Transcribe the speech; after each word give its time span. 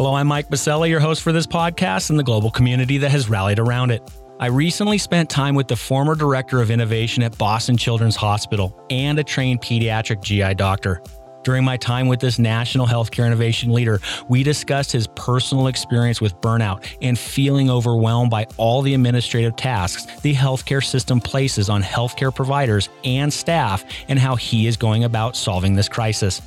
Hello, 0.00 0.14
I'm 0.14 0.28
Mike 0.28 0.48
Biselli, 0.48 0.88
your 0.88 0.98
host 0.98 1.20
for 1.20 1.30
this 1.30 1.46
podcast 1.46 2.08
and 2.08 2.18
the 2.18 2.22
global 2.22 2.50
community 2.50 2.96
that 2.96 3.10
has 3.10 3.28
rallied 3.28 3.58
around 3.58 3.90
it. 3.90 4.02
I 4.38 4.46
recently 4.46 4.96
spent 4.96 5.28
time 5.28 5.54
with 5.54 5.68
the 5.68 5.76
former 5.76 6.14
director 6.14 6.62
of 6.62 6.70
innovation 6.70 7.22
at 7.22 7.36
Boston 7.36 7.76
Children's 7.76 8.16
Hospital 8.16 8.74
and 8.88 9.18
a 9.18 9.22
trained 9.22 9.60
pediatric 9.60 10.22
GI 10.22 10.54
doctor. 10.54 11.02
During 11.44 11.64
my 11.64 11.76
time 11.76 12.08
with 12.08 12.18
this 12.18 12.38
national 12.38 12.86
healthcare 12.86 13.26
innovation 13.26 13.74
leader, 13.74 14.00
we 14.26 14.42
discussed 14.42 14.90
his 14.90 15.06
personal 15.06 15.66
experience 15.66 16.18
with 16.18 16.34
burnout 16.40 16.86
and 17.02 17.18
feeling 17.18 17.68
overwhelmed 17.68 18.30
by 18.30 18.46
all 18.56 18.80
the 18.80 18.94
administrative 18.94 19.54
tasks 19.56 20.06
the 20.22 20.32
healthcare 20.32 20.82
system 20.82 21.20
places 21.20 21.68
on 21.68 21.82
healthcare 21.82 22.34
providers 22.34 22.88
and 23.04 23.30
staff 23.30 23.84
and 24.08 24.18
how 24.18 24.34
he 24.34 24.66
is 24.66 24.78
going 24.78 25.04
about 25.04 25.36
solving 25.36 25.74
this 25.74 25.90
crisis. 25.90 26.40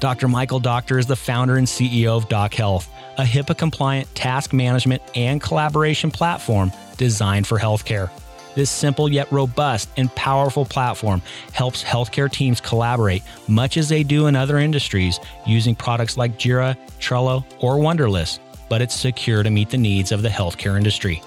Dr. 0.00 0.28
Michael 0.28 0.60
Docktor 0.60 0.98
is 0.98 1.06
the 1.06 1.16
founder 1.16 1.56
and 1.56 1.66
CEO 1.66 2.16
of 2.16 2.28
Dock 2.28 2.54
Health, 2.54 2.88
a 3.18 3.22
HIPAA 3.22 3.56
compliant 3.56 4.14
task 4.14 4.52
management 4.52 5.02
and 5.14 5.40
collaboration 5.40 6.10
platform 6.10 6.72
designed 6.96 7.46
for 7.46 7.58
healthcare. 7.58 8.10
This 8.54 8.70
simple 8.70 9.08
yet 9.08 9.30
robust 9.30 9.88
and 9.96 10.14
powerful 10.14 10.64
platform 10.64 11.22
helps 11.52 11.84
healthcare 11.84 12.30
teams 12.30 12.60
collaborate 12.60 13.22
much 13.46 13.76
as 13.76 13.88
they 13.88 14.02
do 14.02 14.26
in 14.26 14.34
other 14.36 14.58
industries 14.58 15.20
using 15.46 15.74
products 15.74 16.16
like 16.16 16.38
Jira, 16.38 16.76
Trello, 16.98 17.44
or 17.60 17.76
Wunderlist, 17.76 18.40
but 18.68 18.82
it's 18.82 18.94
secure 18.94 19.42
to 19.42 19.50
meet 19.50 19.70
the 19.70 19.78
needs 19.78 20.12
of 20.12 20.22
the 20.22 20.28
healthcare 20.28 20.76
industry. 20.76 21.22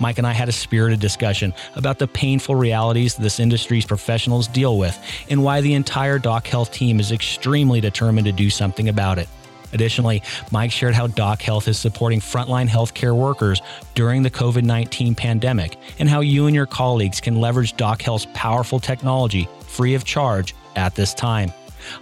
Mike 0.00 0.18
and 0.18 0.26
I 0.26 0.32
had 0.32 0.48
a 0.48 0.52
spirited 0.52 1.00
discussion 1.00 1.52
about 1.76 1.98
the 1.98 2.06
painful 2.06 2.54
realities 2.54 3.16
this 3.16 3.40
industry's 3.40 3.84
professionals 3.84 4.48
deal 4.48 4.78
with 4.78 4.98
and 5.28 5.42
why 5.42 5.60
the 5.60 5.74
entire 5.74 6.18
Dock 6.18 6.46
Health 6.46 6.72
team 6.72 7.00
is 7.00 7.12
extremely 7.12 7.80
determined 7.80 8.26
to 8.26 8.32
do 8.32 8.50
something 8.50 8.88
about 8.88 9.18
it. 9.18 9.28
Additionally, 9.72 10.22
Mike 10.50 10.70
shared 10.72 10.94
how 10.94 11.06
Dock 11.08 11.42
Health 11.42 11.68
is 11.68 11.78
supporting 11.78 12.20
frontline 12.20 12.68
healthcare 12.68 13.14
workers 13.14 13.60
during 13.94 14.22
the 14.22 14.30
COVID 14.30 14.62
19 14.62 15.14
pandemic 15.14 15.76
and 15.98 16.08
how 16.08 16.20
you 16.20 16.46
and 16.46 16.54
your 16.54 16.66
colleagues 16.66 17.20
can 17.20 17.40
leverage 17.40 17.76
Dock 17.76 18.00
Health's 18.00 18.26
powerful 18.34 18.80
technology 18.80 19.48
free 19.66 19.94
of 19.94 20.04
charge 20.04 20.54
at 20.76 20.94
this 20.94 21.12
time. 21.12 21.52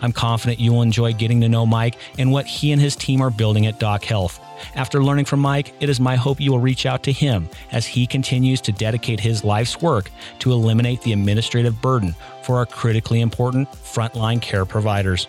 I'm 0.01 0.13
confident 0.13 0.61
you 0.61 0.73
will 0.73 0.83
enjoy 0.83 1.13
getting 1.13 1.41
to 1.41 1.49
know 1.49 1.67
Mike 1.67 1.97
and 2.19 2.33
what 2.33 2.47
he 2.47 2.73
and 2.73 2.81
his 2.81 2.97
team 2.97 3.21
are 3.21 3.31
building 3.31 3.67
at 3.67 3.79
Dock 3.79 4.05
Health. 4.05 4.41
After 4.75 5.03
learning 5.03 5.25
from 5.27 5.41
Mike, 5.41 5.75
it 5.81 5.89
is 5.89 6.01
my 6.01 6.17
hope 6.17 6.41
you 6.41 6.53
will 6.53 6.59
reach 6.59 6.87
out 6.87 7.03
to 7.05 7.13
him 7.13 7.49
as 7.73 7.87
he 7.87 8.07
continues 8.07 8.61
to 8.63 8.73
dedicate 8.73 9.21
his 9.21 9.45
life's 9.45 9.81
work 9.81 10.11
to 10.41 10.53
eliminate 10.53 11.03
the 11.03 11.13
administrative 11.13 11.81
burden 11.81 12.15
for 12.43 12.57
our 12.57 12.67
critically 12.67 13.21
important 13.21 13.71
frontline 13.73 14.41
care 14.41 14.65
providers. 14.65 15.29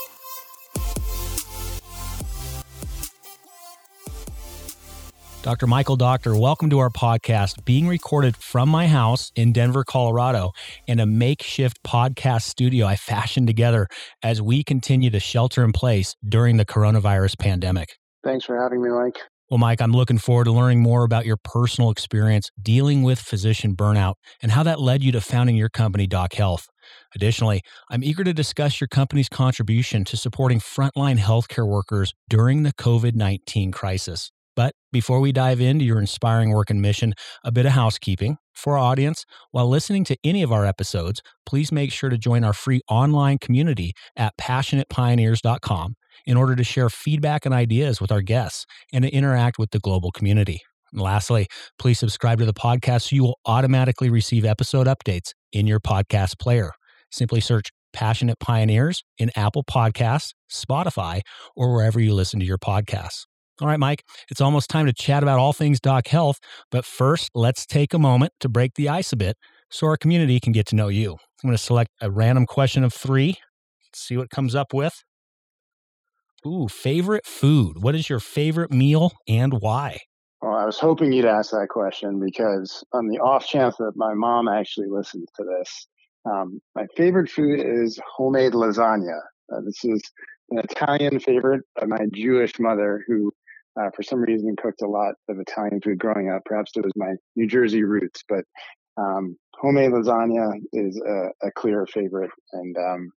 Dr. 5.43 5.65
Michael 5.65 5.97
Docktor, 5.97 6.39
welcome 6.39 6.69
to 6.69 6.77
our 6.77 6.91
podcast, 6.91 7.65
being 7.65 7.87
recorded 7.87 8.37
from 8.37 8.69
my 8.69 8.85
house 8.85 9.31
in 9.35 9.51
Denver, 9.51 9.83
Colorado, 9.83 10.51
in 10.85 10.99
a 10.99 11.07
makeshift 11.07 11.81
podcast 11.81 12.43
studio 12.43 12.85
I 12.85 12.95
fashioned 12.95 13.47
together 13.47 13.87
as 14.21 14.39
we 14.39 14.63
continue 14.63 15.09
to 15.09 15.19
shelter 15.19 15.63
in 15.63 15.71
place 15.71 16.15
during 16.23 16.57
the 16.57 16.65
coronavirus 16.65 17.39
pandemic. 17.39 17.97
Thanks 18.23 18.45
for 18.45 18.61
having 18.61 18.83
me, 18.83 18.89
Mike. 18.89 19.17
Well, 19.49 19.57
Mike, 19.57 19.81
I'm 19.81 19.93
looking 19.93 20.19
forward 20.19 20.43
to 20.43 20.51
learning 20.51 20.79
more 20.79 21.03
about 21.03 21.25
your 21.25 21.37
personal 21.37 21.89
experience 21.89 22.51
dealing 22.61 23.01
with 23.01 23.19
physician 23.19 23.75
burnout 23.75 24.13
and 24.43 24.51
how 24.51 24.61
that 24.61 24.79
led 24.79 25.01
you 25.01 25.11
to 25.13 25.21
founding 25.21 25.55
your 25.55 25.69
company, 25.69 26.05
Dock 26.05 26.33
Health. 26.33 26.67
Additionally, 27.15 27.63
I'm 27.89 28.03
eager 28.03 28.23
to 28.23 28.31
discuss 28.31 28.79
your 28.79 28.89
company's 28.89 29.27
contribution 29.27 30.05
to 30.05 30.17
supporting 30.17 30.59
frontline 30.59 31.17
healthcare 31.17 31.67
workers 31.67 32.13
during 32.29 32.61
the 32.61 32.73
COVID 32.73 33.15
19 33.15 33.71
crisis. 33.71 34.31
But 34.55 34.73
before 34.91 35.19
we 35.19 35.31
dive 35.31 35.61
into 35.61 35.85
your 35.85 35.99
inspiring 35.99 36.51
work 36.51 36.69
and 36.69 36.81
mission, 36.81 37.13
a 37.43 37.51
bit 37.51 37.65
of 37.65 37.71
housekeeping. 37.71 38.37
For 38.53 38.77
our 38.77 38.91
audience, 38.91 39.25
while 39.51 39.67
listening 39.67 40.03
to 40.05 40.17
any 40.23 40.43
of 40.43 40.51
our 40.51 40.65
episodes, 40.65 41.21
please 41.45 41.71
make 41.71 41.91
sure 41.91 42.09
to 42.09 42.17
join 42.17 42.43
our 42.43 42.53
free 42.53 42.81
online 42.89 43.37
community 43.39 43.93
at 44.15 44.37
passionatepioneers.com 44.37 45.95
in 46.25 46.37
order 46.37 46.55
to 46.55 46.63
share 46.63 46.89
feedback 46.89 47.45
and 47.45 47.55
ideas 47.55 48.01
with 48.01 48.11
our 48.11 48.21
guests 48.21 48.65
and 48.93 49.03
to 49.03 49.09
interact 49.09 49.57
with 49.57 49.71
the 49.71 49.79
global 49.79 50.11
community. 50.11 50.61
And 50.91 51.01
lastly, 51.01 51.47
please 51.79 51.99
subscribe 51.99 52.39
to 52.39 52.45
the 52.45 52.53
podcast 52.53 53.09
so 53.09 53.15
you 53.15 53.23
will 53.23 53.39
automatically 53.45 54.09
receive 54.09 54.45
episode 54.45 54.87
updates 54.87 55.31
in 55.53 55.65
your 55.65 55.79
podcast 55.79 56.37
player. 56.37 56.71
Simply 57.09 57.39
search 57.39 57.69
Passionate 57.93 58.39
Pioneers 58.39 59.03
in 59.17 59.31
Apple 59.35 59.63
Podcasts, 59.63 60.33
Spotify, 60.51 61.21
or 61.55 61.73
wherever 61.73 61.99
you 61.99 62.13
listen 62.13 62.39
to 62.39 62.45
your 62.45 62.57
podcasts. 62.57 63.25
All 63.61 63.67
right, 63.67 63.79
Mike, 63.79 64.03
it's 64.31 64.41
almost 64.41 64.71
time 64.71 64.87
to 64.87 64.93
chat 64.93 65.21
about 65.21 65.37
all 65.37 65.53
things 65.53 65.79
Dock 65.79 66.07
Health. 66.07 66.39
But 66.71 66.83
first, 66.83 67.29
let's 67.35 67.63
take 67.67 67.93
a 67.93 67.99
moment 67.99 68.33
to 68.39 68.49
break 68.49 68.73
the 68.73 68.89
ice 68.89 69.13
a 69.13 69.15
bit 69.15 69.37
so 69.69 69.85
our 69.85 69.97
community 69.97 70.39
can 70.39 70.51
get 70.51 70.65
to 70.67 70.75
know 70.75 70.87
you. 70.87 71.11
I'm 71.11 71.47
going 71.47 71.55
to 71.55 71.63
select 71.63 71.91
a 72.01 72.09
random 72.09 72.47
question 72.47 72.83
of 72.83 72.91
three, 72.91 73.37
Let's 73.85 73.99
see 73.99 74.17
what 74.17 74.31
comes 74.31 74.55
up 74.55 74.73
with. 74.73 75.03
Ooh, 76.43 76.67
favorite 76.69 77.27
food. 77.27 77.83
What 77.83 77.93
is 77.93 78.09
your 78.09 78.19
favorite 78.19 78.71
meal 78.71 79.11
and 79.27 79.53
why? 79.61 79.99
Well, 80.41 80.55
I 80.55 80.65
was 80.65 80.79
hoping 80.79 81.13
you'd 81.13 81.25
ask 81.25 81.51
that 81.51 81.67
question 81.69 82.19
because, 82.19 82.83
on 82.93 83.09
the 83.09 83.19
off 83.19 83.45
chance 83.45 83.75
that 83.77 83.91
my 83.95 84.15
mom 84.15 84.47
actually 84.47 84.87
listens 84.87 85.27
to 85.35 85.43
this, 85.43 85.87
um, 86.25 86.59
my 86.73 86.87
favorite 86.97 87.29
food 87.29 87.59
is 87.59 87.99
homemade 88.11 88.53
lasagna. 88.53 89.19
Uh, 89.53 89.61
this 89.63 89.85
is 89.85 90.01
an 90.49 90.57
Italian 90.59 91.19
favorite 91.19 91.61
by 91.79 91.85
my 91.85 92.07
Jewish 92.11 92.59
mother, 92.59 93.03
who 93.07 93.31
uh, 93.79 93.89
for 93.95 94.03
some 94.03 94.21
reason 94.21 94.55
cooked 94.61 94.81
a 94.81 94.87
lot 94.87 95.15
of 95.29 95.39
Italian 95.39 95.81
food 95.81 95.99
growing 95.99 96.29
up. 96.29 96.41
Perhaps 96.45 96.71
it 96.75 96.83
was 96.83 96.93
my 96.95 97.13
New 97.35 97.47
Jersey 97.47 97.83
roots, 97.83 98.23
but 98.27 98.43
um, 98.97 99.37
homemade 99.55 99.91
lasagna 99.91 100.53
is 100.73 101.01
a, 101.05 101.47
a 101.47 101.51
clear 101.51 101.85
favorite. 101.85 102.31
And 102.53 102.75
um, 102.77 103.11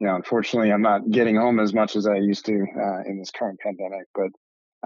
you 0.00 0.06
know, 0.06 0.16
unfortunately, 0.16 0.72
I'm 0.72 0.82
not 0.82 1.10
getting 1.10 1.36
home 1.36 1.60
as 1.60 1.72
much 1.72 1.96
as 1.96 2.06
I 2.06 2.16
used 2.16 2.44
to 2.46 2.54
uh, 2.54 3.00
in 3.06 3.18
this 3.18 3.30
current 3.30 3.60
pandemic, 3.60 4.06
but 4.14 4.28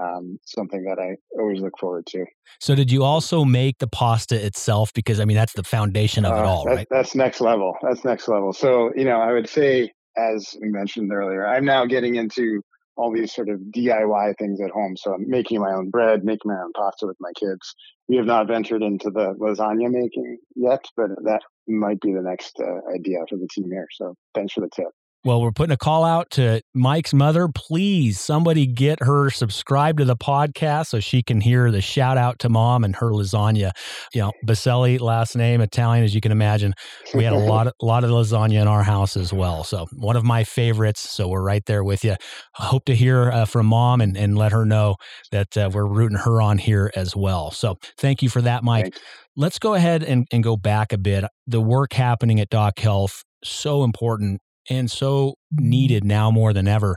um, 0.00 0.38
something 0.44 0.84
that 0.84 0.98
I 0.98 1.16
always 1.40 1.60
look 1.60 1.78
forward 1.78 2.06
to. 2.08 2.24
So, 2.60 2.74
did 2.74 2.90
you 2.90 3.02
also 3.02 3.44
make 3.44 3.78
the 3.78 3.88
pasta 3.88 4.44
itself? 4.44 4.92
Because 4.92 5.20
I 5.20 5.24
mean, 5.24 5.36
that's 5.36 5.54
the 5.54 5.64
foundation 5.64 6.24
of 6.24 6.34
uh, 6.34 6.36
it 6.36 6.44
all, 6.44 6.64
that's, 6.64 6.76
right? 6.76 6.86
That's 6.90 7.14
next 7.14 7.40
level. 7.40 7.74
That's 7.82 8.04
next 8.04 8.28
level. 8.28 8.52
So, 8.52 8.92
you 8.94 9.04
know, 9.04 9.20
I 9.20 9.32
would 9.32 9.48
say, 9.48 9.92
as 10.16 10.56
we 10.60 10.68
mentioned 10.68 11.12
earlier, 11.12 11.46
I'm 11.46 11.64
now 11.64 11.86
getting 11.86 12.16
into 12.16 12.62
all 12.98 13.12
these 13.12 13.32
sort 13.32 13.48
of 13.48 13.60
DIY 13.60 14.36
things 14.38 14.60
at 14.60 14.70
home. 14.70 14.96
So 14.96 15.14
I'm 15.14 15.30
making 15.30 15.60
my 15.60 15.72
own 15.72 15.88
bread, 15.88 16.24
making 16.24 16.50
my 16.50 16.60
own 16.60 16.72
pasta 16.72 17.06
with 17.06 17.16
my 17.20 17.30
kids. 17.38 17.74
We 18.08 18.16
have 18.16 18.26
not 18.26 18.48
ventured 18.48 18.82
into 18.82 19.10
the 19.10 19.34
lasagna 19.38 19.88
making 19.90 20.38
yet, 20.56 20.84
but 20.96 21.10
that 21.24 21.42
might 21.68 22.00
be 22.00 22.12
the 22.12 22.22
next 22.22 22.60
uh, 22.60 22.92
idea 22.92 23.18
for 23.28 23.36
the 23.36 23.46
team 23.54 23.70
here. 23.70 23.86
So 23.92 24.16
thanks 24.34 24.52
for 24.52 24.62
the 24.62 24.70
tip. 24.74 24.88
Well, 25.24 25.42
we're 25.42 25.50
putting 25.50 25.72
a 25.72 25.76
call 25.76 26.04
out 26.04 26.30
to 26.32 26.62
Mike's 26.74 27.12
mother. 27.12 27.48
Please, 27.52 28.20
somebody 28.20 28.66
get 28.66 29.02
her 29.02 29.30
subscribed 29.30 29.98
to 29.98 30.04
the 30.04 30.16
podcast 30.16 30.86
so 30.86 31.00
she 31.00 31.24
can 31.24 31.40
hear 31.40 31.72
the 31.72 31.80
shout 31.80 32.16
out 32.16 32.38
to 32.38 32.48
mom 32.48 32.84
and 32.84 32.94
her 32.96 33.10
lasagna. 33.10 33.72
You 34.14 34.22
know, 34.22 34.32
Biselli, 34.46 35.00
last 35.00 35.34
name, 35.34 35.60
Italian, 35.60 36.04
as 36.04 36.14
you 36.14 36.20
can 36.20 36.30
imagine. 36.30 36.72
We 37.14 37.24
had 37.24 37.32
a 37.32 37.38
lot 37.38 37.66
of, 37.66 37.72
lot 37.82 38.04
of 38.04 38.10
lasagna 38.10 38.62
in 38.62 38.68
our 38.68 38.84
house 38.84 39.16
as 39.16 39.32
well. 39.32 39.64
So, 39.64 39.86
one 39.96 40.14
of 40.14 40.22
my 40.22 40.44
favorites. 40.44 41.00
So, 41.00 41.26
we're 41.26 41.42
right 41.42 41.64
there 41.66 41.82
with 41.82 42.04
you. 42.04 42.14
I 42.56 42.66
hope 42.66 42.84
to 42.84 42.94
hear 42.94 43.32
uh, 43.32 43.44
from 43.44 43.66
mom 43.66 44.00
and, 44.00 44.16
and 44.16 44.38
let 44.38 44.52
her 44.52 44.64
know 44.64 44.96
that 45.32 45.56
uh, 45.56 45.68
we're 45.72 45.84
rooting 45.84 46.18
her 46.18 46.40
on 46.40 46.58
here 46.58 46.92
as 46.94 47.16
well. 47.16 47.50
So, 47.50 47.76
thank 47.98 48.22
you 48.22 48.28
for 48.28 48.42
that, 48.42 48.62
Mike. 48.62 48.84
Thanks. 48.84 49.00
Let's 49.36 49.58
go 49.58 49.74
ahead 49.74 50.04
and, 50.04 50.28
and 50.30 50.44
go 50.44 50.56
back 50.56 50.92
a 50.92 50.98
bit. 50.98 51.24
The 51.48 51.60
work 51.60 51.92
happening 51.92 52.38
at 52.38 52.50
Dock 52.50 52.78
Health, 52.78 53.24
so 53.42 53.82
important 53.82 54.40
and 54.68 54.90
so 54.90 55.34
needed 55.52 56.04
now 56.04 56.30
more 56.30 56.52
than 56.52 56.68
ever. 56.68 56.96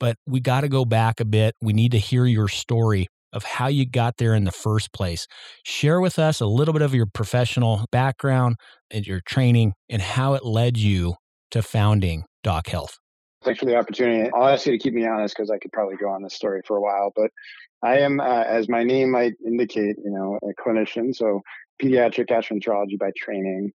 But 0.00 0.16
we 0.26 0.40
got 0.40 0.62
to 0.62 0.68
go 0.68 0.84
back 0.84 1.20
a 1.20 1.24
bit. 1.24 1.54
We 1.60 1.72
need 1.72 1.92
to 1.92 1.98
hear 1.98 2.26
your 2.26 2.48
story 2.48 3.08
of 3.32 3.44
how 3.44 3.68
you 3.68 3.86
got 3.86 4.16
there 4.18 4.34
in 4.34 4.44
the 4.44 4.52
first 4.52 4.92
place. 4.92 5.26
Share 5.64 6.00
with 6.00 6.18
us 6.18 6.40
a 6.40 6.46
little 6.46 6.74
bit 6.74 6.82
of 6.82 6.94
your 6.94 7.06
professional 7.06 7.86
background 7.90 8.56
and 8.90 9.06
your 9.06 9.20
training 9.26 9.72
and 9.88 10.02
how 10.02 10.34
it 10.34 10.44
led 10.44 10.76
you 10.76 11.14
to 11.52 11.62
founding 11.62 12.24
Dock 12.42 12.66
Health. 12.66 12.98
Thanks 13.44 13.60
for 13.60 13.66
the 13.66 13.76
opportunity. 13.76 14.30
I'll 14.34 14.48
ask 14.48 14.66
you 14.66 14.72
to 14.72 14.78
keep 14.78 14.94
me 14.94 15.06
honest 15.06 15.34
because 15.36 15.50
I 15.50 15.58
could 15.58 15.72
probably 15.72 15.96
go 15.96 16.08
on 16.08 16.22
this 16.22 16.34
story 16.34 16.60
for 16.66 16.76
a 16.76 16.80
while, 16.80 17.12
but 17.16 17.30
I 17.82 17.98
am, 17.98 18.20
uh, 18.20 18.44
as 18.44 18.68
my 18.68 18.84
name 18.84 19.10
might 19.10 19.34
indicate, 19.44 19.96
you 20.04 20.10
know, 20.10 20.38
a 20.42 20.62
clinician. 20.62 21.14
So 21.14 21.40
pediatric 21.82 22.28
gastroenterology 22.28 22.98
by 22.98 23.10
training. 23.16 23.72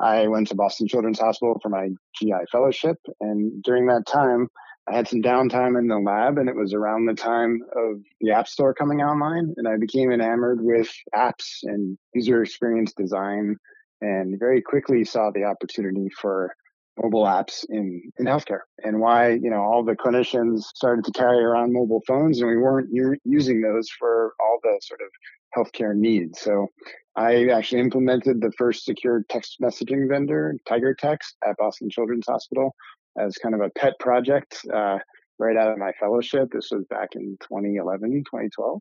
I 0.00 0.26
went 0.28 0.48
to 0.48 0.54
Boston 0.54 0.88
Children's 0.88 1.20
Hospital 1.20 1.58
for 1.62 1.68
my 1.68 1.88
GI 2.16 2.46
fellowship. 2.50 2.96
And 3.20 3.62
during 3.62 3.86
that 3.86 4.06
time, 4.06 4.48
I 4.88 4.96
had 4.96 5.06
some 5.06 5.22
downtime 5.22 5.78
in 5.78 5.86
the 5.86 5.98
lab, 5.98 6.38
and 6.38 6.48
it 6.48 6.56
was 6.56 6.72
around 6.72 7.06
the 7.06 7.14
time 7.14 7.60
of 7.76 8.00
the 8.20 8.32
App 8.32 8.48
Store 8.48 8.74
coming 8.74 9.02
online. 9.02 9.54
And 9.56 9.68
I 9.68 9.76
became 9.76 10.10
enamored 10.10 10.60
with 10.62 10.90
apps 11.14 11.58
and 11.62 11.98
user 12.14 12.42
experience 12.42 12.92
design, 12.94 13.56
and 14.00 14.38
very 14.38 14.62
quickly 14.62 15.04
saw 15.04 15.30
the 15.30 15.44
opportunity 15.44 16.08
for 16.20 16.54
mobile 17.02 17.24
apps 17.24 17.64
in, 17.68 18.02
in 18.18 18.26
healthcare 18.26 18.60
and 18.84 19.00
why, 19.00 19.30
you 19.30 19.50
know, 19.50 19.60
all 19.60 19.84
the 19.84 19.96
clinicians 19.96 20.62
started 20.74 21.04
to 21.04 21.12
carry 21.12 21.42
around 21.42 21.72
mobile 21.72 22.02
phones 22.06 22.40
and 22.40 22.50
we 22.50 22.56
weren't 22.56 22.88
u- 22.92 23.16
using 23.24 23.60
those 23.60 23.88
for 23.90 24.34
all 24.40 24.58
the 24.62 24.78
sort 24.82 25.00
of 25.00 25.08
healthcare 25.56 25.94
needs. 25.94 26.40
So 26.40 26.68
I 27.16 27.48
actually 27.48 27.80
implemented 27.80 28.40
the 28.40 28.52
first 28.52 28.84
secure 28.84 29.24
text 29.28 29.56
messaging 29.60 30.08
vendor, 30.08 30.56
Tiger 30.66 30.94
Text, 30.94 31.36
at 31.46 31.56
Boston 31.56 31.90
Children's 31.90 32.26
Hospital 32.26 32.74
as 33.18 33.36
kind 33.38 33.54
of 33.54 33.60
a 33.60 33.70
pet 33.70 33.98
project 33.98 34.58
uh, 34.72 34.98
right 35.38 35.56
out 35.56 35.72
of 35.72 35.78
my 35.78 35.92
fellowship. 35.98 36.50
This 36.52 36.70
was 36.70 36.84
back 36.84 37.10
in 37.14 37.36
2011, 37.40 38.24
2012, 38.24 38.80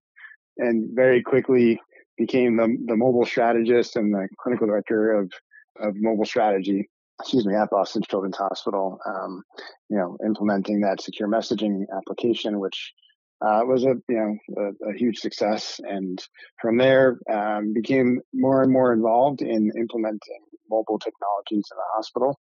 and 0.57 0.89
very 0.93 1.23
quickly 1.23 1.79
became 2.17 2.57
the, 2.57 2.77
the 2.85 2.95
mobile 2.95 3.25
strategist 3.25 3.95
and 3.95 4.13
the 4.13 4.27
clinical 4.39 4.67
director 4.67 5.13
of, 5.13 5.31
of 5.79 5.95
mobile 5.95 6.25
strategy 6.25 6.89
excuse 7.19 7.45
me, 7.45 7.55
at 7.55 7.69
Boston 7.69 8.01
Children's 8.09 8.37
Hospital, 8.37 8.99
um, 9.05 9.43
you 9.89 9.97
know, 9.97 10.17
implementing 10.25 10.81
that 10.81 11.01
secure 11.01 11.27
messaging 11.27 11.85
application, 11.95 12.59
which 12.59 12.93
uh, 13.41 13.61
was 13.63 13.83
a 13.83 13.95
you 14.09 14.15
know 14.15 14.37
a, 14.57 14.89
a, 14.89 14.93
huge 14.93 15.19
success, 15.19 15.79
and 15.83 16.21
from 16.61 16.77
there 16.77 17.19
um, 17.31 17.73
became 17.73 18.21
more 18.33 18.63
and 18.63 18.71
more 18.71 18.91
involved 18.93 19.41
in 19.41 19.71
implementing 19.77 20.41
mobile 20.69 20.99
technologies 20.99 21.67
in 21.71 21.77
the 21.77 21.95
hospital. 21.95 22.39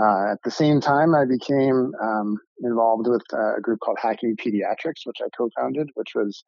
Uh, 0.00 0.32
at 0.32 0.38
the 0.44 0.50
same 0.50 0.80
time, 0.80 1.14
I 1.14 1.24
became 1.24 1.92
um, 2.00 2.38
involved 2.60 3.08
with 3.08 3.22
a 3.32 3.60
group 3.60 3.80
called 3.80 3.98
Hacking 4.00 4.36
Pediatrics, 4.36 5.04
which 5.04 5.18
I 5.20 5.28
co-founded, 5.36 5.90
which 5.94 6.12
was 6.14 6.42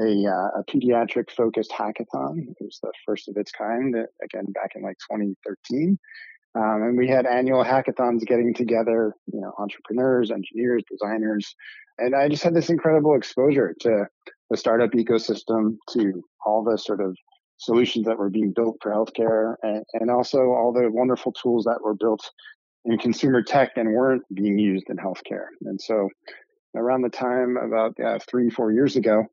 a, 0.00 0.26
uh, 0.26 0.60
a 0.60 0.64
pediatric 0.68 1.30
focused 1.30 1.70
hackathon. 1.70 2.50
It 2.50 2.56
was 2.60 2.78
the 2.82 2.92
first 3.06 3.28
of 3.28 3.36
its 3.36 3.50
kind, 3.52 3.94
again 4.22 4.46
back 4.52 4.72
in 4.74 4.82
like 4.82 4.98
2013. 5.10 5.98
Um, 6.54 6.82
and 6.82 6.98
we 6.98 7.08
had 7.08 7.26
annual 7.26 7.64
hackathons 7.64 8.26
getting 8.26 8.54
together, 8.54 9.14
you 9.32 9.40
know, 9.40 9.52
entrepreneurs, 9.58 10.30
engineers, 10.30 10.82
designers. 10.90 11.54
And 11.98 12.14
I 12.14 12.28
just 12.28 12.42
had 12.42 12.54
this 12.54 12.70
incredible 12.70 13.14
exposure 13.14 13.74
to 13.80 14.06
the 14.50 14.56
startup 14.56 14.90
ecosystem, 14.92 15.76
to 15.90 16.22
all 16.44 16.64
the 16.64 16.78
sort 16.78 17.00
of 17.00 17.16
solutions 17.58 18.06
that 18.06 18.18
were 18.18 18.30
being 18.30 18.52
built 18.52 18.76
for 18.80 18.92
healthcare, 18.92 19.56
and, 19.62 19.84
and 19.94 20.10
also 20.10 20.38
all 20.38 20.72
the 20.72 20.90
wonderful 20.90 21.32
tools 21.32 21.64
that 21.64 21.80
were 21.82 21.94
built 21.94 22.30
in 22.84 22.96
consumer 22.98 23.42
tech 23.42 23.72
and 23.76 23.92
weren't 23.92 24.22
being 24.32 24.58
used 24.58 24.86
in 24.88 24.96
healthcare. 24.96 25.46
And 25.62 25.80
so 25.80 26.08
around 26.76 27.02
the 27.02 27.10
time 27.10 27.56
about 27.56 27.98
uh, 28.00 28.18
three, 28.28 28.48
four 28.48 28.72
years 28.72 28.96
ago, 28.96 29.26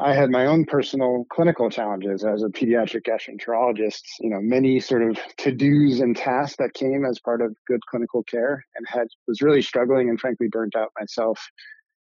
I 0.00 0.14
had 0.14 0.30
my 0.30 0.46
own 0.46 0.64
personal 0.64 1.26
clinical 1.28 1.68
challenges 1.70 2.24
as 2.24 2.44
a 2.44 2.48
pediatric 2.48 3.02
gastroenterologist, 3.02 4.02
you 4.20 4.30
know, 4.30 4.40
many 4.40 4.78
sort 4.78 5.02
of 5.02 5.18
to-dos 5.38 5.98
and 5.98 6.16
tasks 6.16 6.56
that 6.58 6.74
came 6.74 7.04
as 7.04 7.18
part 7.18 7.42
of 7.42 7.56
good 7.66 7.84
clinical 7.86 8.22
care 8.22 8.64
and 8.76 8.86
had 8.88 9.08
was 9.26 9.42
really 9.42 9.60
struggling 9.60 10.08
and 10.08 10.20
frankly 10.20 10.46
burnt 10.46 10.76
out 10.76 10.92
myself 10.98 11.44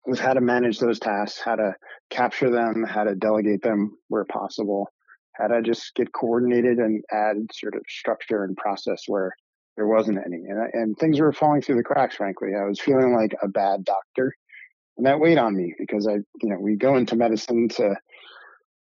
with 0.07 0.19
how 0.19 0.33
to 0.33 0.41
manage 0.41 0.79
those 0.79 0.97
tasks, 0.97 1.39
how 1.39 1.55
to 1.55 1.75
capture 2.09 2.49
them, 2.49 2.83
how 2.83 3.03
to 3.03 3.13
delegate 3.13 3.61
them 3.61 3.95
where 4.07 4.25
possible, 4.25 4.89
how 5.33 5.45
to 5.47 5.61
just 5.61 5.93
get 5.93 6.11
coordinated 6.13 6.79
and 6.79 7.03
add 7.11 7.37
sort 7.53 7.75
of 7.75 7.83
structure 7.87 8.43
and 8.43 8.57
process 8.57 9.03
where 9.05 9.31
there 9.77 9.87
wasn't 9.87 10.17
any. 10.25 10.37
And, 10.47 10.73
and 10.73 10.97
things 10.97 11.19
were 11.19 11.31
falling 11.31 11.61
through 11.61 11.75
the 11.75 11.83
cracks, 11.83 12.15
frankly. 12.15 12.49
I 12.59 12.65
was 12.65 12.79
feeling 12.79 13.13
like 13.13 13.35
a 13.43 13.47
bad 13.47 13.85
doctor 13.85 14.35
and 14.97 15.05
that 15.05 15.19
weighed 15.19 15.37
on 15.37 15.55
me 15.55 15.73
because 15.77 16.07
I, 16.07 16.13
you 16.41 16.49
know, 16.49 16.57
we 16.59 16.75
go 16.75 16.97
into 16.97 17.15
medicine 17.15 17.67
to, 17.69 17.95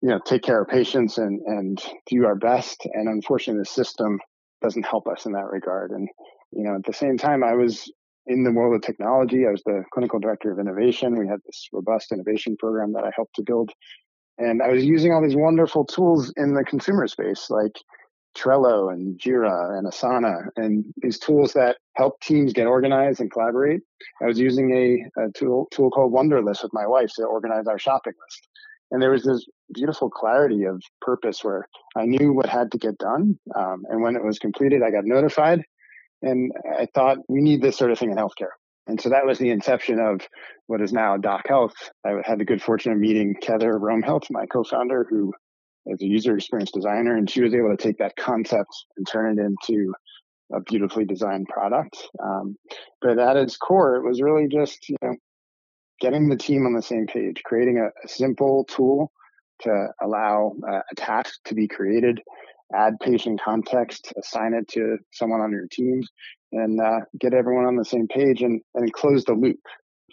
you 0.03 0.09
know, 0.09 0.21
take 0.25 0.43
care 0.43 0.61
of 0.61 0.69
patients 0.69 1.19
and 1.19 1.41
and 1.47 1.83
do 2.07 2.25
our 2.27 2.35
best, 2.35 2.87
and 2.93 3.09
unfortunately, 3.09 3.61
the 3.61 3.67
system 3.67 4.19
doesn't 4.63 4.87
help 4.87 5.07
us 5.07 5.27
in 5.27 5.33
that 5.33 5.51
regard. 5.51 5.91
And 5.91 6.09
you 6.53 6.65
know, 6.65 6.75
at 6.75 6.85
the 6.85 6.93
same 6.93 7.17
time, 7.17 7.45
I 7.45 7.55
was 7.55 7.91
in 8.27 8.45
the 8.45 8.53
world 8.53 8.75
of 8.75 8.83
technology. 8.83 9.47
I 9.47 9.51
was 9.51 9.63
the 9.65 9.85
clinical 9.93 10.19
director 10.19 10.53
of 10.53 10.59
innovation. 10.59 11.19
We 11.19 11.29
had 11.29 11.41
this 11.47 11.69
robust 11.73 12.13
innovation 12.13 12.57
program 12.59 12.93
that 12.93 13.05
I 13.05 13.11
helped 13.15 13.37
to 13.37 13.43
build, 13.43 13.71
and 14.39 14.63
I 14.63 14.69
was 14.69 14.85
using 14.85 15.13
all 15.13 15.23
these 15.23 15.37
wonderful 15.37 15.85
tools 15.85 16.33
in 16.37 16.55
the 16.55 16.65
consumer 16.65 17.07
space, 17.07 17.49
like 17.51 17.77
Trello 18.37 18.93
and 18.93 19.19
Jira 19.19 19.77
and 19.77 19.87
Asana 19.87 20.49
and 20.57 20.85
these 20.97 21.19
tools 21.19 21.53
that 21.55 21.79
help 21.95 22.21
teams 22.21 22.53
get 22.53 22.67
organized 22.67 23.21
and 23.21 23.31
collaborate. 23.31 23.81
I 24.23 24.27
was 24.27 24.39
using 24.39 24.73
a, 25.17 25.23
a 25.23 25.33
tool, 25.33 25.69
tool 25.73 25.91
called 25.91 26.13
Wunderlist 26.13 26.63
with 26.63 26.73
my 26.73 26.87
wife 26.87 27.11
to 27.17 27.25
organize 27.25 27.67
our 27.67 27.79
shopping 27.79 28.13
list. 28.13 28.49
And 28.91 29.01
there 29.01 29.11
was 29.11 29.23
this 29.23 29.47
beautiful 29.73 30.11
clarity 30.11 30.65
of 30.65 30.83
purpose 31.01 31.45
where 31.45 31.69
I 31.97 32.07
knew 32.07 32.33
what 32.33 32.49
had 32.49 32.73
to 32.73 32.79
get 32.79 32.99
done. 32.99 33.39
Um, 33.55 33.85
and 33.89 34.03
when 34.03 34.17
it 34.17 34.25
was 34.25 34.39
completed, 34.39 34.83
I 34.83 34.91
got 34.91 35.05
notified. 35.05 35.63
And 36.23 36.53
I 36.79 36.87
thought, 36.95 37.19
we 37.29 37.41
need 37.41 37.63
this 37.63 37.79
sort 37.79 37.91
of 37.91 37.99
thing 37.99 38.11
in 38.11 38.17
healthcare. 38.17 38.53
And 38.87 39.01
so 39.01 39.11
that 39.11 39.25
was 39.25 39.39
the 39.39 39.51
inception 39.51 40.01
of 40.01 40.27
what 40.67 40.81
is 40.81 40.93
now 40.93 41.17
Dock 41.17 41.47
Health. 41.47 41.75
I 42.05 42.17
had 42.25 42.39
the 42.39 42.45
good 42.45 42.61
fortune 42.61 42.93
of 42.93 42.99
meeting 42.99 43.37
Heather 43.47 43.79
Rome 43.79 44.03
Health, 44.03 44.25
my 44.31 44.47
co-founder, 44.47 45.07
who 45.09 45.33
as 45.91 46.01
a 46.01 46.07
user 46.07 46.37
experience 46.37 46.71
designer, 46.73 47.17
and 47.17 47.29
she 47.31 47.43
was 47.43 47.55
able 47.55 47.71
to 47.71 47.83
take 47.83 47.99
that 47.99 48.17
concept 48.17 48.71
and 48.97 49.07
turn 49.07 49.39
it 49.39 49.43
into 49.43 49.95
a 50.53 50.61
beautifully 50.61 51.05
designed 51.05 51.47
product. 51.49 51.97
Um, 52.23 52.57
but 53.01 53.19
at 53.19 53.37
its 53.37 53.57
core, 53.57 53.97
it 53.97 54.05
was 54.05 54.21
really 54.21 54.49
just 54.49 54.89
you 54.89 54.97
know 55.03 55.15
getting 56.01 56.29
the 56.29 56.37
team 56.37 56.67
on 56.67 56.75
the 56.75 56.83
same 56.83 57.07
page, 57.07 57.43
creating 57.45 57.79
a, 57.79 57.87
a 58.05 58.09
simple 58.09 58.65
tool 58.65 59.13
to 59.63 59.89
allow 60.03 60.53
uh, 60.69 60.81
a 60.91 60.95
task 60.97 61.39
to 61.45 61.55
be 61.55 61.69
created, 61.69 62.21
add 62.75 62.95
patient 63.01 63.41
context, 63.43 64.13
assign 64.19 64.55
it 64.55 64.67
to 64.69 64.99
someone 65.13 65.41
on 65.41 65.53
your 65.53 65.67
team, 65.71 66.03
and 66.53 66.81
uh, 66.81 67.01
get 67.19 67.35
everyone 67.35 67.67
on 67.67 67.77
the 67.77 67.85
same 67.85 68.09
page 68.09 68.43
and, 68.43 68.61
and 68.75 68.93
close 68.93 69.25
the 69.25 69.35
loop. 69.35 69.61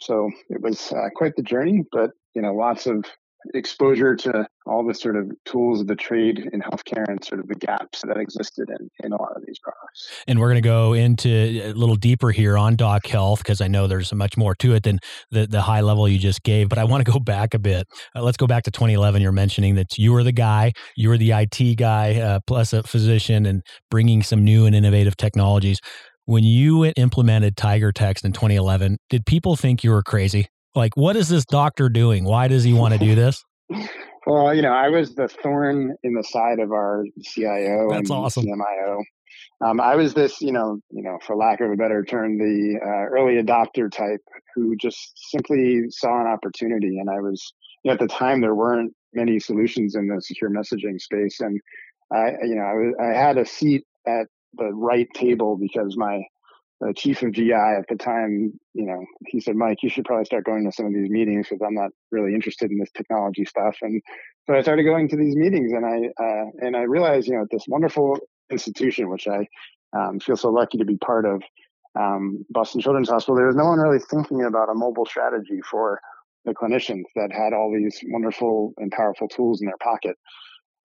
So 0.02 0.30
it 0.50 0.62
was 0.62 0.92
uh, 0.92 1.10
quite 1.16 1.36
the 1.36 1.44
journey, 1.44 1.84
but 1.92 2.12
you 2.36 2.42
know, 2.42 2.54
lots 2.54 2.86
of 2.86 3.06
exposure 3.54 4.16
to 4.16 4.48
all 4.66 4.86
the 4.86 4.94
sort 4.94 5.16
of 5.16 5.32
tools 5.46 5.82
of 5.82 5.88
the 5.88 5.96
trade 5.96 6.50
in 6.52 6.62
healthcare 6.62 7.08
and 7.08 7.24
sort 7.24 7.40
of 7.40 7.48
the 7.48 7.56
gaps 7.56 8.02
that 8.02 8.18
existed 8.18 8.70
in, 8.70 8.90
in 9.04 9.14
a 9.14 9.22
lot 9.22 9.36
of 9.36 9.44
these 9.46 9.60
products. 9.60 10.10
And 10.28 10.40
we're 10.40 10.48
going 10.48 10.62
to 10.62 10.68
go 10.68 10.94
into 10.94 11.30
a 11.30 11.74
little 11.74 11.96
deeper 11.96 12.32
here 12.32 12.58
on 12.58 12.76
Dock 12.76 13.08
Health 13.08 13.40
because 13.40 13.62
I 13.62 13.68
know 13.68 13.88
there's 13.88 14.14
much 14.14 14.38
more 14.38 14.56
to 14.56 14.74
it 14.74 14.84
than 14.84 15.00
the, 15.32 15.48
the 15.48 15.62
high 15.62 15.82
level 15.82 16.08
you 16.08 16.20
just 16.20 16.44
gave. 16.44 16.70
But 16.70 16.78
I 16.78 16.84
want 16.84 17.06
to 17.06 17.12
go 17.12 17.20
back 17.20 17.54
a 17.54 17.60
bit. 17.60 17.88
Uh, 18.16 18.22
let's 18.24 18.38
go 18.38 18.48
back 18.48 18.64
to 18.64 18.72
2011. 18.72 19.22
You're 19.22 19.32
mentioning 19.32 19.76
that 19.76 19.98
you 19.98 20.12
were 20.12 20.24
the 20.24 20.32
guy, 20.32 20.74
you 20.96 21.10
were 21.10 21.18
the 21.18 21.32
IT 21.32 21.78
guy, 21.78 22.16
uh, 22.16 22.40
plus 22.46 22.74
a 22.74 22.84
physician, 22.84 23.46
and 23.46 23.62
bringing 23.90 24.24
some 24.24 24.44
new 24.44 24.66
and 24.66 24.76
innovative 24.76 25.18
technologies. 25.18 25.80
When 26.26 26.44
you 26.44 26.86
implemented 26.98 27.56
Tiger 27.56 27.94
Text 27.94 28.26
in 28.26 28.34
2011, 28.34 28.98
did 29.10 29.26
people 29.26 29.56
think 29.56 29.84
you 29.84 29.92
were 29.92 30.04
crazy? 30.04 30.48
Like, 30.76 30.96
what 30.96 31.16
is 31.16 31.30
this 31.30 31.46
doctor 31.46 31.90
doing? 31.90 32.24
Why 32.24 32.48
does 32.48 32.64
he 32.64 32.74
want 32.74 32.94
to 32.94 33.00
do 33.00 33.16
this? 33.16 33.44
well, 34.28 34.54
you 34.54 34.62
know, 34.62 34.72
I 34.72 34.90
was 34.90 35.16
the 35.16 35.28
thorn 35.28 35.96
in 36.04 36.14
the 36.14 36.24
side 36.24 36.60
of 36.60 36.72
our 36.72 37.06
CIO 37.24 37.90
That's 37.90 38.10
and 38.10 38.20
awesome. 38.20 38.46
CMIO. 38.46 39.02
Um, 39.66 39.82
I 39.82 39.96
was 39.96 40.14
this, 40.14 40.40
you 40.42 40.52
know, 40.52 40.80
you 40.92 41.02
know, 41.02 41.18
for 41.26 41.36
lack 41.36 41.62
of 41.62 41.72
a 41.72 41.76
better 41.76 42.04
term, 42.04 42.38
the 42.38 42.80
uh, 42.84 43.10
early 43.10 43.42
adopter 43.42 43.92
type 43.92 44.22
who 44.54 44.76
just 44.76 45.14
simply 45.32 45.86
saw 45.90 46.22
an 46.22 46.28
opportunity. 46.28 47.00
And 47.00 47.10
I 47.10 47.20
was, 47.20 47.54
you 47.84 47.90
know, 47.90 47.94
at 47.94 48.00
the 48.00 48.08
time, 48.08 48.42
there 48.42 48.54
weren't 48.54 48.94
many 49.14 49.40
solutions 49.40 49.96
in 49.96 50.08
the 50.08 50.22
secure 50.22 50.52
messaging 50.52 51.02
space, 51.02 51.40
and 51.40 51.60
I, 52.12 52.32
you 52.44 52.56
know, 52.56 52.62
I, 52.62 52.74
was, 52.74 52.96
I 53.02 53.18
had 53.18 53.38
a 53.38 53.46
seat 53.46 53.84
at 54.06 54.28
the 54.54 54.72
right 54.74 55.08
table 55.14 55.58
because 55.58 55.98
my 55.98 56.22
the 56.80 56.94
chief 56.94 57.24
of 57.24 57.32
GI 57.32 57.54
at 57.54 57.88
the 57.90 57.96
time, 57.96 58.60
you 58.74 58.86
know, 58.86 59.04
he 59.28 59.40
said, 59.40 59.56
Mike, 59.56 59.82
you 59.82 59.90
should 59.90 60.06
probably 60.06 60.26
start 60.26 60.46
going 60.46 60.64
to 60.66 60.72
some 60.72 60.86
of 60.86 60.94
these 60.94 61.10
meetings 61.10 61.48
because 61.50 61.62
I'm 61.66 61.74
not 61.74 61.90
really 62.12 62.36
interested 62.36 62.70
in 62.70 62.78
this 62.78 62.92
technology 62.92 63.46
stuff. 63.46 63.78
And 63.82 64.02
so 64.46 64.54
I 64.54 64.62
started 64.62 64.84
going 64.84 65.08
to 65.10 65.18
these 65.18 65.36
meetings 65.36 65.72
and 65.72 65.86
I, 65.86 66.24
uh, 66.24 66.46
and 66.60 66.76
I 66.76 66.82
realized, 66.82 67.28
you 67.28 67.36
know, 67.36 67.42
at 67.42 67.50
this 67.52 67.66
wonderful 67.68 68.20
institution, 68.52 69.10
which 69.10 69.28
I 69.28 69.48
um, 69.98 70.20
feel 70.20 70.38
so 70.38 70.50
lucky 70.50 70.78
to 70.78 70.86
be 70.86 70.98
part 70.98 71.26
of, 71.26 71.42
um, 72.00 72.46
Boston 72.52 72.82
Children's 72.82 73.10
Hospital, 73.10 73.36
there 73.36 73.48
was 73.48 73.56
no 73.56 73.66
one 73.66 73.80
really 73.80 74.00
thinking 74.00 74.44
about 74.44 74.70
a 74.70 74.76
mobile 74.76 75.06
strategy 75.06 75.62
for 75.70 76.00
the 76.46 76.54
clinicians 76.54 77.04
that 77.16 77.32
had 77.32 77.54
all 77.54 77.74
these 77.74 78.00
wonderful 78.10 78.74
and 78.78 78.92
powerful 78.92 79.28
tools 79.28 79.62
in 79.62 79.66
their 79.66 79.78
pocket 79.78 80.16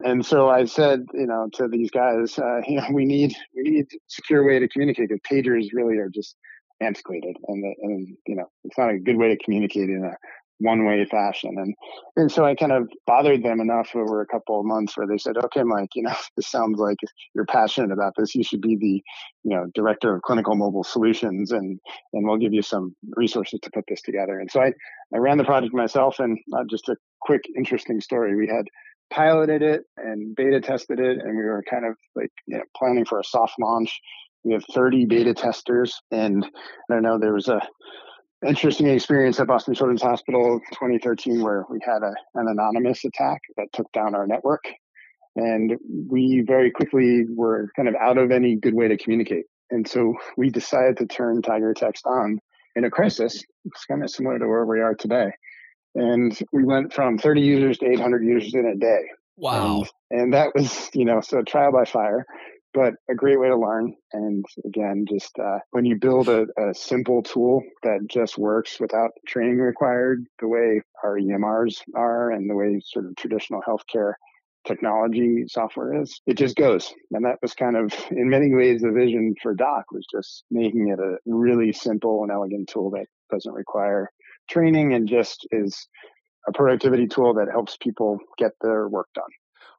and 0.05 0.25
so 0.27 0.49
I 0.49 0.67
said, 0.67 1.07
you 1.15 1.27
know, 1.27 1.49
to 1.55 1.69
these 1.69 1.91
guys, 1.91 2.39
uh, 2.39 2.61
you 2.69 2.77
know, 2.79 2.87
we 2.93 3.05
need 3.05 3.35
we 3.57 3.63
need 3.63 3.87
secure 4.09 4.45
way 4.47 4.59
to 4.59 4.69
communicate 4.69 5.09
because 5.11 5.23
pagers 5.31 5.69
really 5.75 5.99
are 5.99 6.11
just 6.11 6.37
antiquated 6.81 7.37
and, 7.49 7.65
and, 7.83 8.17
you 8.27 8.37
know, 8.37 8.47
it's 8.65 8.79
not 8.79 8.91
a 8.91 8.99
good 8.99 9.17
way 9.17 9.29
to 9.29 9.45
communicate 9.45 9.89
in 9.89 10.05
a 10.05 10.17
one 10.61 10.87
way 10.87 11.05
fashion. 11.07 11.55
And, 11.59 11.75
and 12.17 12.33
so 12.33 12.45
I 12.45 12.55
kind 12.57 12.73
of 12.73 12.89
bothered 13.07 13.45
them 13.45 13.61
enough 13.61 13.91
over 13.95 14.23
a 14.23 14.27
couple 14.27 14.61
of 14.61 14.67
months 14.67 14.97
where 14.97 15.07
they 15.07 15.19
said, 15.19 15.37
okay, 15.39 15.63
Mike, 15.65 15.91
you 15.95 16.03
know, 16.05 16.15
this 16.37 16.51
sounds 16.51 16.79
like 16.81 16.99
you're 17.35 17.47
passionate 17.47 17.93
about 17.93 18.15
this. 18.19 18.35
You 18.35 18.45
should 18.45 18.63
be 18.63 18.77
the, 18.77 19.03
you 19.45 19.57
know, 19.57 19.67
director 19.75 20.15
of 20.17 20.23
clinical 20.23 20.57
mobile 20.57 20.85
solutions 20.85 21.53
and, 21.53 21.79
and 22.13 22.27
we'll 22.27 22.39
give 22.39 22.55
you 22.55 22.63
some 22.63 22.97
resources 23.17 23.61
to 23.63 23.71
put 23.75 23.85
this 23.89 24.03
together. 24.03 24.41
And 24.41 24.51
so 24.51 24.63
I, 24.63 24.73
I 25.15 25.19
ran 25.19 25.39
the 25.39 25.45
project 25.45 25.75
myself 25.75 26.21
and 26.21 26.39
uh, 26.57 26.65
just 26.71 26.89
a 26.89 26.97
quick, 27.23 27.43
interesting 27.57 28.01
story. 28.01 28.37
We 28.37 28.49
had 28.49 28.67
piloted 29.13 29.63
it 29.63 29.83
and 29.97 30.35
beta 30.35 30.61
tested 30.61 30.99
it 30.99 31.19
and 31.21 31.37
we 31.37 31.45
were 31.45 31.63
kind 31.69 31.85
of 31.85 31.97
like, 32.17 32.31
you 32.47 32.57
know, 32.57 32.65
planning 32.77 33.05
for 33.05 33.21
a 33.21 33.25
soft 33.25 33.55
launch. 33.61 34.01
We 34.45 34.53
have 34.55 34.65
30 34.73 35.07
beta 35.07 35.35
testers 35.35 36.01
and 36.11 36.45
I 36.45 36.95
don't 36.95 37.03
know, 37.03 37.19
there 37.19 37.35
was 37.35 37.49
a, 37.49 37.61
interesting 38.47 38.89
experience 38.89 39.39
at 39.39 39.47
Boston 39.47 39.75
Children's 39.75 40.03
Hospital 40.03 40.61
2013 40.73 41.43
where 41.43 41.65
we 41.71 41.79
had 41.85 42.03
a, 42.03 42.13
an 42.35 42.49
anonymous 42.49 43.05
attack 43.05 43.41
that 43.57 43.69
took 43.73 43.91
down 43.93 44.15
our 44.15 44.27
network. 44.27 44.65
And 45.37 45.77
we 46.11 46.43
very 46.47 46.71
quickly 46.71 47.25
were 47.29 47.71
kind 47.77 47.89
of 47.89 47.95
out 47.95 48.19
of 48.19 48.31
any 48.31 48.57
good 48.57 48.75
way 48.75 48.89
to 48.89 48.97
communicate. 48.97 49.45
And 49.71 49.89
so 49.89 50.15
we 50.37 50.51
decided 50.51 50.99
to 50.99 51.07
turn 51.07 51.41
Tiger 51.41 51.73
Text 51.73 52.05
on 52.07 52.39
in 52.77 52.85
a 52.85 52.91
crisis. 52.91 53.43
It's 53.65 53.85
kind 53.87 54.03
of 54.03 54.11
similar 54.11 54.39
to 54.39 54.47
where 54.47 54.67
we 54.67 54.81
are 54.81 54.95
today. 54.95 55.31
And 55.95 56.39
we 56.53 56.65
went 56.65 56.93
from 56.93 57.19
30 57.19 57.41
users 57.41 57.79
to 57.79 57.87
800 57.87 58.25
users 58.25 58.55
in 58.55 58.67
a 58.67 58.77
day. 58.77 59.03
Wow. 59.37 59.85
And, 60.11 60.21
and 60.21 60.35
that 60.35 60.55
was, 60.55 60.91
you 60.95 61.05
know, 61.05 61.21
so 61.21 61.43
trial 61.43 61.73
by 61.73 61.85
fire 61.85 62.27
but 62.75 62.95
a 63.11 63.15
great 63.15 63.39
way 63.39 63.49
to 63.49 63.57
learn. 63.57 63.95
And 64.13 64.45
again, 64.65 65.05
just 65.09 65.39
uh, 65.39 65.59
when 65.71 65.85
you 65.85 65.97
build 65.97 66.29
a, 66.29 66.47
a, 66.59 66.75
simple 66.75 67.23
tool 67.23 67.63
that 67.83 68.07
just 68.09 68.39
works 68.39 68.81
without 68.81 69.11
training 69.27 69.59
required, 69.59 70.25
the 70.41 70.49
way 70.49 70.81
our 71.05 71.19
EMRs 71.19 71.83
are 71.95 72.31
and 72.31 72.49
the 72.49 72.55
way 72.55 72.81
sort 72.85 73.07
of 73.07 73.17
traditional 73.17 73.63
healthcare 73.67 74.15
technology 74.67 75.45
software 75.49 76.01
is, 76.03 76.21
it 76.27 76.39
just 76.39 76.57
goes. 76.57 76.95
And 77.11 77.25
that 77.25 77.39
was 77.43 77.53
kind 77.53 77.77
of, 77.77 77.93
in 78.11 78.31
many 78.31 78.55
ways, 78.55 78.83
the 78.83 78.91
vision 78.91 79.35
for 79.43 79.55
Dock 79.55 79.91
was 79.93 80.07
just 80.11 80.45
making 80.51 80.89
it 80.89 80.99
a 80.99 81.17
really 81.27 81.73
simple 81.73 82.23
and 82.23 82.31
elegant 82.31 82.69
tool 82.69 82.91
that 82.93 83.07
doesn't 83.31 83.53
require 83.53 84.11
training 84.51 84.93
and 84.95 85.09
just 85.09 85.47
is 85.51 85.87
a 86.49 86.53
productivity 86.53 87.07
tool 87.07 87.35
that 87.35 87.49
helps 87.51 87.77
people 87.77 88.19
get 88.39 88.53
their 88.61 88.89
work 88.89 89.09
done. 89.15 89.25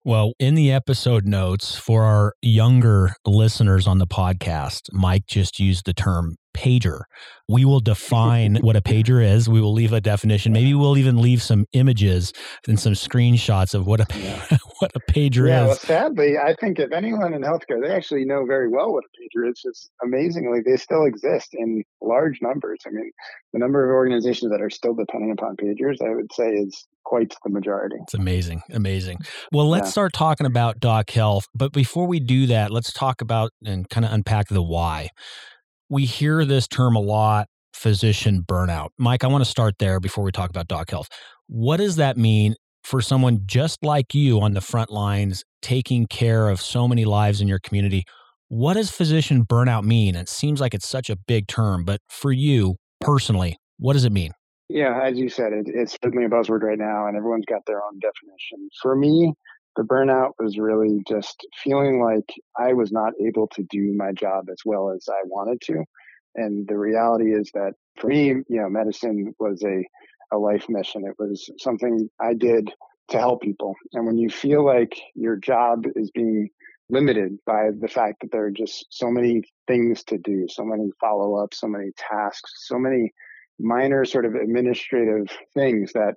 Well, 0.06 0.34
in 0.38 0.56
the 0.56 0.72
episode 0.72 1.26
notes 1.26 1.76
for 1.76 2.04
our 2.04 2.34
younger 2.42 3.14
listeners 3.26 3.88
on 3.88 4.00
the 4.00 4.08
podcast, 4.08 4.90
Mike 4.92 5.28
just 5.28 5.60
used 5.60 5.86
the 5.86 5.94
term 5.94 6.36
pager. 6.54 7.02
We 7.50 7.66
will 7.66 7.82
define 7.82 8.56
what 8.56 8.76
a 8.76 8.82
pager 8.82 9.24
is. 9.24 9.50
We 9.50 9.60
will 9.60 9.74
leave 9.74 9.92
a 9.92 10.00
definition. 10.00 10.54
Maybe 10.54 10.74
we'll 10.74 10.98
even 10.98 11.22
leave 11.22 11.42
some 11.42 11.66
images 11.74 12.32
and 12.68 12.80
some 12.80 12.94
screenshots 12.94 13.74
of 13.74 13.86
what 13.86 14.00
a 14.00 14.06
yeah. 14.18 14.58
what 14.80 14.92
a 14.96 15.00
pager 15.12 15.48
yeah, 15.48 15.64
is. 15.64 15.68
Well, 15.68 15.76
sadly, 15.76 16.38
I 16.38 16.56
think 16.60 16.80
if 16.80 16.92
anyone 16.92 17.34
in 17.34 17.42
healthcare, 17.42 17.82
they 17.82 17.94
actually 17.94 18.26
know 18.26 18.46
very 18.46 18.70
well 18.70 18.94
what 18.94 19.04
a 19.04 19.40
pager 19.40 19.50
is. 19.50 19.62
Just 19.62 19.92
amazingly, 20.04 20.62
they 20.66 20.78
still 20.78 21.06
exist 21.06 21.50
in 21.54 21.84
large 22.02 22.42
numbers. 22.42 22.80
I 22.88 22.92
mean, 22.92 23.12
the 23.52 23.60
number 23.60 23.90
of 23.90 23.94
organizations 23.94 24.52
that 24.52 24.62
are 24.62 24.70
still 24.70 24.94
depending 24.94 25.32
upon 25.32 25.58
pagers, 25.58 26.02
I 26.02 26.16
would 26.16 26.32
say, 26.34 26.50
is 26.50 26.88
quite 27.04 27.36
the 27.44 27.50
majority. 27.50 27.98
It's 28.02 28.14
amazing, 28.14 28.64
amazing. 28.72 29.20
Well, 29.52 29.70
let's 29.70 29.88
yeah. 29.88 29.92
start 29.92 30.14
talking 30.14 30.48
about 30.48 30.80
Dock 30.80 31.10
Health. 31.10 31.48
But 31.54 31.74
before 31.74 32.08
we 32.08 32.20
do 32.20 32.48
that, 32.48 32.72
let's 32.72 32.92
talk 32.94 33.22
about 33.22 33.52
and 33.66 33.90
kind 33.90 34.06
of 34.06 34.12
unpack 34.14 34.48
the 34.48 34.64
why 34.64 35.10
we 35.94 36.06
hear 36.06 36.44
this 36.44 36.68
term 36.68 36.96
a 36.96 37.00
lot 37.00 37.48
physician 37.76 38.44
burnout. 38.48 38.90
Mike, 38.98 39.24
I 39.24 39.28
want 39.28 39.44
to 39.44 39.50
start 39.50 39.76
there 39.78 40.00
before 40.00 40.24
we 40.24 40.32
talk 40.32 40.50
about 40.50 40.68
Dock 40.68 40.90
Health. 40.90 41.08
What 41.48 41.78
does 41.78 41.98
that 41.98 42.18
mean 42.18 42.56
for 42.84 43.00
someone 43.00 43.42
just 43.46 43.84
like 43.84 44.16
you 44.16 44.42
on 44.42 44.54
the 44.54 44.62
front 44.62 44.90
lines, 44.90 45.44
taking 45.62 46.08
care 46.08 46.50
of 46.50 46.60
so 46.60 46.88
many 46.88 47.06
lives 47.06 47.42
in 47.42 47.48
your 47.48 47.60
community? 47.60 48.06
What 48.48 48.74
does 48.74 48.90
physician 48.90 49.46
burnout 49.46 49.84
mean? 49.84 50.16
It 50.16 50.30
seems 50.30 50.60
like 50.60 50.74
it's 50.74 50.88
such 50.88 51.12
a 51.12 51.16
big 51.16 51.48
term, 51.48 51.86
but 51.86 52.02
for 52.10 52.32
you 52.32 52.78
personally, 53.00 53.58
what 53.78 53.94
does 53.94 54.04
it 54.04 54.12
mean? 54.12 54.32
Yeah, 54.70 55.00
as 55.04 55.20
you 55.20 55.30
said, 55.30 55.54
it, 55.54 55.68
it's 55.68 55.96
certainly 56.04 56.26
a 56.26 56.30
buzzword 56.30 56.64
right 56.64 56.80
now, 56.80 57.06
and 57.06 57.16
everyone's 57.16 57.46
got 57.46 57.62
their 57.68 57.84
own 57.84 58.00
definition. 58.00 58.68
For 58.82 58.96
me, 58.96 59.34
the 59.76 59.84
burnout 59.84 60.32
was 60.40 60.58
really 60.58 61.02
just 61.08 61.46
feeling 61.64 62.02
like 62.02 62.30
I 62.58 62.74
was 62.74 62.92
not 62.92 63.14
able 63.26 63.48
to 63.50 63.64
do 63.70 63.94
my 63.96 64.12
job 64.12 64.46
as 64.52 64.60
well 64.66 64.92
as 64.92 65.08
I 65.10 65.22
wanted 65.26 65.62
to. 65.62 65.84
And 66.36 66.68
the 66.68 66.78
reality 66.78 67.34
is 67.34 67.50
that 67.54 67.74
for 68.00 68.08
me, 68.08 68.28
you 68.28 68.44
know, 68.50 68.70
medicine 68.70 69.34
was 69.40 69.64
a, 69.64 69.86
a 70.32 70.38
life 70.38 70.66
mission. 70.70 71.06
It 71.06 71.16
was 71.18 71.50
something 71.60 72.10
I 72.20 72.34
did 72.34 72.72
to 73.10 73.18
help 73.18 73.42
people. 73.42 73.76
And 73.94 74.06
when 74.06 74.18
you 74.18 74.30
feel 74.30 74.66
like 74.66 75.00
your 75.16 75.36
job 75.36 75.86
is 75.96 76.12
being 76.12 76.50
limited 76.90 77.38
by 77.46 77.70
the 77.80 77.88
fact 77.88 78.22
that 78.22 78.32
there 78.32 78.46
are 78.46 78.52
just 78.52 78.86
so 78.90 79.10
many 79.10 79.44
things 79.68 80.04
to 80.06 80.18
do, 80.18 80.48
so 80.50 80.64
many 80.64 80.90
follow 81.00 81.36
ups, 81.36 81.60
so 81.60 81.68
many 81.68 81.92
tasks, 81.98 82.68
so 82.68 82.78
many 82.78 83.12
minor 83.60 84.06
sort 84.06 84.26
of 84.26 84.36
administrative 84.36 85.28
things 85.54 85.94
that 85.94 86.16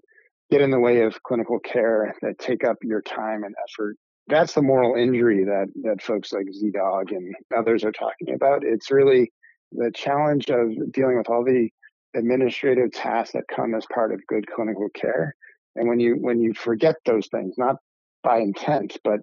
get 0.50 0.60
in 0.60 0.70
the 0.70 0.80
way 0.80 1.02
of 1.02 1.22
clinical 1.22 1.58
care 1.58 2.14
that 2.22 2.38
take 2.38 2.64
up 2.64 2.76
your 2.82 3.02
time 3.02 3.42
and 3.44 3.54
effort. 3.68 3.96
That's 4.28 4.54
the 4.54 4.62
moral 4.62 4.96
injury 5.00 5.44
that, 5.44 5.66
that 5.82 6.02
folks 6.02 6.32
like 6.32 6.46
ZDogg 6.46 7.10
and 7.10 7.34
others 7.56 7.84
are 7.84 7.92
talking 7.92 8.34
about. 8.34 8.64
It's 8.64 8.90
really 8.90 9.32
the 9.72 9.90
challenge 9.94 10.48
of 10.50 10.70
dealing 10.92 11.18
with 11.18 11.28
all 11.28 11.44
the 11.44 11.68
administrative 12.16 12.92
tasks 12.92 13.32
that 13.32 13.44
come 13.54 13.74
as 13.74 13.84
part 13.92 14.12
of 14.12 14.26
good 14.26 14.46
clinical 14.48 14.88
care. 14.94 15.34
And 15.74 15.88
when 15.88 16.00
you 16.00 16.14
when 16.14 16.40
you 16.40 16.54
forget 16.54 16.96
those 17.04 17.28
things, 17.28 17.54
not 17.58 17.76
by 18.22 18.38
intent, 18.38 18.98
but 19.04 19.20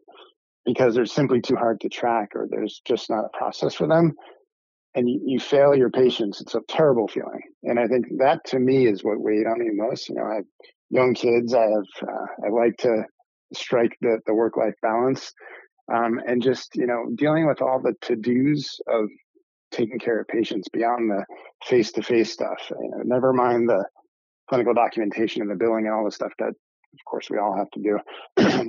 because 0.65 0.95
they're 0.95 1.05
simply 1.05 1.41
too 1.41 1.55
hard 1.55 1.81
to 1.81 1.89
track 1.89 2.29
or 2.35 2.47
there's 2.49 2.81
just 2.85 3.09
not 3.09 3.25
a 3.25 3.37
process 3.37 3.73
for 3.73 3.87
them, 3.87 4.13
and 4.95 5.09
you, 5.09 5.19
you 5.25 5.39
fail 5.39 5.75
your 5.75 5.89
patients, 5.89 6.39
it's 6.39 6.55
a 6.55 6.61
terrible 6.67 7.07
feeling. 7.07 7.41
And 7.63 7.79
I 7.79 7.87
think 7.87 8.05
that 8.19 8.45
to 8.47 8.59
me 8.59 8.87
is 8.87 9.03
what 9.03 9.19
weighed 9.19 9.47
on 9.47 9.59
me 9.59 9.69
most. 9.71 10.07
You 10.07 10.15
know, 10.15 10.23
I 10.23 10.41
young 10.93 11.13
kids. 11.13 11.53
I 11.53 11.63
have 11.63 12.07
uh, 12.07 12.25
I 12.45 12.49
like 12.49 12.77
to 12.79 13.03
strike 13.53 13.97
the 14.01 14.19
the 14.25 14.33
work 14.33 14.55
life 14.57 14.75
balance, 14.81 15.33
um, 15.93 16.21
and 16.25 16.41
just 16.41 16.75
you 16.75 16.85
know 16.85 17.05
dealing 17.15 17.47
with 17.47 17.61
all 17.61 17.81
the 17.81 17.93
to 18.03 18.15
dos 18.15 18.79
of 18.87 19.09
taking 19.71 19.97
care 19.97 20.21
of 20.21 20.27
patients 20.27 20.67
beyond 20.71 21.09
the 21.09 21.25
face 21.65 21.91
to 21.93 22.03
face 22.03 22.31
stuff. 22.31 22.59
You 22.69 22.91
know, 22.91 23.01
never 23.03 23.33
mind 23.33 23.67
the 23.67 23.83
clinical 24.47 24.73
documentation 24.73 25.41
and 25.41 25.49
the 25.49 25.55
billing 25.55 25.85
and 25.85 25.95
all 25.95 26.05
the 26.05 26.11
stuff 26.11 26.31
that 26.37 26.49
of 26.49 27.05
course 27.07 27.27
we 27.31 27.39
all 27.39 27.57
have 27.57 27.71
to 27.71 27.81
do 27.81 27.97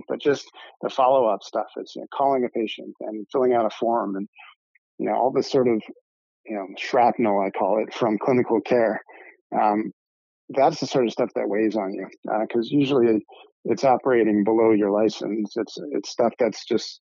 but 0.09 0.19
just 0.19 0.47
the 0.81 0.89
follow-up 0.89 1.43
stuff 1.43 1.67
is 1.77 1.93
you 1.95 2.01
know, 2.01 2.07
calling 2.15 2.45
a 2.45 2.49
patient 2.49 2.95
and 3.01 3.27
filling 3.31 3.53
out 3.53 3.67
a 3.67 3.71
form 3.71 4.17
and 4.17 4.27
you 4.99 5.07
know 5.07 5.15
all 5.15 5.31
this 5.31 5.51
sort 5.51 5.69
of 5.69 5.83
you 6.47 6.55
know 6.55 6.67
shrapnel 6.79 7.41
i 7.41 7.51
call 7.51 7.83
it 7.83 7.93
from 7.93 8.17
clinical 8.17 8.61
care 8.63 9.03
um, 9.61 9.93
that's 10.51 10.81
the 10.81 10.87
sort 10.87 11.07
of 11.07 11.13
stuff 11.13 11.31
that 11.35 11.49
weighs 11.49 11.77
on 11.77 11.93
you 11.93 12.07
because 12.43 12.71
uh, 12.73 12.77
usually 12.77 13.25
it's 13.65 13.85
operating 13.85 14.45
below 14.45 14.73
your 14.73 14.91
license. 14.91 15.55
It's 15.57 15.77
it's 15.93 16.11
stuff 16.11 16.33
that's 16.39 16.65
just 16.65 17.01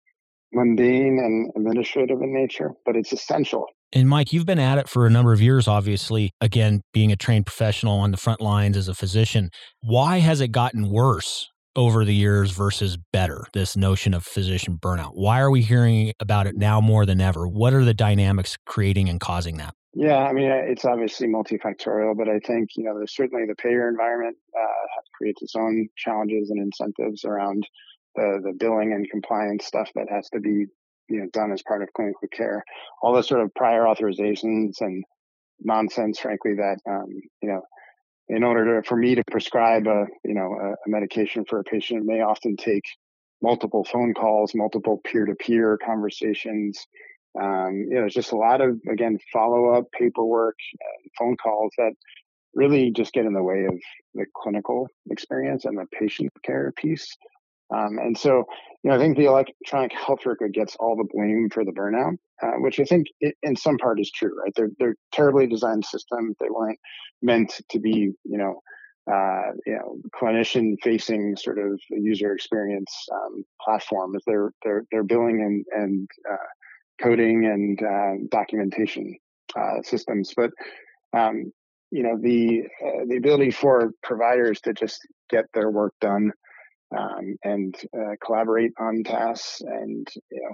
mundane 0.53 1.19
and 1.19 1.51
administrative 1.57 2.21
in 2.21 2.35
nature, 2.35 2.73
but 2.85 2.97
it's 2.97 3.13
essential. 3.13 3.67
And 3.95 4.09
Mike, 4.09 4.33
you've 4.33 4.47
been 4.47 4.59
at 4.59 4.79
it 4.79 4.89
for 4.89 5.07
a 5.07 5.11
number 5.11 5.33
of 5.33 5.43
years, 5.43 5.69
obviously, 5.69 6.31
again, 6.41 6.81
being 6.95 7.13
a 7.13 7.17
trained 7.17 7.45
professional 7.45 7.99
on 7.99 8.11
the 8.11 8.17
front 8.17 8.41
lines 8.41 8.77
as 8.77 8.89
a 8.89 8.95
physician. 8.95 9.51
Why 9.83 10.19
has 10.19 10.41
it 10.41 10.49
gotten 10.49 10.91
worse 10.91 11.49
over 11.77 12.05
the 12.05 12.15
years 12.15 12.51
versus 12.51 12.97
better? 12.97 13.47
This 13.53 13.77
notion 13.77 14.15
of 14.15 14.25
physician 14.25 14.79
burnout. 14.79 15.13
Why 15.15 15.41
are 15.41 15.51
we 15.51 15.63
hearing 15.63 16.13
about 16.21 16.47
it 16.47 16.57
now 16.57 16.81
more 16.81 17.07
than 17.07 17.21
ever? 17.21 17.47
What 17.47 17.75
are 17.75 17.85
the 17.85 17.95
dynamics 17.95 18.57
creating 18.67 19.09
and 19.09 19.21
causing 19.21 19.57
that? 19.59 19.75
Yeah, 19.95 20.19
I 20.19 20.33
mean, 20.33 20.51
it's 20.51 20.87
obviously 20.87 21.29
multifactorial, 21.29 22.17
but 22.17 22.29
I 22.29 22.39
think, 22.39 22.71
you 22.77 22.85
know, 22.85 22.97
there's 22.97 23.15
certainly 23.15 23.45
the 23.47 23.55
payer 23.55 23.89
environment 23.89 24.37
uh, 24.59 25.01
creates 25.15 25.43
its 25.43 25.55
own 25.55 25.89
challenges 25.97 26.51
and 26.51 26.61
incentives 26.61 27.25
around 27.25 27.67
the, 28.17 28.41
the 28.43 28.55
billing 28.59 28.93
and 28.93 29.09
compliance 29.11 29.67
stuff 29.67 29.91
that 29.95 30.07
has 30.11 30.31
to 30.31 30.41
be, 30.41 30.67
you 31.09 31.21
know, 31.21 31.27
done 31.33 31.53
as 31.53 31.63
part 31.63 31.83
of 31.83 31.93
clinical 31.95 32.27
care. 32.33 32.65
All 33.03 33.13
the 33.13 33.23
sort 33.23 33.43
of 33.43 33.55
prior 33.55 33.83
authorizations 33.83 34.81
and 34.81 35.05
nonsense, 35.61 36.19
frankly, 36.19 36.55
that, 36.55 36.79
um, 36.89 37.09
you 37.43 37.49
know, 37.51 37.63
in 38.35 38.43
order 38.43 38.81
to, 38.81 38.89
for 38.89 38.97
me 38.97 39.15
to 39.15 39.23
prescribe 39.31 39.87
a, 39.87 40.07
you 40.25 40.35
know, 40.35 40.57
a, 40.61 40.71
a 40.71 40.89
medication 40.89 41.45
for 41.45 41.59
a 41.61 41.65
patient 41.65 42.01
it 42.01 42.07
may 42.07 42.21
often 42.23 42.57
take 42.57 42.85
multiple 43.43 43.85
phone 43.85 44.15
calls, 44.15 44.55
multiple 44.55 45.01
peer-to-peer 45.05 45.79
conversations, 45.85 46.87
um, 47.41 47.87
you 47.89 47.99
know, 47.99 48.05
it's 48.05 48.15
just 48.15 48.33
a 48.33 48.37
lot 48.37 48.61
of, 48.61 48.79
again, 48.91 49.19
follow 49.33 49.75
up 49.75 49.85
paperwork, 49.99 50.57
phone 51.19 51.37
calls 51.37 51.73
that 51.79 51.93
really 52.55 52.91
just 52.91 53.13
get 53.13 53.25
in 53.25 53.33
the 53.33 53.43
way 53.43 53.65
of 53.65 53.79
the 54.15 54.27
clinical 54.37 54.87
experience 55.11 55.65
and 55.65 55.79
the 55.79 55.87
patient 55.99 56.31
care 56.45 56.73
piece. 56.77 57.17
Um, 57.73 57.99
and 57.99 58.17
so, 58.17 58.45
you 58.83 58.91
know, 58.91 58.97
I 58.97 58.99
think 58.99 59.17
the 59.17 59.27
electronic 59.27 59.93
health 59.93 60.27
record 60.27 60.53
gets 60.53 60.77
all 60.77 60.97
the 60.97 61.09
blame 61.13 61.49
for 61.53 61.65
the 61.65 61.73
burnout, 61.73 62.17
uh, 62.43 62.59
which 62.59 62.81
I 62.81 62.85
think 62.85 63.07
it, 63.21 63.35
in 63.43 63.57
some 63.57 63.79
part 63.79 64.01
is 64.01 64.11
true, 64.11 64.37
right? 64.43 64.53
They're, 64.57 64.71
they're 64.79 64.97
terribly 65.13 65.47
designed 65.47 65.85
systems. 65.85 66.37
They 66.39 66.51
weren't 66.51 66.79
meant 67.23 67.61
to 67.71 67.79
be, 67.79 68.13
you 68.25 68.39
know, 68.39 68.61
uh, 69.11 69.53
you 69.67 69.75
know, 69.75 69.97
clinician 70.15 70.77
facing 70.83 71.37
sort 71.37 71.59
of 71.59 71.81
user 71.91 72.33
experience 72.33 72.93
um, 73.13 73.45
platforms. 73.61 74.23
They're, 74.27 74.53
they're, 74.65 74.85
they're 74.91 75.05
billing 75.05 75.41
and, 75.43 75.83
and 75.83 76.09
uh, 76.31 77.03
coding 77.03 77.47
and 77.47 77.83
uh, 77.83 78.27
documentation 78.31 79.17
uh, 79.57 79.83
systems. 79.83 80.35
But, 80.37 80.51
um, 81.17 81.53
you 81.91 82.03
know, 82.03 82.17
the, 82.21 82.63
uh, 82.85 83.05
the 83.09 83.17
ability 83.17 83.51
for 83.51 83.93
providers 84.03 84.61
to 84.63 84.73
just 84.73 85.01
get 85.31 85.47
their 85.53 85.71
work 85.71 85.95
done 86.01 86.33
um, 86.97 87.37
and 87.45 87.75
uh, 87.97 88.15
collaborate 88.25 88.73
on 88.79 89.03
tasks 89.05 89.61
and 89.61 90.07
you 90.31 90.43
know 90.43 90.53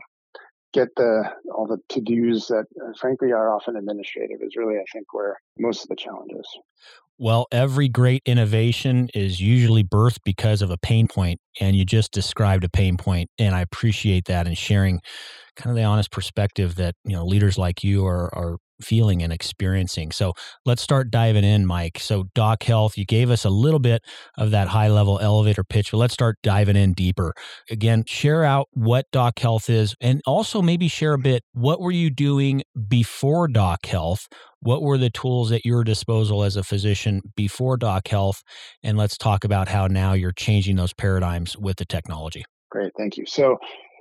get 0.73 0.89
the 0.97 1.25
all 1.55 1.67
the 1.67 1.79
to 1.89 2.01
dos 2.01 2.49
that 2.49 2.67
uh, 2.83 2.93
frankly 2.99 3.33
are 3.33 3.55
often 3.55 3.77
administrative 3.77 4.39
is 4.43 4.57
really 4.57 4.77
I 4.77 4.85
think 4.93 5.13
where 5.13 5.37
most 5.59 5.83
of 5.83 5.89
the 5.89 5.97
challenge 5.97 6.33
is. 6.39 6.47
Well, 7.21 7.49
every 7.51 7.89
great 7.89 8.23
innovation 8.27 9.09
is 9.13 9.41
usually 9.41 9.83
birthed 9.83 10.21
because 10.25 10.63
of 10.63 10.71
a 10.71 10.77
pain 10.77 11.09
point, 11.09 11.41
and 11.61 11.75
you 11.75 11.85
just 11.85 12.13
described 12.13 12.63
a 12.63 12.69
pain 12.69 12.97
point, 12.97 13.29
and 13.41 13.57
I 13.57 13.61
appreciate 13.61 14.27
that 14.27 14.47
and 14.47 14.57
sharing 14.57 15.01
kind 15.57 15.71
of 15.71 15.77
the 15.77 15.83
honest 15.83 16.13
perspective 16.13 16.77
that 16.77 16.95
you 17.05 17.17
know 17.17 17.25
leaders 17.25 17.59
like 17.59 17.83
you 17.83 18.07
are 18.07 18.33
are 18.35 18.59
feeling 18.81 19.23
and 19.23 19.33
experiencing. 19.33 20.13
So 20.13 20.35
let's 20.65 20.83
start 20.83 21.11
diving 21.11 21.45
in, 21.45 21.67
Mike. 21.67 21.99
So, 21.99 22.25
Dock 22.35 22.63
Health, 22.63 22.97
you 22.97 23.05
gave 23.05 23.31
us 23.31 23.45
a 23.45 23.51
little 23.51 23.81
bit 23.81 24.03
of 24.37 24.51
that 24.51 24.69
high 24.69 24.89
level 24.89 25.19
elevator 25.21 25.65
pitch, 25.65 25.91
but 25.91 25.99
let's 25.99 26.15
start 26.15 26.39
diving 26.43 26.77
in 26.77 26.93
deeper. 26.93 27.35
Again, 27.71 28.05
share 28.07 28.45
out 28.45 28.69
what 28.73 29.07
Dock 29.13 29.39
Health 29.39 29.69
is 29.71 29.95
and 30.01 30.21
also 30.27 30.63
maybe 30.63 30.89
share 30.89 31.15
a 31.15 31.19
bit 31.19 31.43
what 31.53 31.81
were 31.81 31.91
you 31.91 32.11
doing 32.11 32.63
before 32.89 33.49
Dock 33.49 33.87
Health? 33.87 34.29
What 34.61 34.83
were 34.83 34.99
the 34.99 35.11
tools 35.11 35.53
at 35.53 35.65
your 35.65 35.85
disposal 35.85 36.43
as 36.43 36.57
a 36.57 36.65
physician 36.65 37.23
before 37.37 37.77
Dock 37.77 38.09
Health? 38.09 38.43
And 38.83 38.99
let's 38.99 39.17
talk 39.17 39.45
about 39.45 39.69
how 39.69 39.87
now 39.87 40.15
you're 40.15 40.33
changing 40.33 40.77
those 40.77 40.93
paradigms 40.93 41.57
with 41.57 41.77
the 41.77 41.85
technology. 41.85 42.45
Great, 42.71 42.93
thank 42.99 43.17
you. 43.17 43.25
So, 43.27 43.59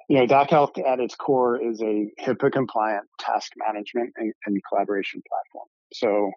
you 0.08 0.18
know, 0.18 0.26
Dock 0.26 0.50
Health 0.50 0.72
at 0.78 1.00
its 1.00 1.16
core 1.16 1.62
is 1.62 1.82
a 1.82 2.10
HIPAA 2.20 2.52
compliant 2.52 3.06
task 3.20 3.52
management 3.58 4.14
and, 4.16 4.34
and 4.46 4.62
collaboration 4.68 5.22
platform. 5.28 5.68
So, 5.94 6.32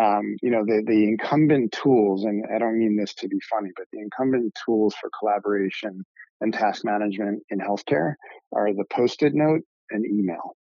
um, 0.00 0.36
you 0.42 0.50
know, 0.50 0.64
the, 0.66 0.82
the 0.86 1.04
incumbent 1.04 1.72
tools, 1.72 2.24
and 2.24 2.44
I 2.54 2.58
don't 2.58 2.78
mean 2.78 2.96
this 2.96 3.14
to 3.14 3.28
be 3.28 3.38
funny, 3.50 3.70
but 3.74 3.86
the 3.92 4.00
incumbent 4.00 4.54
tools 4.64 4.94
for 5.00 5.10
collaboration 5.18 6.04
and 6.42 6.52
task 6.52 6.84
management 6.84 7.42
in 7.48 7.58
healthcare 7.58 8.14
are 8.54 8.74
the 8.74 8.84
post-it 8.92 9.34
note 9.34 9.62
and 9.90 10.04
email. 10.04 10.56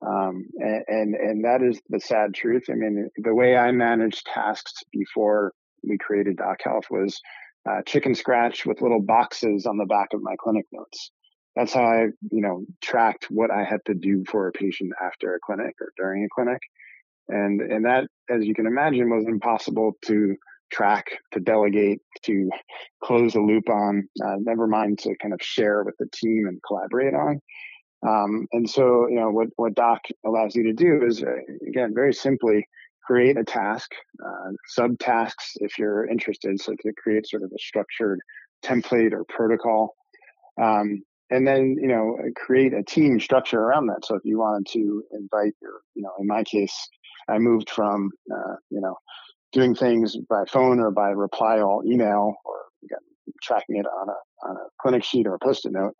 Um, 0.00 0.46
and, 0.58 0.84
and, 0.88 1.14
and 1.14 1.44
that 1.44 1.62
is 1.62 1.80
the 1.90 2.00
sad 2.00 2.32
truth. 2.32 2.64
I 2.70 2.74
mean, 2.74 3.10
the 3.18 3.34
way 3.34 3.56
I 3.56 3.72
managed 3.72 4.26
tasks 4.32 4.72
before 4.92 5.52
we 5.82 5.98
created 5.98 6.36
Dock 6.36 6.60
Health 6.64 6.84
was 6.90 7.20
uh, 7.68 7.82
chicken 7.84 8.14
scratch 8.14 8.64
with 8.64 8.80
little 8.80 9.02
boxes 9.02 9.66
on 9.66 9.76
the 9.76 9.84
back 9.84 10.08
of 10.14 10.22
my 10.22 10.36
clinic 10.38 10.64
notes 10.72 11.10
that's 11.58 11.74
how 11.74 11.82
I, 11.82 12.06
you 12.30 12.40
know, 12.40 12.64
tracked 12.80 13.26
what 13.30 13.50
I 13.50 13.64
had 13.64 13.80
to 13.86 13.94
do 13.94 14.24
for 14.30 14.46
a 14.46 14.52
patient 14.52 14.92
after 15.02 15.34
a 15.34 15.40
clinic 15.40 15.74
or 15.80 15.92
during 15.96 16.24
a 16.24 16.28
clinic. 16.32 16.60
And, 17.28 17.60
and 17.60 17.84
that, 17.84 18.04
as 18.30 18.46
you 18.46 18.54
can 18.54 18.66
imagine, 18.66 19.10
was 19.10 19.26
impossible 19.26 19.94
to 20.04 20.36
track, 20.70 21.06
to 21.32 21.40
delegate, 21.40 22.00
to 22.22 22.48
close 23.02 23.32
the 23.32 23.40
loop 23.40 23.68
on, 23.68 24.08
uh, 24.24 24.36
never 24.38 24.68
mind 24.68 25.00
to 25.00 25.16
kind 25.20 25.34
of 25.34 25.40
share 25.42 25.82
with 25.82 25.96
the 25.98 26.06
team 26.14 26.46
and 26.46 26.60
collaborate 26.64 27.14
on. 27.14 27.40
Um, 28.06 28.46
and 28.52 28.70
so, 28.70 29.08
you 29.08 29.16
know, 29.16 29.30
what, 29.30 29.48
what 29.56 29.74
Dock 29.74 30.02
allows 30.24 30.54
you 30.54 30.62
to 30.62 30.72
do 30.72 31.02
is, 31.04 31.24
uh, 31.24 31.40
again, 31.66 31.92
very 31.92 32.14
simply 32.14 32.68
create 33.04 33.36
a 33.36 33.42
task, 33.42 33.90
uh, 34.24 34.52
subtasks 34.78 35.56
if 35.56 35.76
you're 35.76 36.08
interested. 36.08 36.60
So 36.60 36.76
to 36.82 36.92
create 37.02 37.26
sort 37.26 37.42
of 37.42 37.50
a 37.50 37.58
structured 37.58 38.20
template 38.64 39.12
or 39.12 39.24
protocol. 39.24 39.96
Um, 40.62 41.02
and 41.30 41.46
then 41.46 41.76
you 41.80 41.88
know 41.88 42.16
create 42.36 42.72
a 42.72 42.82
team 42.82 43.20
structure 43.20 43.60
around 43.60 43.86
that. 43.86 44.04
So 44.04 44.14
if 44.14 44.22
you 44.24 44.38
wanted 44.38 44.66
to 44.72 45.02
invite 45.12 45.54
your 45.60 45.80
you 45.94 46.02
know 46.02 46.12
in 46.18 46.26
my 46.26 46.44
case 46.44 46.74
i 47.28 47.38
moved 47.38 47.70
from 47.70 48.10
uh, 48.32 48.54
you 48.70 48.80
know 48.80 48.96
doing 49.52 49.74
things 49.74 50.16
by 50.28 50.44
phone 50.50 50.80
or 50.80 50.90
by 50.90 51.10
reply 51.10 51.60
all 51.60 51.82
email 51.86 52.34
or 52.44 52.56
again, 52.84 52.98
tracking 53.42 53.76
it 53.76 53.86
on 53.86 54.08
a 54.08 54.48
on 54.48 54.56
a 54.56 54.68
clinic 54.80 55.04
sheet 55.04 55.26
or 55.26 55.34
a 55.34 55.38
post-it 55.38 55.72
note 55.72 55.94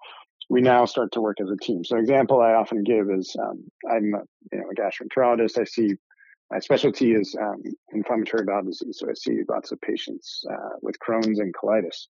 we 0.50 0.62
now 0.62 0.86
start 0.86 1.12
to 1.12 1.20
work 1.20 1.38
as 1.42 1.50
a 1.50 1.56
team. 1.62 1.84
So 1.84 1.96
example 1.96 2.40
i 2.40 2.52
often 2.52 2.82
give 2.84 3.10
is 3.10 3.34
um, 3.40 3.64
i'm 3.90 4.14
a, 4.14 4.22
you 4.52 4.58
know 4.58 4.64
a 4.70 4.74
gastroenterologist. 4.74 5.58
I 5.58 5.64
see 5.64 5.94
my 6.50 6.60
specialty 6.60 7.12
is 7.12 7.36
um, 7.38 7.62
inflammatory 7.92 8.44
bowel 8.44 8.62
disease. 8.62 8.98
So 8.98 9.08
i 9.10 9.14
see 9.14 9.40
lots 9.48 9.72
of 9.72 9.80
patients 9.80 10.44
uh, 10.50 10.76
with 10.80 10.96
crohn's 10.98 11.38
and 11.38 11.54
colitis 11.54 12.06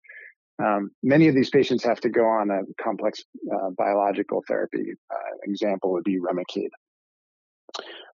um, 0.64 0.92
many 1.04 1.28
of 1.28 1.36
these 1.36 1.50
patients 1.50 1.84
have 1.84 2.00
to 2.02 2.10
go 2.10 2.26
on 2.26 2.50
a 2.50 2.62
complex 2.84 3.24
uh, 3.54 3.70
biological 3.78 4.44
therapy. 4.48 4.94
Uh, 5.12 5.18
example 5.44 5.92
would 5.92 6.04
be 6.04 6.20
Remicade. 6.20 6.70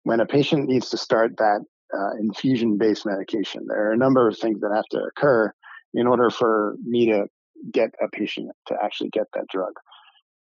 When 0.03 0.19
a 0.19 0.25
patient 0.25 0.67
needs 0.67 0.89
to 0.89 0.97
start 0.97 1.37
that 1.37 1.61
uh, 1.93 2.17
infusion-based 2.19 3.05
medication, 3.05 3.65
there 3.67 3.87
are 3.87 3.93
a 3.93 3.97
number 3.97 4.27
of 4.27 4.37
things 4.37 4.59
that 4.61 4.71
have 4.75 4.85
to 4.91 5.03
occur 5.03 5.53
in 5.93 6.07
order 6.07 6.29
for 6.29 6.75
me 6.83 7.05
to 7.07 7.27
get 7.71 7.91
a 8.01 8.09
patient 8.09 8.51
to 8.67 8.75
actually 8.83 9.09
get 9.09 9.27
that 9.33 9.47
drug. 9.47 9.73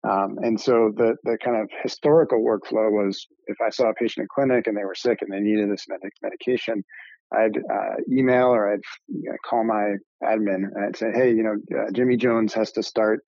Um, 0.07 0.37
and 0.43 0.59
so 0.59 0.91
the 0.95 1.15
the 1.23 1.37
kind 1.43 1.57
of 1.57 1.69
historical 1.81 2.39
workflow 2.39 2.91
was 2.91 3.25
if 3.47 3.57
I 3.59 3.69
saw 3.71 3.89
a 3.89 3.93
patient 3.95 4.23
in 4.23 4.27
clinic 4.33 4.67
and 4.67 4.77
they 4.77 4.85
were 4.85 4.95
sick 4.95 5.19
and 5.21 5.31
they 5.31 5.39
needed 5.39 5.71
this 5.71 5.85
med- 5.89 5.99
medication, 6.21 6.83
I'd 7.31 7.57
uh, 7.57 7.95
email 8.11 8.47
or 8.47 8.71
I'd 8.71 8.81
you 9.07 9.29
know, 9.29 9.35
call 9.47 9.63
my 9.63 9.95
admin 10.23 10.63
and 10.73 10.85
I'd 10.85 10.97
say, 10.97 11.11
hey, 11.13 11.31
you 11.31 11.43
know, 11.43 11.55
uh, 11.77 11.91
Jimmy 11.91 12.17
Jones 12.17 12.53
has 12.53 12.71
to 12.73 12.83
start 12.83 13.23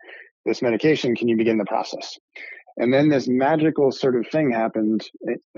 this 0.46 0.62
medication. 0.62 1.16
Can 1.16 1.28
you 1.28 1.36
begin 1.36 1.58
the 1.58 1.66
process? 1.66 2.18
And 2.78 2.94
then 2.94 3.10
this 3.10 3.28
magical 3.28 3.92
sort 3.92 4.16
of 4.16 4.26
thing 4.28 4.52
happened 4.52 5.06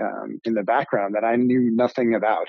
um, 0.00 0.40
in 0.44 0.54
the 0.54 0.64
background 0.64 1.14
that 1.14 1.24
I 1.24 1.36
knew 1.36 1.70
nothing 1.70 2.14
about, 2.14 2.48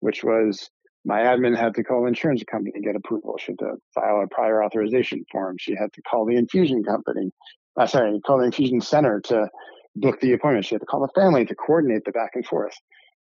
which 0.00 0.24
was 0.24 0.70
my 1.04 1.20
admin 1.20 1.56
had 1.56 1.74
to 1.74 1.84
call 1.84 2.02
the 2.02 2.08
insurance 2.08 2.42
company 2.50 2.72
to 2.72 2.80
get 2.80 2.96
approval. 2.96 3.36
She 3.38 3.52
had 3.52 3.58
to 3.58 3.74
file 3.94 4.22
a 4.22 4.26
prior 4.26 4.64
authorization 4.64 5.24
form. 5.30 5.56
She 5.58 5.74
had 5.74 5.92
to 5.92 6.02
call 6.02 6.24
the 6.24 6.36
infusion 6.36 6.82
company, 6.82 7.30
uh, 7.78 7.86
sorry, 7.86 8.18
call 8.20 8.38
the 8.38 8.44
infusion 8.44 8.80
center 8.80 9.20
to 9.26 9.48
book 9.94 10.20
the 10.20 10.32
appointment. 10.32 10.64
She 10.64 10.74
had 10.74 10.80
to 10.80 10.86
call 10.86 11.00
the 11.00 11.20
family 11.20 11.44
to 11.44 11.54
coordinate 11.54 12.04
the 12.04 12.12
back 12.12 12.30
and 12.34 12.44
forth. 12.44 12.74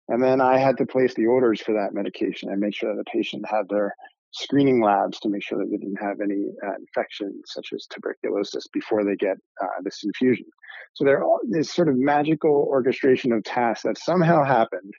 And 0.09 0.21
then 0.21 0.41
I 0.41 0.57
had 0.57 0.77
to 0.77 0.85
place 0.85 1.13
the 1.13 1.27
orders 1.27 1.61
for 1.61 1.73
that 1.73 1.93
medication 1.93 2.49
and 2.49 2.59
make 2.59 2.75
sure 2.75 2.93
that 2.93 3.03
the 3.03 3.11
patient 3.11 3.45
had 3.49 3.69
their 3.69 3.95
screening 4.31 4.81
labs 4.81 5.19
to 5.19 5.29
make 5.29 5.43
sure 5.43 5.59
that 5.59 5.69
they 5.69 5.77
didn't 5.77 6.01
have 6.01 6.19
any 6.19 6.47
uh, 6.65 6.73
infections 6.79 7.43
such 7.45 7.69
as 7.73 7.85
tuberculosis 7.85 8.67
before 8.73 9.05
they 9.05 9.15
get 9.15 9.37
uh, 9.61 9.67
this 9.83 10.03
infusion. 10.03 10.45
So 10.93 11.05
there 11.05 11.23
this 11.49 11.71
sort 11.71 11.87
of 11.87 11.95
magical 11.95 12.67
orchestration 12.69 13.31
of 13.31 13.43
tasks 13.43 13.83
that 13.83 13.97
somehow 13.97 14.43
happened. 14.43 14.93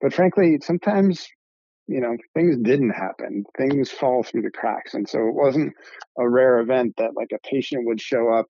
But 0.00 0.12
frankly, 0.12 0.58
sometimes, 0.60 1.26
you 1.86 2.00
know, 2.00 2.16
things 2.34 2.56
didn't 2.58 2.90
happen. 2.90 3.44
Things 3.56 3.90
fall 3.90 4.22
through 4.24 4.42
the 4.42 4.50
cracks. 4.50 4.94
And 4.94 5.08
so 5.08 5.18
it 5.20 5.34
wasn't 5.34 5.72
a 6.18 6.28
rare 6.28 6.58
event 6.58 6.94
that 6.98 7.16
like 7.16 7.30
a 7.32 7.48
patient 7.48 7.86
would 7.86 8.00
show 8.00 8.28
up 8.32 8.46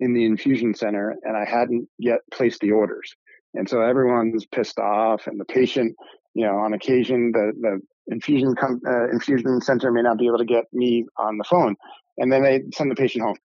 in 0.00 0.14
the 0.14 0.24
infusion 0.24 0.74
center 0.74 1.14
and 1.22 1.36
I 1.36 1.44
hadn't 1.44 1.88
yet 1.98 2.20
placed 2.32 2.60
the 2.60 2.72
orders. 2.72 3.14
And 3.54 3.68
so 3.68 3.80
everyone's 3.80 4.46
pissed 4.46 4.78
off, 4.78 5.26
and 5.26 5.40
the 5.40 5.44
patient, 5.44 5.96
you 6.34 6.46
know, 6.46 6.56
on 6.58 6.72
occasion, 6.72 7.32
the 7.32 7.52
the 7.60 7.80
infusion 8.12 8.54
com- 8.54 8.80
uh, 8.86 9.08
infusion 9.10 9.60
center 9.60 9.90
may 9.90 10.02
not 10.02 10.18
be 10.18 10.26
able 10.26 10.38
to 10.38 10.44
get 10.44 10.64
me 10.72 11.06
on 11.16 11.38
the 11.38 11.44
phone, 11.44 11.76
and 12.18 12.32
then 12.32 12.42
they 12.42 12.62
send 12.72 12.90
the 12.90 12.96
patient 12.96 13.24
home. 13.24 13.36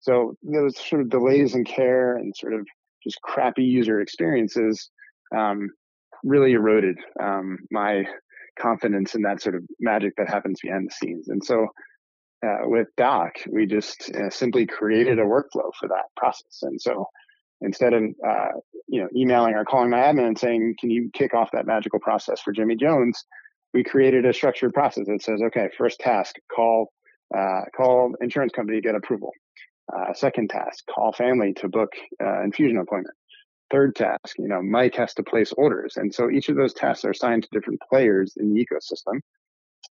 So 0.00 0.36
those 0.42 0.76
sort 0.76 1.02
of 1.02 1.10
delays 1.10 1.54
in 1.54 1.64
care 1.64 2.16
and 2.16 2.34
sort 2.36 2.54
of 2.54 2.66
just 3.02 3.20
crappy 3.22 3.64
user 3.64 4.00
experiences 4.00 4.90
um, 5.34 5.70
really 6.22 6.52
eroded 6.52 6.98
um, 7.22 7.58
my 7.70 8.04
confidence 8.58 9.14
in 9.14 9.22
that 9.22 9.40
sort 9.40 9.54
of 9.54 9.62
magic 9.80 10.14
that 10.16 10.28
happens 10.28 10.60
behind 10.62 10.88
the 10.88 10.94
scenes. 10.94 11.28
And 11.28 11.44
so 11.44 11.68
uh, 12.44 12.58
with 12.62 12.88
Dock, 12.96 13.34
we 13.50 13.66
just 13.66 14.10
uh, 14.14 14.30
simply 14.30 14.66
created 14.66 15.18
a 15.18 15.24
workflow 15.24 15.70
for 15.78 15.88
that 15.88 16.06
process. 16.16 16.62
And 16.62 16.80
so 16.80 17.06
instead 17.60 17.92
of 17.92 18.02
uh, 18.26 18.48
you 18.88 19.00
know 19.00 19.08
emailing 19.14 19.54
or 19.54 19.64
calling 19.64 19.90
my 19.90 19.98
admin 19.98 20.26
and 20.26 20.38
saying 20.38 20.74
can 20.78 20.90
you 20.90 21.10
kick 21.12 21.34
off 21.34 21.50
that 21.52 21.66
magical 21.66 22.00
process 22.00 22.40
for 22.40 22.52
jimmy 22.52 22.76
jones? 22.76 23.24
We 23.74 23.84
created 23.84 24.24
a 24.24 24.32
structured 24.32 24.72
process 24.72 25.06
that 25.06 25.22
says 25.22 25.40
okay 25.46 25.68
first 25.76 26.00
task 26.00 26.36
call 26.54 26.92
uh, 27.36 27.62
call 27.76 28.14
insurance 28.20 28.52
company 28.52 28.78
to 28.80 28.86
get 28.86 28.94
approval. 28.94 29.32
Uh, 29.94 30.12
second 30.14 30.50
task 30.50 30.84
call 30.92 31.12
family 31.12 31.52
to 31.54 31.68
book 31.68 31.92
uh, 32.22 32.42
infusion 32.42 32.78
appointment. 32.78 33.16
Third 33.70 33.96
task 33.96 34.36
you 34.38 34.48
know 34.48 34.62
mike 34.62 34.94
has 34.96 35.14
to 35.14 35.22
place 35.22 35.52
orders. 35.56 35.96
And 35.96 36.14
so 36.14 36.30
each 36.30 36.48
of 36.48 36.56
those 36.56 36.74
tasks 36.74 37.04
are 37.04 37.10
assigned 37.10 37.44
to 37.44 37.48
different 37.52 37.80
players 37.88 38.34
in 38.36 38.54
the 38.54 38.64
ecosystem. 38.64 39.20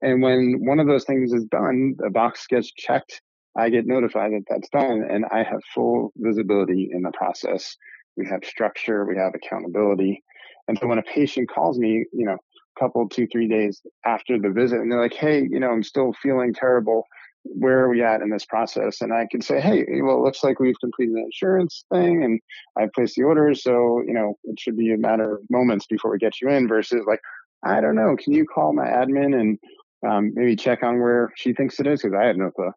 And 0.02 0.22
when 0.22 0.60
one 0.64 0.80
of 0.80 0.86
those 0.86 1.04
things 1.04 1.32
is 1.32 1.44
done 1.44 1.94
the 1.98 2.10
box 2.10 2.46
gets 2.46 2.72
checked 2.72 3.20
I 3.56 3.70
get 3.70 3.86
notified 3.86 4.32
that 4.32 4.44
that's 4.48 4.68
done 4.68 5.04
and 5.08 5.24
I 5.30 5.38
have 5.38 5.60
full 5.74 6.12
visibility 6.16 6.90
in 6.92 7.02
the 7.02 7.12
process. 7.12 7.76
We 8.16 8.26
have 8.26 8.44
structure, 8.44 9.04
we 9.04 9.16
have 9.16 9.32
accountability. 9.34 10.22
And 10.68 10.78
so 10.78 10.86
when 10.86 10.98
a 10.98 11.02
patient 11.02 11.50
calls 11.50 11.78
me, 11.78 12.04
you 12.12 12.26
know, 12.26 12.34
a 12.34 12.80
couple, 12.80 13.08
two, 13.08 13.26
three 13.28 13.48
days 13.48 13.80
after 14.04 14.38
the 14.38 14.50
visit 14.50 14.80
and 14.80 14.90
they're 14.90 15.00
like, 15.00 15.14
hey, 15.14 15.46
you 15.48 15.60
know, 15.60 15.70
I'm 15.70 15.82
still 15.82 16.12
feeling 16.22 16.52
terrible. 16.52 17.04
Where 17.44 17.80
are 17.80 17.90
we 17.90 18.02
at 18.02 18.22
in 18.22 18.30
this 18.30 18.46
process? 18.46 19.02
And 19.02 19.12
I 19.12 19.26
can 19.30 19.42
say, 19.42 19.60
hey, 19.60 19.84
well, 20.02 20.16
it 20.16 20.24
looks 20.24 20.42
like 20.42 20.58
we've 20.58 20.78
completed 20.80 21.14
the 21.14 21.20
insurance 21.20 21.84
thing 21.92 22.24
and 22.24 22.40
I 22.76 22.88
placed 22.92 23.16
the 23.16 23.24
order. 23.24 23.54
So, 23.54 24.02
you 24.06 24.14
know, 24.14 24.34
it 24.44 24.58
should 24.58 24.76
be 24.76 24.92
a 24.92 24.98
matter 24.98 25.36
of 25.36 25.42
moments 25.50 25.86
before 25.86 26.10
we 26.10 26.18
get 26.18 26.40
you 26.40 26.48
in 26.48 26.66
versus 26.66 27.04
like, 27.06 27.20
I 27.62 27.80
don't 27.80 27.94
know, 27.94 28.16
can 28.16 28.32
you 28.32 28.46
call 28.46 28.72
my 28.72 28.86
admin 28.86 29.38
and 29.38 29.58
um, 30.06 30.32
maybe 30.34 30.56
check 30.56 30.82
on 30.82 31.00
where 31.00 31.30
she 31.36 31.52
thinks 31.52 31.78
it 31.78 31.86
is? 31.86 32.02
Because 32.02 32.16
I 32.18 32.26
have 32.26 32.36
no 32.36 32.50
clue 32.50 32.72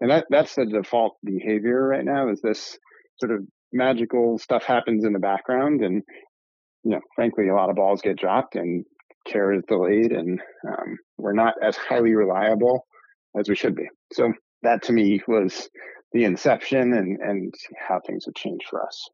and 0.00 0.10
that 0.10 0.26
that's 0.30 0.54
the 0.54 0.66
default 0.66 1.16
behavior 1.24 1.88
right 1.88 2.04
now 2.04 2.28
is 2.28 2.40
this 2.40 2.78
sort 3.18 3.32
of 3.32 3.40
magical 3.72 4.38
stuff 4.38 4.64
happens 4.64 5.04
in 5.04 5.12
the 5.12 5.18
background 5.18 5.82
and 5.82 6.02
you 6.84 6.90
know 6.92 7.00
frankly 7.14 7.48
a 7.48 7.54
lot 7.54 7.70
of 7.70 7.76
balls 7.76 8.00
get 8.02 8.18
dropped 8.18 8.54
and 8.54 8.84
care 9.26 9.52
is 9.52 9.62
delayed 9.68 10.12
and 10.12 10.40
um, 10.66 10.96
we're 11.18 11.32
not 11.32 11.54
as 11.62 11.76
highly 11.76 12.14
reliable 12.14 12.86
as 13.38 13.48
we 13.48 13.56
should 13.56 13.74
be. 13.74 13.88
So 14.12 14.32
that 14.62 14.82
to 14.84 14.92
me 14.92 15.20
was 15.28 15.68
the 16.16 16.24
inception 16.24 16.92
and 16.94 17.20
and 17.20 17.54
how 17.76 18.00
things 18.06 18.24
have 18.24 18.34
changed 18.34 18.66
for 18.68 18.84
us. 18.84 19.08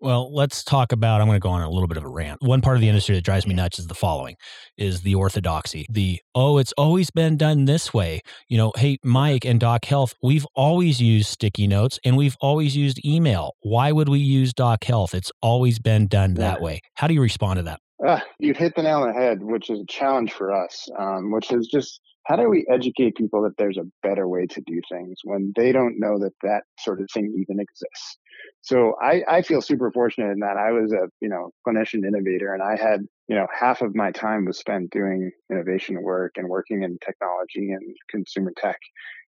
Well, 0.00 0.34
let's 0.34 0.64
talk 0.64 0.92
about 0.92 1.20
I'm 1.20 1.26
going 1.26 1.36
to 1.36 1.40
go 1.40 1.50
on 1.50 1.62
a 1.62 1.70
little 1.70 1.88
bit 1.88 1.98
of 1.98 2.04
a 2.04 2.08
rant. 2.08 2.40
One 2.42 2.60
part 2.60 2.76
of 2.76 2.80
the 2.80 2.88
industry 2.88 3.14
that 3.14 3.24
drives 3.24 3.46
me 3.46 3.54
nuts 3.54 3.78
is 3.78 3.88
the 3.88 3.94
following 3.94 4.36
is 4.78 5.02
the 5.02 5.14
orthodoxy. 5.14 5.86
The 5.90 6.20
oh, 6.34 6.58
it's 6.58 6.72
always 6.78 7.10
been 7.10 7.36
done 7.36 7.66
this 7.66 7.92
way. 7.92 8.22
You 8.48 8.56
know, 8.58 8.72
hey 8.76 8.98
Mike 9.04 9.44
and 9.44 9.60
Dock 9.60 9.84
Health, 9.84 10.14
we've 10.22 10.46
always 10.54 11.00
used 11.00 11.28
sticky 11.28 11.66
notes 11.66 11.98
and 12.04 12.16
we've 12.16 12.36
always 12.40 12.76
used 12.76 13.04
email. 13.04 13.54
Why 13.60 13.92
would 13.92 14.08
we 14.08 14.20
use 14.20 14.52
Dock 14.52 14.84
Health? 14.84 15.14
It's 15.14 15.32
always 15.42 15.78
been 15.78 16.06
done 16.06 16.34
that 16.34 16.60
way. 16.60 16.80
How 16.94 17.06
do 17.06 17.14
you 17.14 17.20
respond 17.20 17.58
to 17.58 17.62
that? 17.64 17.80
Uh, 18.06 18.20
you 18.38 18.52
hit 18.52 18.74
the 18.74 18.82
nail 18.82 19.02
on 19.02 19.08
the 19.08 19.14
head, 19.14 19.42
which 19.42 19.70
is 19.70 19.80
a 19.80 19.86
challenge 19.86 20.32
for 20.32 20.52
us, 20.52 20.88
um, 20.98 21.32
which 21.32 21.50
is 21.50 21.66
just 21.66 22.00
how 22.26 22.34
do 22.34 22.48
we 22.48 22.66
educate 22.68 23.14
people 23.14 23.42
that 23.42 23.56
there's 23.56 23.78
a 23.78 23.86
better 24.02 24.26
way 24.26 24.46
to 24.46 24.60
do 24.66 24.80
things 24.90 25.20
when 25.22 25.52
they 25.54 25.70
don't 25.70 26.00
know 26.00 26.18
that 26.18 26.32
that 26.42 26.62
sort 26.78 27.00
of 27.00 27.06
thing 27.14 27.32
even 27.38 27.60
exists? 27.60 28.18
So 28.62 28.94
I, 29.00 29.22
I 29.28 29.42
feel 29.42 29.62
super 29.62 29.92
fortunate 29.92 30.32
in 30.32 30.40
that 30.40 30.56
I 30.56 30.72
was 30.72 30.92
a, 30.92 31.08
you 31.20 31.28
know, 31.28 31.50
clinician 31.66 32.04
innovator 32.04 32.52
and 32.52 32.62
I 32.62 32.76
had, 32.76 33.02
you 33.28 33.36
know, 33.36 33.46
half 33.56 33.80
of 33.80 33.94
my 33.94 34.10
time 34.10 34.44
was 34.44 34.58
spent 34.58 34.90
doing 34.90 35.30
innovation 35.52 36.02
work 36.02 36.32
and 36.36 36.48
working 36.48 36.82
in 36.82 36.98
technology 37.04 37.70
and 37.70 37.94
consumer 38.10 38.52
tech. 38.56 38.78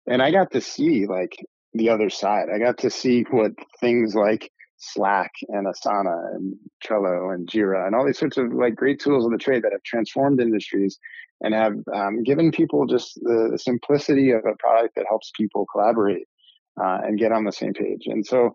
And 0.09 0.21
I 0.21 0.31
got 0.31 0.51
to 0.51 0.61
see 0.61 1.07
like 1.07 1.35
the 1.73 1.89
other 1.89 2.09
side. 2.09 2.47
I 2.53 2.57
got 2.57 2.77
to 2.79 2.89
see 2.89 3.25
what 3.29 3.51
things 3.81 4.15
like 4.15 4.49
Slack 4.77 5.31
and 5.49 5.65
Asana 5.67 6.35
and 6.35 6.55
Trello 6.85 7.33
and 7.33 7.47
Jira 7.47 7.85
and 7.85 7.95
all 7.95 8.05
these 8.05 8.19
sorts 8.19 8.37
of 8.37 8.53
like 8.53 8.75
great 8.75 8.99
tools 8.99 9.25
of 9.25 9.31
the 9.31 9.37
trade 9.37 9.63
that 9.63 9.71
have 9.71 9.83
transformed 9.83 10.39
industries 10.39 10.99
and 11.41 11.53
have 11.53 11.73
um, 11.93 12.23
given 12.23 12.51
people 12.51 12.85
just 12.85 13.15
the, 13.21 13.57
simplicity 13.61 14.31
of 14.31 14.41
a 14.45 14.55
product 14.59 14.95
that 14.95 15.05
helps 15.07 15.31
people 15.35 15.65
collaborate 15.71 16.27
uh, 16.81 16.99
and 17.03 17.19
get 17.19 17.31
on 17.31 17.43
the 17.43 17.51
same 17.51 17.73
page. 17.73 18.03
And 18.05 18.25
so, 18.25 18.51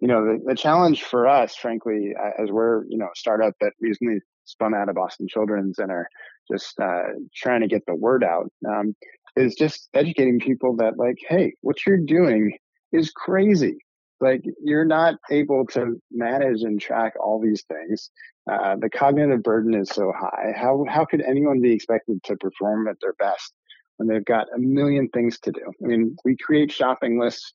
you 0.00 0.08
know, 0.08 0.24
the, 0.24 0.40
the 0.46 0.54
challenge 0.54 1.02
for 1.02 1.28
us, 1.28 1.54
frankly, 1.54 2.14
as 2.38 2.50
we're, 2.50 2.84
you 2.88 2.98
know, 2.98 3.06
a 3.06 3.16
startup 3.16 3.54
that 3.60 3.72
recently 3.80 4.20
spun 4.44 4.74
out 4.74 4.88
of 4.88 4.94
Boston 4.94 5.28
Children's 5.28 5.78
and 5.78 5.90
are 5.90 6.08
just 6.50 6.78
uh, 6.80 7.02
trying 7.34 7.60
to 7.60 7.68
get 7.68 7.82
the 7.86 7.94
word 7.94 8.24
out, 8.24 8.50
um, 8.68 8.94
is 9.36 9.54
just 9.54 9.88
educating 9.94 10.38
people 10.38 10.76
that, 10.76 10.96
like, 10.96 11.16
hey, 11.28 11.52
what 11.60 11.84
you're 11.84 11.98
doing 11.98 12.56
is 12.92 13.10
crazy 13.10 13.78
like 14.20 14.42
you're 14.62 14.84
not 14.84 15.16
able 15.30 15.66
to 15.66 16.00
manage 16.10 16.62
and 16.62 16.80
track 16.80 17.14
all 17.20 17.40
these 17.40 17.64
things. 17.64 18.10
Uh, 18.50 18.76
the 18.76 18.88
cognitive 18.88 19.42
burden 19.42 19.74
is 19.74 19.88
so 19.90 20.12
high. 20.16 20.52
How 20.56 20.84
how 20.88 21.04
could 21.04 21.22
anyone 21.22 21.60
be 21.60 21.72
expected 21.72 22.22
to 22.24 22.36
perform 22.36 22.88
at 22.88 22.96
their 23.00 23.14
best 23.14 23.52
when 23.96 24.08
they've 24.08 24.24
got 24.24 24.46
a 24.54 24.58
million 24.58 25.08
things 25.08 25.38
to 25.40 25.52
do? 25.52 25.72
I 25.82 25.86
mean, 25.86 26.16
we 26.24 26.36
create 26.36 26.72
shopping 26.72 27.18
lists 27.18 27.54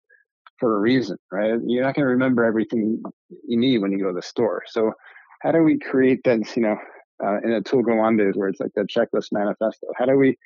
for 0.60 0.76
a 0.76 0.80
reason, 0.80 1.17
right? 1.32 1.60
You're 1.65 1.84
not 1.84 1.95
going 1.95 2.06
to 2.06 2.12
remember 2.12 2.43
everything 2.43 3.02
you 3.47 3.58
need 3.58 3.80
when 3.80 3.91
you 3.91 4.00
go 4.00 4.10
to 4.10 4.13
the 4.13 4.21
store. 4.21 4.63
So, 4.67 4.91
how 5.41 5.52
do 5.52 5.63
we 5.63 5.80
create 5.80 6.24
that? 6.26 6.56
You 6.56 6.63
know, 6.63 6.78
uh, 7.24 7.38
in 7.43 7.52
a 7.52 7.62
tool 7.62 7.84
Gawande 7.84 8.36
where 8.36 8.50
it's 8.50 8.60
like 8.60 8.74
the 8.76 8.84
checklist 8.84 9.32
manifesto. 9.32 9.88
How 9.97 10.06
do 10.06 10.15
we 10.15 10.38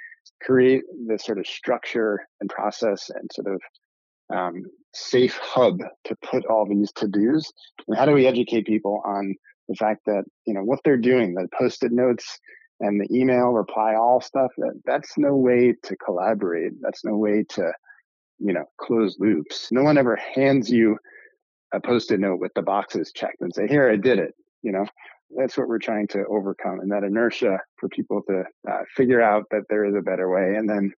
create 0.41 0.83
this 1.07 1.25
sort 1.25 1.39
of 1.39 1.47
structure 1.47 2.27
and 2.41 2.49
process 2.49 3.09
and 3.09 3.29
sort 3.33 3.55
of 3.55 3.61
um, 4.35 4.63
safe 4.95 5.37
hub 5.41 5.79
to 6.05 6.15
put 6.23 6.45
all 6.45 6.65
these 6.67 6.91
to 6.93 7.07
dos? 7.07 7.51
And 7.87 7.97
how 7.97 8.05
do 8.05 8.13
we 8.13 8.27
educate 8.27 8.65
people 8.65 9.01
on 9.05 9.35
the 9.67 9.75
fact 9.75 10.01
that, 10.05 10.23
you 10.45 10.53
know, 10.53 10.63
what 10.63 10.79
they're 10.83 10.97
doing, 10.97 11.33
the 11.33 11.47
post-it 11.57 11.91
notes 11.91 12.39
and 12.79 12.99
the 12.99 13.07
email 13.15 13.51
reply 13.51 13.95
all 13.95 14.21
stuff, 14.21 14.51
that, 14.57 14.79
that's 14.85 15.17
no 15.17 15.35
way 15.35 15.75
to 15.83 15.95
collaborate. 15.97 16.73
That's 16.81 17.05
no 17.05 17.15
way 17.15 17.45
to, 17.49 17.71
you 18.39 18.53
know, 18.53 18.65
close 18.77 19.17
loops. 19.19 19.69
No 19.71 19.83
one 19.83 19.97
ever 19.97 20.15
hands 20.15 20.69
you 20.69 20.97
a 21.73 21.79
post-it 21.79 22.19
note 22.19 22.39
with 22.39 22.53
the 22.53 22.61
boxes 22.61 23.11
checked 23.13 23.41
and 23.41 23.53
say, 23.53 23.67
here, 23.67 23.89
I 23.89 23.95
did 23.95 24.19
it. 24.19 24.33
You 24.61 24.71
know, 24.71 24.85
that's 25.35 25.57
what 25.57 25.67
we're 25.67 25.79
trying 25.79 26.07
to 26.09 26.25
overcome 26.29 26.79
and 26.79 26.91
that 26.91 27.03
inertia 27.03 27.59
for 27.77 27.89
people 27.89 28.21
to 28.27 28.43
uh, 28.69 28.81
figure 28.95 29.21
out 29.21 29.45
that 29.51 29.63
there 29.69 29.85
is 29.85 29.95
a 29.95 30.01
better 30.01 30.29
way 30.29 30.55
and 30.55 30.69
then 30.69 30.91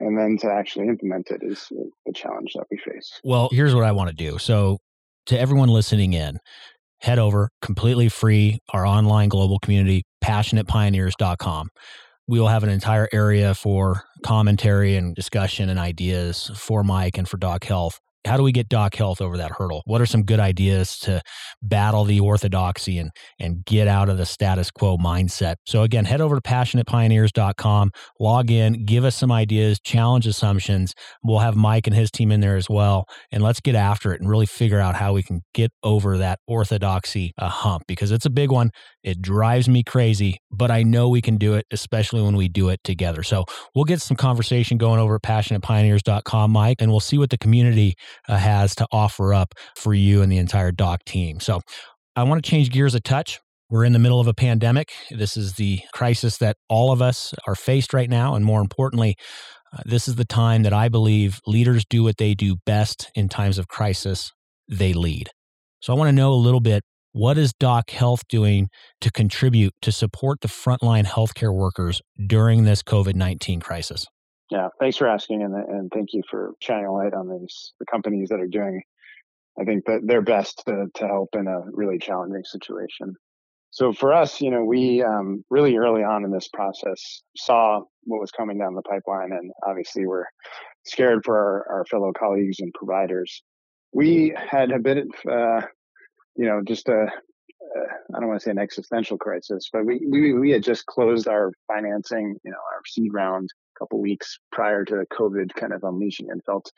and 0.00 0.18
then 0.18 0.36
to 0.38 0.50
actually 0.50 0.88
implement 0.88 1.30
it 1.30 1.42
is 1.42 1.66
the 1.70 2.12
challenge 2.12 2.54
that 2.54 2.64
we 2.70 2.78
face. 2.78 3.20
Well, 3.22 3.48
here's 3.52 3.74
what 3.74 3.84
I 3.84 3.92
want 3.92 4.10
to 4.10 4.16
do. 4.16 4.38
So, 4.38 4.78
to 5.26 5.38
everyone 5.38 5.68
listening 5.68 6.14
in, 6.14 6.38
head 7.00 7.18
over 7.18 7.50
completely 7.62 8.08
free 8.08 8.58
our 8.72 8.86
online 8.86 9.28
global 9.28 9.58
community 9.58 10.02
passionatepioneers.com. 10.24 11.68
We 12.26 12.40
will 12.40 12.48
have 12.48 12.62
an 12.62 12.70
entire 12.70 13.08
area 13.12 13.54
for 13.54 14.04
commentary 14.24 14.96
and 14.96 15.14
discussion 15.14 15.68
and 15.68 15.78
ideas 15.78 16.50
for 16.54 16.82
Mike 16.82 17.18
and 17.18 17.28
for 17.28 17.36
Dock 17.36 17.64
Health 17.64 18.00
how 18.26 18.36
do 18.36 18.42
we 18.42 18.52
get 18.52 18.68
dock 18.68 18.94
health 18.94 19.20
over 19.20 19.36
that 19.36 19.52
hurdle? 19.52 19.82
What 19.86 20.00
are 20.00 20.06
some 20.06 20.22
good 20.24 20.40
ideas 20.40 20.98
to 21.00 21.22
battle 21.62 22.04
the 22.04 22.20
orthodoxy 22.20 22.98
and 22.98 23.10
and 23.38 23.64
get 23.64 23.88
out 23.88 24.08
of 24.08 24.18
the 24.18 24.26
status 24.26 24.70
quo 24.70 24.98
mindset? 24.98 25.56
So 25.66 25.82
again 25.82 26.04
head 26.04 26.20
over 26.20 26.34
to 26.34 26.42
passionatepioneers.com 26.42 27.90
log 28.18 28.50
in 28.50 28.84
give 28.84 29.04
us 29.04 29.16
some 29.16 29.32
ideas 29.32 29.80
challenge 29.80 30.26
assumptions. 30.26 30.94
We'll 31.22 31.38
have 31.38 31.56
mike 31.56 31.86
and 31.86 31.96
his 31.96 32.10
team 32.10 32.30
in 32.30 32.40
there 32.40 32.56
as 32.56 32.68
well 32.68 33.06
and 33.32 33.42
let's 33.42 33.60
get 33.60 33.74
after 33.74 34.12
it 34.12 34.20
and 34.20 34.28
really 34.28 34.46
figure 34.46 34.80
out 34.80 34.96
how 34.96 35.12
we 35.14 35.22
can 35.22 35.42
get 35.54 35.72
over 35.82 36.18
that 36.18 36.40
orthodoxy 36.46 37.32
uh, 37.38 37.48
hump 37.48 37.84
because 37.86 38.10
it's 38.10 38.26
a 38.26 38.30
big 38.30 38.50
one. 38.50 38.70
It 39.02 39.22
drives 39.22 39.68
me 39.68 39.82
crazy 39.82 40.40
but 40.50 40.70
i 40.70 40.82
know 40.82 41.08
we 41.08 41.22
can 41.22 41.36
do 41.36 41.54
it 41.54 41.64
especially 41.70 42.22
when 42.22 42.36
we 42.36 42.48
do 42.48 42.68
it 42.68 42.80
together. 42.84 43.22
So 43.22 43.44
we'll 43.74 43.84
get 43.84 44.00
some 44.00 44.16
conversation 44.16 44.76
going 44.76 45.00
over 45.00 45.14
at 45.14 45.22
passionatepioneers.com 45.22 46.50
mike 46.50 46.76
and 46.80 46.90
we'll 46.90 47.00
see 47.00 47.18
what 47.18 47.30
the 47.30 47.38
community 47.38 47.96
uh, 48.28 48.36
has 48.36 48.74
to 48.76 48.86
offer 48.92 49.34
up 49.34 49.54
for 49.76 49.94
you 49.94 50.22
and 50.22 50.30
the 50.30 50.38
entire 50.38 50.72
dock 50.72 51.04
team. 51.04 51.40
So 51.40 51.60
I 52.16 52.22
want 52.24 52.42
to 52.42 52.50
change 52.50 52.70
gears 52.70 52.94
a 52.94 53.00
touch. 53.00 53.40
We're 53.70 53.84
in 53.84 53.92
the 53.92 53.98
middle 53.98 54.20
of 54.20 54.26
a 54.26 54.34
pandemic. 54.34 54.90
This 55.10 55.36
is 55.36 55.54
the 55.54 55.80
crisis 55.92 56.38
that 56.38 56.56
all 56.68 56.90
of 56.90 57.00
us 57.00 57.32
are 57.46 57.54
faced 57.54 57.94
right 57.94 58.10
now. 58.10 58.34
And 58.34 58.44
more 58.44 58.60
importantly, 58.60 59.16
uh, 59.72 59.82
this 59.84 60.08
is 60.08 60.16
the 60.16 60.24
time 60.24 60.64
that 60.64 60.72
I 60.72 60.88
believe 60.88 61.40
leaders 61.46 61.84
do 61.88 62.02
what 62.02 62.16
they 62.16 62.34
do 62.34 62.56
best 62.66 63.10
in 63.14 63.28
times 63.28 63.58
of 63.58 63.68
crisis 63.68 64.32
they 64.68 64.92
lead. 64.92 65.30
So 65.80 65.92
I 65.92 65.96
want 65.96 66.08
to 66.08 66.12
know 66.12 66.32
a 66.32 66.34
little 66.34 66.60
bit 66.60 66.82
what 67.12 67.38
is 67.38 67.52
Dock 67.58 67.90
Health 67.90 68.22
doing 68.28 68.68
to 69.00 69.10
contribute 69.10 69.74
to 69.82 69.90
support 69.90 70.40
the 70.42 70.48
frontline 70.48 71.06
healthcare 71.06 71.54
workers 71.54 72.00
during 72.24 72.64
this 72.64 72.82
COVID 72.82 73.14
19 73.14 73.60
crisis? 73.60 74.06
Yeah, 74.50 74.68
thanks 74.80 74.96
for 74.96 75.06
asking, 75.06 75.42
and 75.42 75.54
and 75.54 75.90
thank 75.92 76.12
you 76.12 76.22
for 76.28 76.54
shining 76.60 76.86
a 76.86 76.92
light 76.92 77.14
on 77.14 77.28
these 77.28 77.72
the 77.78 77.86
companies 77.86 78.28
that 78.30 78.40
are 78.40 78.48
doing. 78.48 78.82
I 79.60 79.64
think 79.64 79.84
that 79.86 80.06
their 80.06 80.22
best 80.22 80.62
to 80.66 80.86
to 80.94 81.06
help 81.06 81.30
in 81.34 81.46
a 81.46 81.62
really 81.72 81.98
challenging 81.98 82.44
situation. 82.44 83.14
So 83.70 83.92
for 83.92 84.12
us, 84.12 84.40
you 84.40 84.50
know, 84.50 84.64
we 84.64 85.02
um, 85.02 85.44
really 85.48 85.76
early 85.76 86.02
on 86.02 86.24
in 86.24 86.32
this 86.32 86.48
process 86.48 87.22
saw 87.36 87.82
what 88.02 88.20
was 88.20 88.32
coming 88.32 88.58
down 88.58 88.74
the 88.74 88.82
pipeline, 88.82 89.30
and 89.30 89.52
obviously 89.64 90.06
we're 90.06 90.26
scared 90.84 91.24
for 91.24 91.36
our, 91.36 91.76
our 91.76 91.84
fellow 91.84 92.12
colleagues 92.12 92.58
and 92.58 92.74
providers. 92.74 93.42
We 93.92 94.34
had 94.36 94.72
a 94.72 94.80
bit 94.80 94.98
of, 94.98 95.30
uh, 95.30 95.66
you 96.34 96.46
know, 96.46 96.62
just 96.66 96.88
a 96.88 97.02
uh, 97.02 97.92
I 98.16 98.18
don't 98.18 98.28
want 98.28 98.40
to 98.40 98.44
say 98.44 98.50
an 98.50 98.58
existential 98.58 99.16
crisis, 99.16 99.68
but 99.72 99.86
we, 99.86 100.00
we 100.04 100.32
we 100.32 100.50
had 100.50 100.64
just 100.64 100.86
closed 100.86 101.28
our 101.28 101.52
financing, 101.68 102.36
you 102.42 102.50
know, 102.50 102.56
our 102.56 102.80
seed 102.86 103.12
round 103.14 103.48
couple 103.80 104.00
weeks 104.00 104.38
prior 104.52 104.84
to 104.84 104.96
the 104.96 105.06
COVID 105.06 105.54
kind 105.54 105.72
of 105.72 105.82
unleashing 105.82 106.30
and 106.30 106.44
felt 106.44 106.70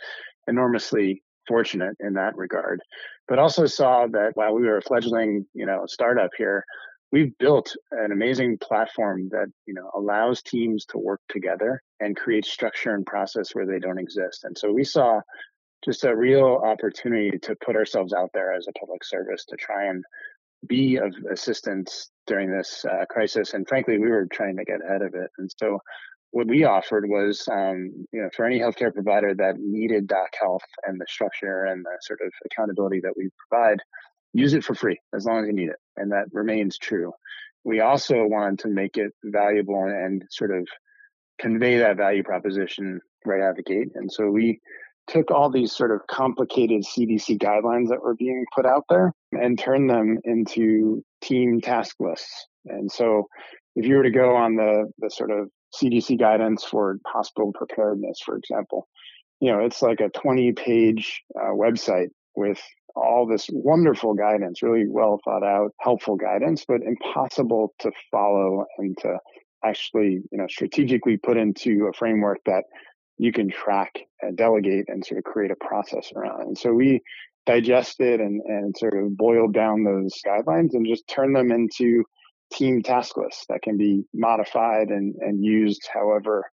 enormously 0.48 1.22
fortunate 1.46 1.96
in 2.00 2.14
that 2.14 2.36
regard. 2.36 2.80
But 3.28 3.38
also 3.38 3.66
saw 3.66 4.06
that 4.12 4.32
while 4.34 4.54
we 4.54 4.62
were 4.62 4.78
a 4.78 4.82
fledgling, 4.82 5.46
you 5.54 5.66
know, 5.66 5.84
startup 5.86 6.30
here, 6.36 6.64
we've 7.10 7.36
built 7.38 7.74
an 7.90 8.10
amazing 8.10 8.58
platform 8.58 9.28
that 9.30 9.46
you 9.66 9.74
know 9.74 9.90
allows 9.94 10.42
teams 10.42 10.84
to 10.86 10.98
work 10.98 11.20
together 11.28 11.82
and 12.00 12.16
create 12.16 12.44
structure 12.44 12.94
and 12.94 13.06
process 13.06 13.54
where 13.54 13.66
they 13.66 13.78
don't 13.78 13.98
exist. 13.98 14.44
And 14.44 14.56
so 14.56 14.72
we 14.72 14.84
saw 14.84 15.20
just 15.84 16.04
a 16.04 16.16
real 16.16 16.60
opportunity 16.64 17.38
to 17.38 17.56
put 17.64 17.76
ourselves 17.76 18.12
out 18.12 18.30
there 18.32 18.52
as 18.52 18.66
a 18.68 18.78
public 18.78 19.04
service 19.04 19.44
to 19.46 19.56
try 19.56 19.86
and 19.86 20.04
be 20.68 20.96
of 20.96 21.12
assistance 21.30 22.10
during 22.26 22.50
this 22.50 22.84
uh, 22.84 23.04
crisis. 23.10 23.52
And 23.54 23.66
frankly, 23.66 23.98
we 23.98 24.08
were 24.08 24.28
trying 24.32 24.56
to 24.56 24.64
get 24.64 24.84
ahead 24.84 25.02
of 25.02 25.14
it. 25.14 25.30
And 25.38 25.50
so 25.58 25.80
what 26.32 26.48
we 26.48 26.64
offered 26.64 27.08
was, 27.08 27.46
um, 27.50 28.06
you 28.10 28.20
know, 28.20 28.30
for 28.34 28.44
any 28.46 28.58
healthcare 28.58 28.92
provider 28.92 29.34
that 29.34 29.56
needed 29.58 30.06
Dock 30.06 30.30
Health 30.40 30.62
and 30.84 30.98
the 30.98 31.06
structure 31.08 31.66
and 31.66 31.84
the 31.84 31.96
sort 32.00 32.20
of 32.24 32.32
accountability 32.46 33.00
that 33.00 33.12
we 33.16 33.28
provide, 33.48 33.78
use 34.32 34.54
it 34.54 34.64
for 34.64 34.74
free 34.74 34.98
as 35.14 35.26
long 35.26 35.42
as 35.42 35.46
you 35.46 35.52
need 35.52 35.68
it. 35.68 35.76
And 35.96 36.10
that 36.10 36.24
remains 36.32 36.78
true. 36.78 37.12
We 37.64 37.80
also 37.80 38.26
wanted 38.26 38.60
to 38.60 38.68
make 38.68 38.96
it 38.96 39.12
valuable 39.22 39.84
and 39.84 40.24
sort 40.30 40.56
of 40.56 40.66
convey 41.38 41.78
that 41.78 41.98
value 41.98 42.22
proposition 42.22 43.00
right 43.26 43.42
out 43.42 43.50
of 43.50 43.56
the 43.56 43.62
gate. 43.62 43.88
And 43.94 44.10
so 44.10 44.30
we 44.30 44.58
took 45.08 45.30
all 45.30 45.50
these 45.50 45.72
sort 45.72 45.90
of 45.90 46.00
complicated 46.06 46.82
CDC 46.82 47.38
guidelines 47.38 47.88
that 47.88 48.02
were 48.02 48.14
being 48.14 48.46
put 48.54 48.64
out 48.64 48.84
there 48.88 49.12
and 49.32 49.58
turned 49.58 49.90
them 49.90 50.18
into 50.24 51.04
team 51.20 51.60
task 51.60 51.96
lists. 52.00 52.46
And 52.66 52.90
so 52.90 53.28
if 53.76 53.84
you 53.84 53.96
were 53.96 54.02
to 54.02 54.10
go 54.10 54.34
on 54.34 54.56
the, 54.56 54.90
the 54.98 55.10
sort 55.10 55.30
of 55.30 55.50
CDC 55.74 56.18
guidance 56.18 56.64
for 56.64 56.98
hospital 57.06 57.52
preparedness, 57.52 58.20
for 58.24 58.37
example, 58.37 58.88
you 59.40 59.50
know, 59.50 59.61
it's 59.61 59.82
like 59.82 60.00
a 60.00 60.08
20 60.08 60.52
page 60.52 61.22
uh, 61.37 61.50
website 61.50 62.08
with 62.37 62.61
all 62.94 63.26
this 63.26 63.46
wonderful 63.50 64.14
guidance, 64.14 64.62
really 64.62 64.87
well 64.88 65.18
thought 65.24 65.42
out, 65.42 65.72
helpful 65.80 66.16
guidance, 66.16 66.64
but 66.66 66.82
impossible 66.82 67.74
to 67.80 67.90
follow 68.11 68.64
and 68.78 68.96
to 68.98 69.18
actually, 69.64 70.20
you 70.30 70.38
know, 70.38 70.46
strategically 70.48 71.16
put 71.16 71.37
into 71.37 71.88
a 71.92 71.96
framework 71.96 72.38
that 72.46 72.64
you 73.18 73.32
can 73.32 73.50
track 73.50 74.00
and 74.20 74.37
delegate 74.37 74.87
and 74.88 75.04
sort 75.04 75.18
of 75.18 75.24
create 75.24 75.50
a 75.50 75.56
process 75.56 76.12
around. 76.14 76.42
And 76.42 76.58
so 76.58 76.72
we 76.72 77.00
digested 77.46 78.20
and, 78.20 78.40
and 78.44 78.76
sort 78.76 78.96
of 78.96 79.16
boiled 79.16 79.54
down 79.54 79.85
those 79.85 80.20
guidelines 80.26 80.74
and 80.74 80.87
just 80.87 81.06
turned 81.08 81.35
them 81.35 81.50
into 81.50 82.04
team 82.52 82.82
task 82.82 83.16
lists 83.16 83.44
that 83.48 83.62
can 83.62 83.76
be 83.76 84.04
modified 84.14 84.88
and, 84.88 85.14
and 85.20 85.44
used 85.44 85.88
however 85.92 86.44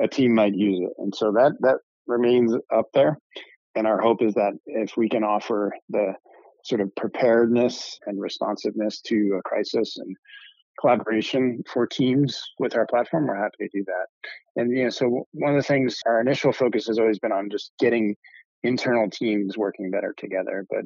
a 0.00 0.08
team 0.08 0.34
might 0.34 0.54
use 0.54 0.80
it. 0.80 0.92
And 0.98 1.14
so 1.14 1.32
that, 1.32 1.52
that 1.60 1.76
remains 2.06 2.54
up 2.74 2.86
there. 2.94 3.18
And 3.74 3.86
our 3.86 4.00
hope 4.00 4.22
is 4.22 4.34
that 4.34 4.52
if 4.66 4.96
we 4.96 5.08
can 5.08 5.24
offer 5.24 5.72
the 5.88 6.14
sort 6.64 6.80
of 6.80 6.94
preparedness 6.96 7.98
and 8.06 8.20
responsiveness 8.20 9.00
to 9.02 9.38
a 9.38 9.48
crisis 9.48 9.96
and 9.98 10.16
collaboration 10.80 11.62
for 11.72 11.86
teams 11.86 12.42
with 12.58 12.76
our 12.76 12.86
platform, 12.86 13.26
we're 13.26 13.36
happy 13.36 13.56
to 13.60 13.68
do 13.72 13.84
that. 13.86 14.60
And 14.60 14.76
you 14.76 14.84
know, 14.84 14.90
so 14.90 15.26
one 15.32 15.54
of 15.54 15.62
the 15.62 15.66
things 15.66 15.98
our 16.06 16.20
initial 16.20 16.52
focus 16.52 16.86
has 16.86 16.98
always 16.98 17.18
been 17.18 17.32
on 17.32 17.48
just 17.50 17.72
getting 17.78 18.16
internal 18.62 19.08
teams 19.08 19.56
working 19.56 19.90
better 19.90 20.14
together. 20.16 20.66
But 20.68 20.84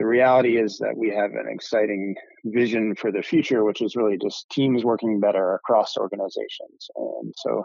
the 0.00 0.06
reality 0.06 0.56
is 0.56 0.78
that 0.78 0.96
we 0.96 1.10
have 1.10 1.32
an 1.32 1.46
exciting 1.46 2.16
vision 2.46 2.94
for 2.94 3.12
the 3.12 3.20
future, 3.20 3.64
which 3.64 3.82
is 3.82 3.96
really 3.96 4.16
just 4.16 4.48
teams 4.48 4.82
working 4.82 5.20
better 5.20 5.52
across 5.52 5.98
organizations. 5.98 6.88
And 6.96 7.34
so, 7.36 7.64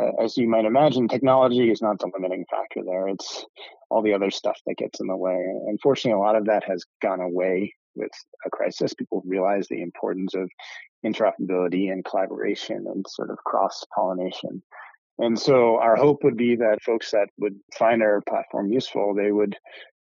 uh, 0.00 0.12
as 0.18 0.38
you 0.38 0.48
might 0.48 0.64
imagine, 0.64 1.08
technology 1.08 1.70
is 1.70 1.82
not 1.82 1.98
the 1.98 2.10
limiting 2.14 2.46
factor 2.50 2.80
there. 2.86 3.08
It's 3.08 3.44
all 3.90 4.00
the 4.00 4.14
other 4.14 4.30
stuff 4.30 4.56
that 4.66 4.78
gets 4.78 4.98
in 5.00 5.08
the 5.08 5.16
way. 5.16 5.44
Unfortunately, 5.66 6.18
a 6.18 6.24
lot 6.24 6.36
of 6.36 6.46
that 6.46 6.64
has 6.64 6.86
gone 7.02 7.20
away 7.20 7.74
with 7.94 8.12
a 8.46 8.48
crisis. 8.48 8.94
People 8.94 9.22
realize 9.26 9.68
the 9.68 9.82
importance 9.82 10.34
of 10.34 10.50
interoperability 11.04 11.92
and 11.92 12.02
collaboration 12.02 12.86
and 12.88 13.04
sort 13.06 13.28
of 13.28 13.36
cross 13.44 13.84
pollination. 13.94 14.62
And 15.18 15.38
so 15.38 15.78
our 15.80 15.96
hope 15.96 16.24
would 16.24 16.38
be 16.38 16.56
that 16.56 16.82
folks 16.82 17.10
that 17.10 17.28
would 17.38 17.56
find 17.78 18.02
our 18.02 18.22
platform 18.26 18.72
useful, 18.72 19.14
they 19.14 19.32
would 19.32 19.54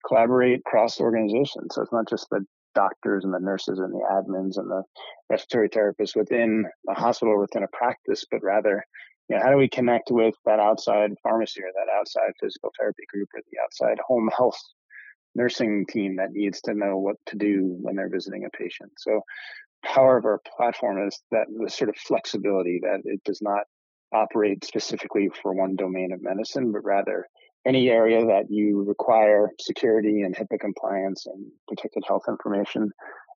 collaborate 0.06 0.60
across 0.60 1.00
organizations. 1.00 1.74
So 1.74 1.82
it's 1.82 1.92
not 1.92 2.08
just 2.08 2.28
the 2.30 2.44
doctors 2.74 3.24
and 3.24 3.34
the 3.34 3.38
nurses 3.38 3.78
and 3.78 3.92
the 3.92 4.04
admins 4.10 4.58
and 4.58 4.70
the 4.70 4.82
respiratory 5.30 5.68
therapists 5.68 6.16
within 6.16 6.64
a 6.88 6.94
hospital 6.94 7.34
or 7.34 7.40
within 7.40 7.64
a 7.64 7.68
practice, 7.76 8.24
but 8.30 8.42
rather, 8.42 8.84
you 9.28 9.36
know, 9.36 9.42
how 9.42 9.50
do 9.50 9.56
we 9.56 9.68
connect 9.68 10.10
with 10.10 10.34
that 10.44 10.58
outside 10.58 11.12
pharmacy 11.22 11.60
or 11.62 11.70
that 11.74 11.92
outside 11.98 12.32
physical 12.40 12.70
therapy 12.78 13.04
group 13.12 13.28
or 13.34 13.40
the 13.50 13.58
outside 13.62 13.98
home 14.06 14.30
health 14.36 14.58
nursing 15.34 15.86
team 15.86 16.16
that 16.16 16.32
needs 16.32 16.60
to 16.62 16.74
know 16.74 16.98
what 16.98 17.16
to 17.26 17.36
do 17.36 17.76
when 17.80 17.96
they're 17.96 18.10
visiting 18.10 18.44
a 18.44 18.56
patient. 18.56 18.92
So 18.98 19.20
power 19.84 20.16
of 20.16 20.24
our 20.24 20.40
platform 20.56 21.06
is 21.06 21.18
that 21.30 21.46
the 21.48 21.70
sort 21.70 21.90
of 21.90 21.96
flexibility 21.96 22.80
that 22.82 23.00
it 23.04 23.22
does 23.24 23.40
not 23.42 23.62
operate 24.12 24.64
specifically 24.64 25.30
for 25.42 25.54
one 25.54 25.74
domain 25.76 26.12
of 26.12 26.22
medicine, 26.22 26.70
but 26.72 26.84
rather 26.84 27.26
any 27.66 27.90
area 27.90 28.24
that 28.26 28.50
you 28.50 28.82
require 28.82 29.50
security 29.60 30.22
and 30.22 30.34
HIPAA 30.34 30.58
compliance 30.60 31.26
and 31.26 31.46
protected 31.68 32.04
health 32.06 32.24
information, 32.28 32.90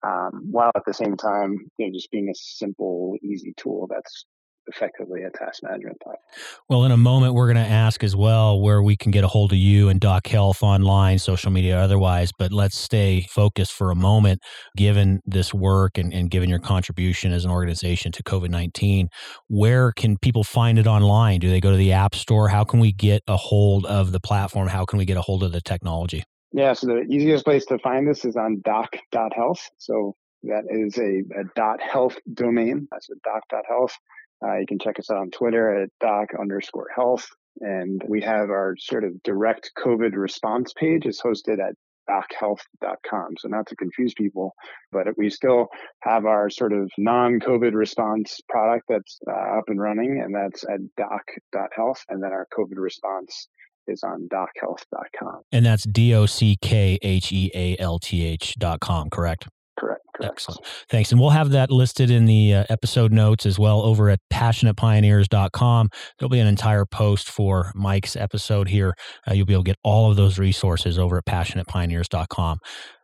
um, 0.04 0.42
while 0.50 0.70
at 0.74 0.84
the 0.86 0.94
same 0.94 1.16
time, 1.16 1.70
you 1.78 1.86
know, 1.86 1.92
just 1.92 2.10
being 2.10 2.28
a 2.28 2.34
simple, 2.34 3.16
easy 3.22 3.54
tool 3.56 3.88
that's 3.88 4.26
effectively 4.66 5.22
a 5.22 5.30
task 5.30 5.62
management 5.62 6.00
platform. 6.00 6.22
Well, 6.68 6.84
in 6.84 6.92
a 6.92 6.96
moment, 6.96 7.34
we're 7.34 7.52
going 7.52 7.64
to 7.64 7.70
ask 7.70 8.02
as 8.04 8.14
well 8.14 8.60
where 8.60 8.82
we 8.82 8.96
can 8.96 9.10
get 9.10 9.24
a 9.24 9.28
hold 9.28 9.52
of 9.52 9.58
you 9.58 9.88
and 9.88 10.00
Dock 10.00 10.26
Health 10.26 10.62
online, 10.62 11.18
social 11.18 11.50
media, 11.50 11.78
otherwise. 11.78 12.30
But 12.36 12.52
let's 12.52 12.76
stay 12.76 13.26
focused 13.30 13.72
for 13.72 13.90
a 13.90 13.96
moment, 13.96 14.40
given 14.76 15.20
this 15.24 15.52
work 15.52 15.98
and, 15.98 16.12
and 16.12 16.30
given 16.30 16.48
your 16.48 16.58
contribution 16.58 17.32
as 17.32 17.44
an 17.44 17.50
organization 17.50 18.12
to 18.12 18.22
COVID 18.22 18.50
19. 18.50 19.08
Where 19.48 19.92
can 19.92 20.16
people 20.18 20.44
find 20.44 20.78
it 20.78 20.86
online? 20.86 21.40
Do 21.40 21.50
they 21.50 21.60
go 21.60 21.70
to 21.70 21.76
the 21.76 21.92
App 21.92 22.14
Store? 22.14 22.48
How 22.48 22.64
can 22.64 22.80
we 22.80 22.92
get 22.92 23.22
a 23.26 23.36
hold 23.36 23.86
of 23.86 24.12
the 24.12 24.20
platform? 24.20 24.68
How 24.68 24.84
can 24.84 24.98
we 24.98 25.04
get 25.04 25.16
a 25.16 25.22
hold 25.22 25.42
of 25.42 25.52
the 25.52 25.60
technology? 25.60 26.24
Yeah, 26.52 26.74
so 26.74 26.86
the 26.86 27.02
easiest 27.08 27.44
place 27.44 27.64
to 27.66 27.78
find 27.78 28.06
this 28.06 28.24
is 28.24 28.36
on 28.36 28.60
dock.health. 28.62 29.70
So 29.78 30.16
that 30.44 30.64
is 30.68 30.98
a, 30.98 31.22
a 31.40 31.44
dot 31.56 31.80
health 31.80 32.18
domain. 32.32 32.88
That's 32.90 33.08
a 33.10 33.14
dock.health. 33.24 33.96
Uh, 34.44 34.58
you 34.58 34.66
can 34.66 34.78
check 34.78 34.98
us 34.98 35.10
out 35.10 35.18
on 35.18 35.30
Twitter 35.30 35.82
at 35.82 35.90
dock 36.00 36.28
underscore 36.38 36.88
health. 36.94 37.26
And 37.60 38.02
we 38.08 38.22
have 38.22 38.50
our 38.50 38.76
sort 38.78 39.04
of 39.04 39.22
direct 39.22 39.72
COVID 39.78 40.14
response 40.14 40.72
page 40.72 41.06
is 41.06 41.20
hosted 41.20 41.58
at 41.60 41.74
dockhealth.com. 42.08 43.34
So 43.38 43.48
not 43.48 43.66
to 43.68 43.76
confuse 43.76 44.14
people, 44.14 44.54
but 44.90 45.06
we 45.16 45.30
still 45.30 45.68
have 46.00 46.24
our 46.24 46.50
sort 46.50 46.72
of 46.72 46.90
non-COVID 46.98 47.74
response 47.74 48.40
product 48.48 48.86
that's 48.88 49.18
uh, 49.28 49.58
up 49.58 49.64
and 49.68 49.80
running, 49.80 50.20
and 50.20 50.34
that's 50.34 50.64
at 50.64 50.80
dock.health. 50.96 52.04
And 52.08 52.22
then 52.22 52.32
our 52.32 52.46
COVID 52.56 52.76
response 52.76 53.48
is 53.86 54.02
on 54.02 54.28
dockhealth.com. 54.28 55.42
And 55.50 55.66
that's 55.66 55.84
D 55.84 56.14
O 56.14 56.26
C 56.26 56.56
K 56.60 56.98
H 57.02 57.32
E 57.32 57.50
A 57.54 57.76
L 57.78 57.98
T 57.98 58.24
H 58.24 58.54
dot 58.58 58.80
com, 58.80 59.10
correct? 59.10 59.48
Correct, 59.82 60.02
correct. 60.14 60.32
Excellent. 60.34 60.64
Thanks. 60.88 61.10
And 61.10 61.20
we'll 61.20 61.30
have 61.30 61.50
that 61.50 61.70
listed 61.72 62.08
in 62.08 62.26
the 62.26 62.54
uh, 62.54 62.64
episode 62.68 63.12
notes 63.12 63.44
as 63.46 63.58
well 63.58 63.82
over 63.82 64.10
at 64.10 64.20
passionatepioneers.com. 64.32 65.88
There'll 66.18 66.30
be 66.30 66.38
an 66.38 66.46
entire 66.46 66.84
post 66.84 67.28
for 67.28 67.72
Mike's 67.74 68.14
episode 68.14 68.68
here. 68.68 68.94
Uh, 69.28 69.34
you'll 69.34 69.46
be 69.46 69.54
able 69.54 69.64
to 69.64 69.70
get 69.70 69.78
all 69.82 70.08
of 70.08 70.16
those 70.16 70.38
resources 70.38 71.00
over 71.00 71.18
at 71.18 71.24
passionatepioneers.com. 71.26 72.60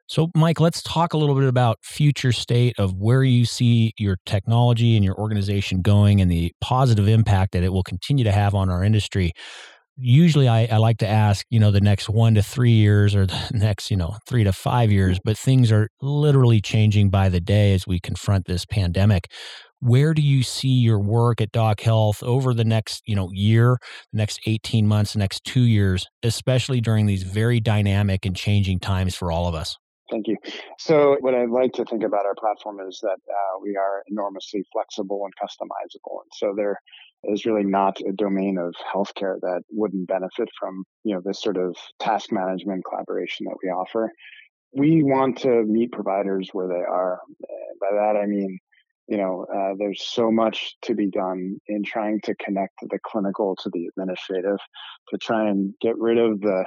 So, 0.07 0.31
Mike, 0.37 0.61
let's 0.61 0.83
talk 0.83 1.15
a 1.15 1.19
little 1.19 1.35
bit 1.35 1.49
about 1.49 1.79
future 1.83 2.33
state 2.33 2.79
of 2.79 2.95
where 2.95 3.25
you 3.25 3.45
see 3.45 3.93
your 3.99 4.17
technology 4.25 4.95
and 4.95 5.05
your 5.05 5.17
organization 5.17 5.83
going 5.83 6.21
and 6.21 6.31
the 6.31 6.53
positive 6.61 7.09
impact 7.09 7.53
that 7.53 7.65
it 7.65 7.73
will 7.73 7.83
continue 7.83 8.25
to 8.25 8.33
have 8.33 8.55
on 8.55 8.71
our 8.71 8.85
industry 8.85 9.33
usually 9.99 10.49
I, 10.49 10.67
I, 10.67 10.77
like 10.77 10.99
to 10.99 11.09
ask, 11.09 11.45
you 11.51 11.59
know, 11.59 11.71
the 11.71 11.81
next 11.81 12.09
one 12.09 12.35
to 12.35 12.43
three 12.43 12.73
years 12.73 13.15
or 13.15 13.27
the 13.27 13.51
next, 13.53 13.91
you 13.91 13.97
know, 13.97 14.17
three 14.27 14.45
to 14.45 14.53
five 14.53 14.91
years, 14.91 15.17
mm-hmm. 15.17 15.29
but 15.29 15.39
things 15.39 15.73
are 15.73 15.89
literally 16.01 16.61
changing 16.61 17.11
by 17.11 17.29
the 17.29 17.41
day 17.41 17.75
as 17.75 17.87
we 17.87 17.99
confront 18.01 18.47
this 18.47 18.65
pandemic. 18.65 19.31
Where 19.81 20.13
do 20.13 20.23
you 20.23 20.43
see 20.43 20.81
your 20.81 20.99
work 20.99 21.41
at 21.41 21.53
Dock 21.53 21.81
Health 21.81 22.23
over 22.23 22.53
the 22.53 22.65
next, 22.65 23.03
you 23.07 23.15
know, 23.15 23.31
year, 23.33 23.79
the 24.13 24.19
next 24.19 24.41
18 24.47 24.87
months, 24.87 25.13
the 25.13 25.21
next 25.21 25.45
two 25.45 25.63
years, 25.63 26.07
especially 26.23 26.81
during 26.81 27.07
these 27.07 27.23
very 27.23 27.61
dynamic 27.61 28.25
and 28.25 28.35
changing 28.35 28.81
times 28.81 29.15
for 29.15 29.31
all 29.31 29.47
of 29.47 29.55
us? 29.55 29.77
Thank 30.11 30.27
you. 30.27 30.37
So, 30.79 31.17
what 31.21 31.35
I'd 31.35 31.51
like 31.51 31.73
to 31.75 31.85
think 31.85 32.03
about 32.03 32.25
our 32.25 32.35
platform 32.35 32.79
is 32.87 32.99
that 33.03 33.19
uh, 33.29 33.59
we 33.63 33.77
are 33.77 34.03
enormously 34.09 34.65
flexible 34.73 35.23
and 35.25 35.35
customizable. 35.37 36.23
And 36.23 36.33
so, 36.33 36.55
there 36.57 36.81
is 37.25 37.45
really 37.45 37.65
not 37.65 38.01
a 38.01 38.13
domain 38.13 38.59
of 38.59 38.75
healthcare 38.95 39.39
that 39.41 39.63
wouldn't 39.71 40.09
benefit 40.09 40.49
from 40.59 40.85
you 41.05 41.15
know 41.15 41.21
this 41.25 41.43
sort 41.43 41.57
of 41.57 41.77
task 41.99 42.33
management 42.33 42.85
collaboration 42.89 43.47
that 43.47 43.57
we 43.63 43.69
offer. 43.69 44.13
We 44.73 45.03
want 45.03 45.39
to 45.39 45.63
meet 45.65 45.93
providers 45.93 46.51
where 46.53 46.69
they 46.69 46.75
are. 46.75 47.21
By 47.81 47.89
that 47.93 48.17
I 48.23 48.27
mean, 48.27 48.59
you 49.09 49.17
know, 49.17 49.47
uh, 49.53 49.75
there's 49.79 50.07
so 50.07 50.31
much 50.31 50.77
to 50.83 50.95
be 50.95 51.09
done 51.09 51.59
in 51.67 51.83
trying 51.83 52.21
to 52.23 52.35
connect 52.35 52.75
the 52.83 52.99
clinical 53.03 53.57
to 53.57 53.71
the 53.73 53.87
administrative, 53.87 54.59
to 55.09 55.19
try 55.19 55.49
and 55.49 55.75
get 55.81 55.97
rid 55.99 56.19
of 56.19 56.41
the 56.41 56.65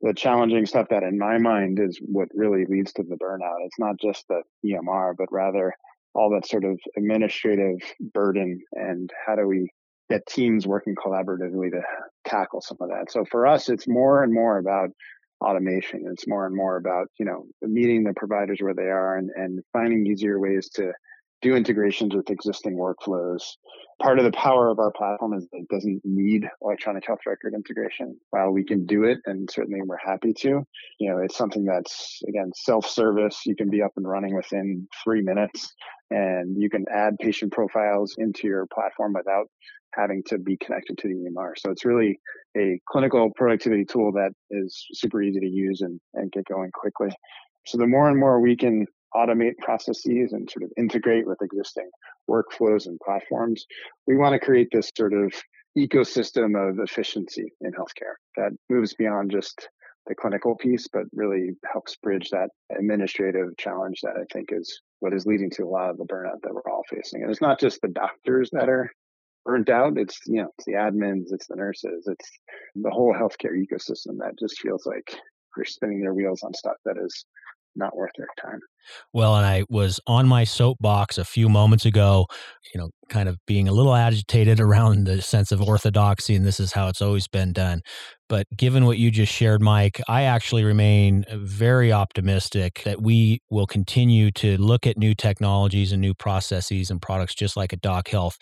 the 0.00 0.14
challenging 0.14 0.66
stuff 0.66 0.88
that 0.90 1.02
in 1.02 1.18
my 1.18 1.38
mind 1.38 1.78
is 1.80 1.98
what 2.00 2.28
really 2.34 2.64
leads 2.66 2.92
to 2.94 3.02
the 3.02 3.16
burnout. 3.16 3.64
It's 3.64 3.78
not 3.78 3.96
just 3.98 4.26
the 4.28 4.42
EMR, 4.64 5.14
but 5.16 5.28
rather 5.30 5.74
all 6.14 6.30
that 6.30 6.46
sort 6.46 6.64
of 6.64 6.78
administrative 6.96 7.78
burden 8.12 8.60
and 8.72 9.10
how 9.26 9.34
do 9.36 9.46
we 9.46 9.68
get 10.10 10.26
teams 10.26 10.66
working 10.66 10.94
collaboratively 10.94 11.70
to 11.70 11.80
tackle 12.26 12.60
some 12.60 12.76
of 12.80 12.88
that. 12.90 13.10
So 13.10 13.24
for 13.24 13.46
us, 13.46 13.68
it's 13.68 13.88
more 13.88 14.22
and 14.22 14.32
more 14.32 14.58
about 14.58 14.90
automation. 15.40 16.04
It's 16.10 16.28
more 16.28 16.46
and 16.46 16.54
more 16.54 16.76
about, 16.76 17.08
you 17.18 17.26
know, 17.26 17.46
meeting 17.62 18.04
the 18.04 18.14
providers 18.14 18.58
where 18.60 18.74
they 18.74 18.82
are 18.82 19.16
and, 19.16 19.30
and 19.34 19.60
finding 19.72 20.06
easier 20.06 20.38
ways 20.38 20.68
to 20.74 20.92
do 21.42 21.54
integrations 21.54 22.14
with 22.14 22.30
existing 22.30 22.76
workflows. 22.76 23.42
Part 24.02 24.18
of 24.18 24.24
the 24.24 24.32
power 24.32 24.70
of 24.70 24.78
our 24.78 24.90
platform 24.90 25.34
is 25.34 25.46
it 25.52 25.68
doesn't 25.68 26.00
need 26.04 26.48
electronic 26.62 27.06
health 27.06 27.20
record 27.26 27.54
integration. 27.54 28.18
While 28.30 28.50
we 28.50 28.64
can 28.64 28.86
do 28.86 29.04
it, 29.04 29.18
and 29.24 29.48
certainly 29.50 29.80
we're 29.84 29.96
happy 29.96 30.32
to, 30.34 30.62
you 30.98 31.10
know, 31.10 31.18
it's 31.18 31.36
something 31.36 31.64
that's 31.64 32.20
again 32.28 32.50
self-service. 32.54 33.42
You 33.46 33.56
can 33.56 33.70
be 33.70 33.82
up 33.82 33.92
and 33.96 34.06
running 34.06 34.34
within 34.34 34.88
three 35.02 35.22
minutes, 35.22 35.72
and 36.10 36.60
you 36.60 36.68
can 36.68 36.84
add 36.92 37.18
patient 37.20 37.52
profiles 37.52 38.14
into 38.18 38.46
your 38.46 38.66
platform 38.72 39.14
without 39.14 39.46
having 39.94 40.22
to 40.26 40.38
be 40.38 40.56
connected 40.56 40.98
to 40.98 41.08
the 41.08 41.14
EMR. 41.14 41.52
So 41.56 41.70
it's 41.70 41.84
really 41.84 42.18
a 42.56 42.80
clinical 42.88 43.30
productivity 43.36 43.84
tool 43.84 44.12
that 44.12 44.30
is 44.50 44.86
super 44.92 45.22
easy 45.22 45.40
to 45.40 45.48
use 45.48 45.80
and, 45.80 46.00
and 46.14 46.32
get 46.32 46.46
going 46.46 46.70
quickly. 46.72 47.10
So 47.66 47.78
the 47.78 47.86
more 47.86 48.08
and 48.08 48.18
more 48.18 48.40
we 48.40 48.56
can 48.56 48.86
automate 49.14 49.56
processes 49.58 50.32
and 50.32 50.50
sort 50.50 50.64
of 50.64 50.72
integrate 50.76 51.26
with 51.26 51.38
existing 51.42 51.88
workflows 52.28 52.86
and 52.86 52.98
platforms. 53.00 53.64
We 54.06 54.16
want 54.16 54.32
to 54.32 54.44
create 54.44 54.68
this 54.72 54.90
sort 54.96 55.12
of 55.12 55.32
ecosystem 55.76 56.56
of 56.56 56.78
efficiency 56.78 57.52
in 57.60 57.72
healthcare 57.72 58.14
that 58.36 58.52
moves 58.70 58.94
beyond 58.94 59.30
just 59.30 59.68
the 60.06 60.14
clinical 60.14 60.54
piece, 60.56 60.86
but 60.88 61.04
really 61.12 61.50
helps 61.72 61.96
bridge 61.96 62.30
that 62.30 62.50
administrative 62.78 63.56
challenge 63.56 64.00
that 64.02 64.14
I 64.16 64.24
think 64.32 64.50
is 64.52 64.80
what 65.00 65.14
is 65.14 65.26
leading 65.26 65.50
to 65.50 65.64
a 65.64 65.68
lot 65.68 65.90
of 65.90 65.96
the 65.96 66.04
burnout 66.04 66.42
that 66.42 66.52
we're 66.52 66.70
all 66.70 66.84
facing. 66.90 67.22
And 67.22 67.30
it's 67.30 67.40
not 67.40 67.58
just 67.58 67.80
the 67.80 67.88
doctors 67.88 68.50
that 68.52 68.68
are 68.68 68.90
burnt 69.44 69.70
out. 69.70 69.98
It's, 69.98 70.18
you 70.26 70.42
know, 70.42 70.48
it's 70.58 70.66
the 70.66 70.72
admins, 70.72 71.32
it's 71.32 71.46
the 71.46 71.56
nurses, 71.56 72.06
it's 72.06 72.30
the 72.74 72.90
whole 72.90 73.14
healthcare 73.14 73.52
ecosystem 73.52 74.18
that 74.18 74.38
just 74.38 74.60
feels 74.60 74.86
like 74.86 75.16
they're 75.56 75.64
spinning 75.64 76.00
their 76.00 76.14
wheels 76.14 76.42
on 76.42 76.52
stuff 76.52 76.76
that 76.84 76.96
is 77.02 77.24
not 77.76 77.96
worth 77.96 78.12
their 78.16 78.28
time. 78.40 78.60
Well, 79.12 79.36
and 79.36 79.46
I 79.46 79.64
was 79.68 80.00
on 80.06 80.26
my 80.28 80.44
soapbox 80.44 81.18
a 81.18 81.24
few 81.24 81.48
moments 81.48 81.84
ago, 81.84 82.26
you 82.74 82.80
know, 82.80 82.90
kind 83.08 83.28
of 83.28 83.38
being 83.46 83.68
a 83.68 83.72
little 83.72 83.94
agitated 83.94 84.60
around 84.60 85.04
the 85.04 85.22
sense 85.22 85.52
of 85.52 85.62
orthodoxy, 85.62 86.34
and 86.34 86.44
this 86.44 86.60
is 86.60 86.72
how 86.72 86.88
it's 86.88 87.02
always 87.02 87.28
been 87.28 87.52
done. 87.52 87.82
But 88.28 88.46
given 88.56 88.86
what 88.86 88.98
you 88.98 89.10
just 89.10 89.32
shared, 89.32 89.60
Mike, 89.60 90.00
I 90.08 90.22
actually 90.22 90.64
remain 90.64 91.24
uh, 91.30 91.36
very 91.36 91.92
optimistic 91.92 92.82
that 92.84 93.02
we 93.02 93.40
will 93.50 93.66
continue 93.66 94.30
to 94.32 94.56
look 94.56 94.86
at 94.86 94.96
new 94.96 95.14
technologies 95.14 95.92
and 95.92 96.00
new 96.00 96.14
processes 96.14 96.90
and 96.90 97.02
products 97.02 97.34
just 97.34 97.56
like 97.56 97.72
at 97.72 97.82
Dock 97.82 98.08
Health. 98.08 98.36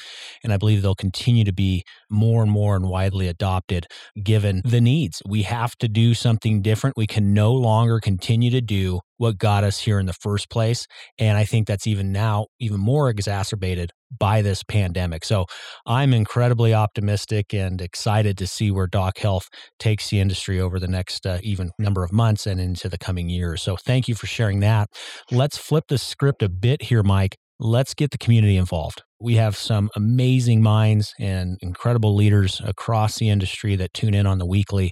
And 0.44 0.52
I 0.52 0.56
believe 0.56 0.82
they'll 0.82 0.94
continue 0.94 1.44
to 1.44 1.52
be 1.52 1.82
more 2.08 2.42
and 2.42 2.50
more 2.50 2.76
and 2.76 2.88
widely 2.88 3.26
adopted 3.26 3.86
given 4.22 4.62
the 4.64 4.80
needs. 4.80 5.20
We 5.26 5.42
have 5.42 5.76
to 5.78 5.88
do 5.88 6.14
something 6.14 6.62
different. 6.62 6.96
We 6.96 7.08
can 7.08 7.34
no 7.34 7.52
longer 7.52 7.98
continue 7.98 8.50
to 8.50 8.60
do 8.60 9.00
what 9.16 9.38
got 9.38 9.62
us 9.62 9.78
here 9.80 9.98
in 9.98 10.06
the 10.06 10.12
first 10.12 10.31
place. 10.38 10.86
And 11.18 11.36
I 11.36 11.44
think 11.44 11.66
that's 11.66 11.86
even 11.86 12.12
now 12.12 12.46
even 12.58 12.80
more 12.80 13.08
exacerbated 13.08 13.90
by 14.18 14.42
this 14.42 14.62
pandemic. 14.62 15.24
So 15.24 15.46
I'm 15.86 16.12
incredibly 16.12 16.74
optimistic 16.74 17.54
and 17.54 17.80
excited 17.80 18.36
to 18.38 18.46
see 18.46 18.70
where 18.70 18.86
Dock 18.86 19.18
Health 19.18 19.48
takes 19.78 20.10
the 20.10 20.20
industry 20.20 20.60
over 20.60 20.78
the 20.78 20.88
next 20.88 21.26
uh, 21.26 21.38
even 21.42 21.70
number 21.78 22.04
of 22.04 22.12
months 22.12 22.46
and 22.46 22.60
into 22.60 22.88
the 22.88 22.98
coming 22.98 23.28
years. 23.28 23.62
So 23.62 23.76
thank 23.76 24.08
you 24.08 24.14
for 24.14 24.26
sharing 24.26 24.60
that. 24.60 24.88
Let's 25.30 25.56
flip 25.56 25.84
the 25.88 25.98
script 25.98 26.42
a 26.42 26.48
bit 26.48 26.82
here, 26.82 27.02
Mike. 27.02 27.36
Let's 27.64 27.94
get 27.94 28.10
the 28.10 28.18
community 28.18 28.56
involved. 28.56 29.04
We 29.20 29.36
have 29.36 29.56
some 29.56 29.88
amazing 29.94 30.62
minds 30.62 31.14
and 31.20 31.58
incredible 31.62 32.12
leaders 32.12 32.60
across 32.64 33.18
the 33.18 33.28
industry 33.28 33.76
that 33.76 33.94
tune 33.94 34.14
in 34.14 34.26
on 34.26 34.38
the 34.38 34.46
weekly. 34.46 34.90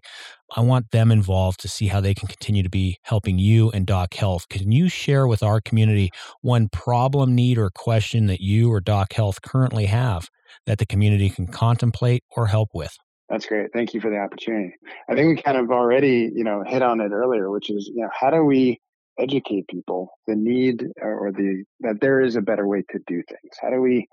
I 0.56 0.61
want 0.61 0.92
them 0.92 1.11
involved 1.11 1.59
to 1.62 1.68
see 1.68 1.88
how 1.88 2.00
they 2.00 2.14
can 2.14 2.28
continue 2.28 2.62
to 2.62 2.70
be 2.70 2.98
helping 3.02 3.40
you 3.40 3.72
and 3.72 3.88
Dock 3.88 4.14
Health. 4.14 4.48
Can 4.48 4.70
you 4.70 4.88
share 4.88 5.26
with 5.26 5.42
our 5.42 5.61
community 5.61 6.11
one 6.42 6.68
problem, 6.68 7.35
need, 7.35 7.59
or 7.59 7.70
question 7.74 8.26
that 8.26 8.40
you 8.40 8.72
or 8.72 8.80
Dock 8.80 9.14
Health 9.14 9.42
currently 9.42 9.87
have 9.87 10.28
that 10.66 10.78
the 10.78 10.87
community 10.87 11.28
can 11.28 11.48
contemplate 11.48 12.22
or 12.37 12.46
help 12.46 12.68
with? 12.72 12.96
That's 13.28 13.46
great. 13.46 13.72
Thank 13.72 13.94
you 13.94 14.00
for 14.00 14.11
the 14.11 14.18
opportunity. 14.18 14.76
I 15.09 15.16
think 15.16 15.37
we 15.37 15.42
kind 15.42 15.59
of 15.59 15.72
already, 15.72 16.30
you 16.33 16.44
know, 16.44 16.62
hit 16.64 16.83
on 16.83 17.00
it 17.00 17.11
earlier, 17.11 17.50
which 17.50 17.68
is, 17.68 17.90
you 17.92 18.02
know, 18.02 18.11
how 18.12 18.30
do 18.30 18.44
we 18.44 18.80
educate 19.20 19.68
people 19.68 20.11
the 20.26 20.35
need 20.35 20.87
or 21.00 21.33
the 21.33 21.64
that 21.80 22.00
there 22.00 22.20
is 22.20 22.37
a 22.37 22.40
better 22.40 22.66
way 22.66 22.83
to 22.90 22.98
do 23.06 23.22
things? 23.28 23.54
How 23.61 23.70
do 23.70 23.80
we 23.80 24.09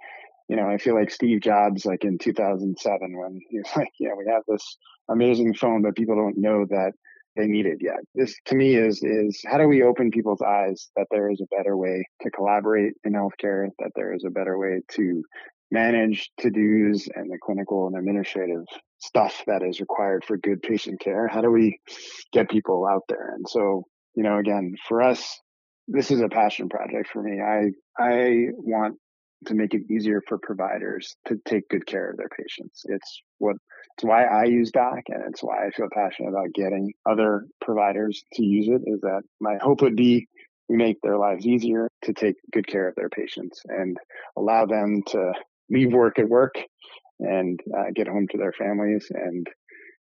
you 0.48 0.56
know, 0.56 0.70
I 0.70 0.78
feel 0.78 0.96
like 0.96 1.12
Steve 1.12 1.42
Jobs, 1.42 1.86
like 1.86 2.06
in 2.06 2.18
2007, 2.18 3.18
when 3.18 3.40
he 3.50 3.58
was 3.58 3.68
like, 3.76 3.92
yeah, 4.00 4.12
we 4.18 4.32
have 4.32 4.44
this 4.48 4.78
amazing 5.10 5.54
phone, 5.54 5.82
but 5.82 5.96
people 5.96 6.16
don't 6.16 6.38
know 6.38 6.66
that 6.70 6.94
they 7.36 7.48
need 7.48 7.66
it 7.66 7.78
yet. 7.82 8.00
This 8.16 8.36
to 8.46 8.56
me 8.56 8.76
is, 8.76 9.04
is 9.04 9.42
how 9.46 9.58
do 9.58 9.68
we 9.68 9.84
open 9.84 10.10
people's 10.10 10.42
eyes 10.42 10.90
that 10.96 11.08
there 11.12 11.30
is 11.30 11.42
a 11.42 11.56
better 11.56 11.78
way 11.78 12.04
to 12.22 12.32
collaborate 12.32 12.94
in 13.04 13.14
healthcare, 13.14 13.68
that 13.80 13.92
there 13.96 14.14
is 14.14 14.24
a 14.26 14.32
better 14.32 14.58
way 14.58 14.82
to 14.94 15.24
manage 15.70 16.32
to-dos 16.40 17.08
and 17.14 17.30
the 17.30 17.38
clinical 17.44 17.88
and 17.88 17.98
administrative 17.98 18.64
stuff 19.00 19.44
that 19.46 19.62
is 19.62 19.82
required 19.82 20.24
for 20.26 20.38
good 20.38 20.62
patient 20.64 21.00
care? 21.00 21.28
How 21.28 21.42
do 21.42 21.52
we 21.52 21.80
get 22.34 22.50
people 22.50 22.88
out 22.90 23.04
there? 23.08 23.34
And 23.36 23.48
so, 23.48 23.84
you 24.18 24.24
know, 24.24 24.40
again, 24.40 24.74
for 24.90 25.04
us, 25.04 25.40
this 25.88 26.10
is 26.10 26.22
a 26.22 26.28
passion 26.28 26.70
project 26.70 27.08
for 27.14 27.22
me. 27.22 27.40
I 27.40 27.70
I 27.98 28.48
want 28.58 28.96
to 29.46 29.54
make 29.54 29.76
it 29.76 29.84
easier 29.92 30.24
for 30.28 30.40
providers 30.40 31.16
to 31.28 31.38
take 31.46 31.70
good 31.70 31.86
care 31.86 32.10
of 32.10 32.18
their 32.18 32.30
patients. 32.30 32.82
It's 32.86 33.22
what 33.38 33.58
it's 33.96 34.04
why 34.04 34.26
I 34.26 34.46
use 34.46 34.72
Dock 34.72 35.04
and 35.08 35.24
it's 35.30 35.44
why 35.44 35.68
I 35.68 35.70
feel 35.70 35.88
passionate 35.94 36.30
about 36.30 36.52
getting 36.56 36.94
other 37.08 37.46
providers 37.62 38.24
to 38.34 38.44
use 38.44 38.68
it 38.68 38.82
is 38.90 39.02
that 39.02 39.22
my 39.40 39.58
hope 39.62 39.82
would 39.84 39.96
be 39.96 40.28
we 40.68 40.76
make 40.76 40.98
their 41.04 41.20
lives 41.20 41.46
easier 41.46 41.88
to 42.04 42.14
take 42.14 42.36
good 42.52 42.68
care 42.68 42.90
of 42.90 42.96
their 42.96 43.10
patients 43.10 43.62
and 43.66 43.98
allow 44.36 44.66
them 44.66 45.04
to 45.08 45.32
leave 45.70 45.94
work 45.94 46.18
at 46.18 46.28
work 46.28 46.56
and 47.20 47.60
uh, 47.78 47.86
get 47.96 48.08
home 48.08 48.28
to 48.32 48.38
their 48.38 48.52
families 48.52 49.08
and 49.12 49.48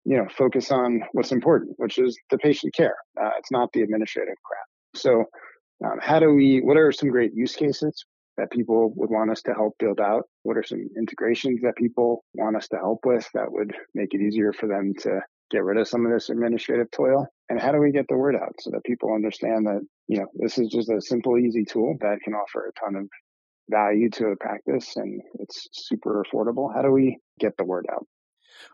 you 0.05 0.17
know 0.17 0.27
focus 0.35 0.71
on 0.71 1.01
what's 1.13 1.31
important 1.31 1.73
which 1.77 1.97
is 1.97 2.17
the 2.29 2.37
patient 2.37 2.73
care 2.73 2.95
uh, 3.21 3.31
it's 3.37 3.51
not 3.51 3.71
the 3.73 3.81
administrative 3.81 4.35
crap 4.43 4.65
so 4.95 5.25
um, 5.83 5.99
how 5.99 6.19
do 6.19 6.33
we 6.33 6.59
what 6.61 6.77
are 6.77 6.91
some 6.91 7.09
great 7.09 7.33
use 7.33 7.55
cases 7.55 8.05
that 8.37 8.51
people 8.51 8.91
would 8.95 9.09
want 9.09 9.31
us 9.31 9.41
to 9.43 9.53
help 9.53 9.75
build 9.79 9.99
out? 9.99 10.23
What 10.43 10.57
are 10.57 10.63
some 10.63 10.87
integrations 10.97 11.61
that 11.61 11.75
people 11.75 12.23
want 12.33 12.55
us 12.55 12.67
to 12.69 12.77
help 12.77 12.99
with 13.05 13.27
that 13.33 13.51
would 13.51 13.75
make 13.93 14.13
it 14.13 14.21
easier 14.21 14.53
for 14.53 14.67
them 14.67 14.93
to 15.01 15.21
get 15.51 15.63
rid 15.63 15.77
of 15.77 15.87
some 15.87 16.05
of 16.05 16.11
this 16.11 16.29
administrative 16.29 16.89
toil? 16.91 17.27
And 17.49 17.59
how 17.59 17.71
do 17.71 17.79
we 17.79 17.91
get 17.91 18.07
the 18.07 18.17
word 18.17 18.35
out 18.35 18.55
so 18.59 18.71
that 18.71 18.83
people 18.83 19.13
understand 19.13 19.67
that, 19.67 19.81
you 20.07 20.19
know, 20.19 20.27
this 20.35 20.57
is 20.57 20.69
just 20.69 20.89
a 20.89 21.01
simple, 21.01 21.37
easy 21.37 21.65
tool 21.65 21.97
that 22.01 22.19
can 22.23 22.33
offer 22.33 22.67
a 22.67 22.79
ton 22.79 22.95
of 22.95 23.07
value 23.69 24.09
to 24.09 24.27
a 24.27 24.35
practice 24.37 24.95
and 24.95 25.21
it's 25.39 25.67
super 25.71 26.23
affordable? 26.23 26.73
How 26.73 26.81
do 26.81 26.91
we 26.91 27.17
get 27.39 27.55
the 27.57 27.65
word 27.65 27.85
out? 27.91 28.07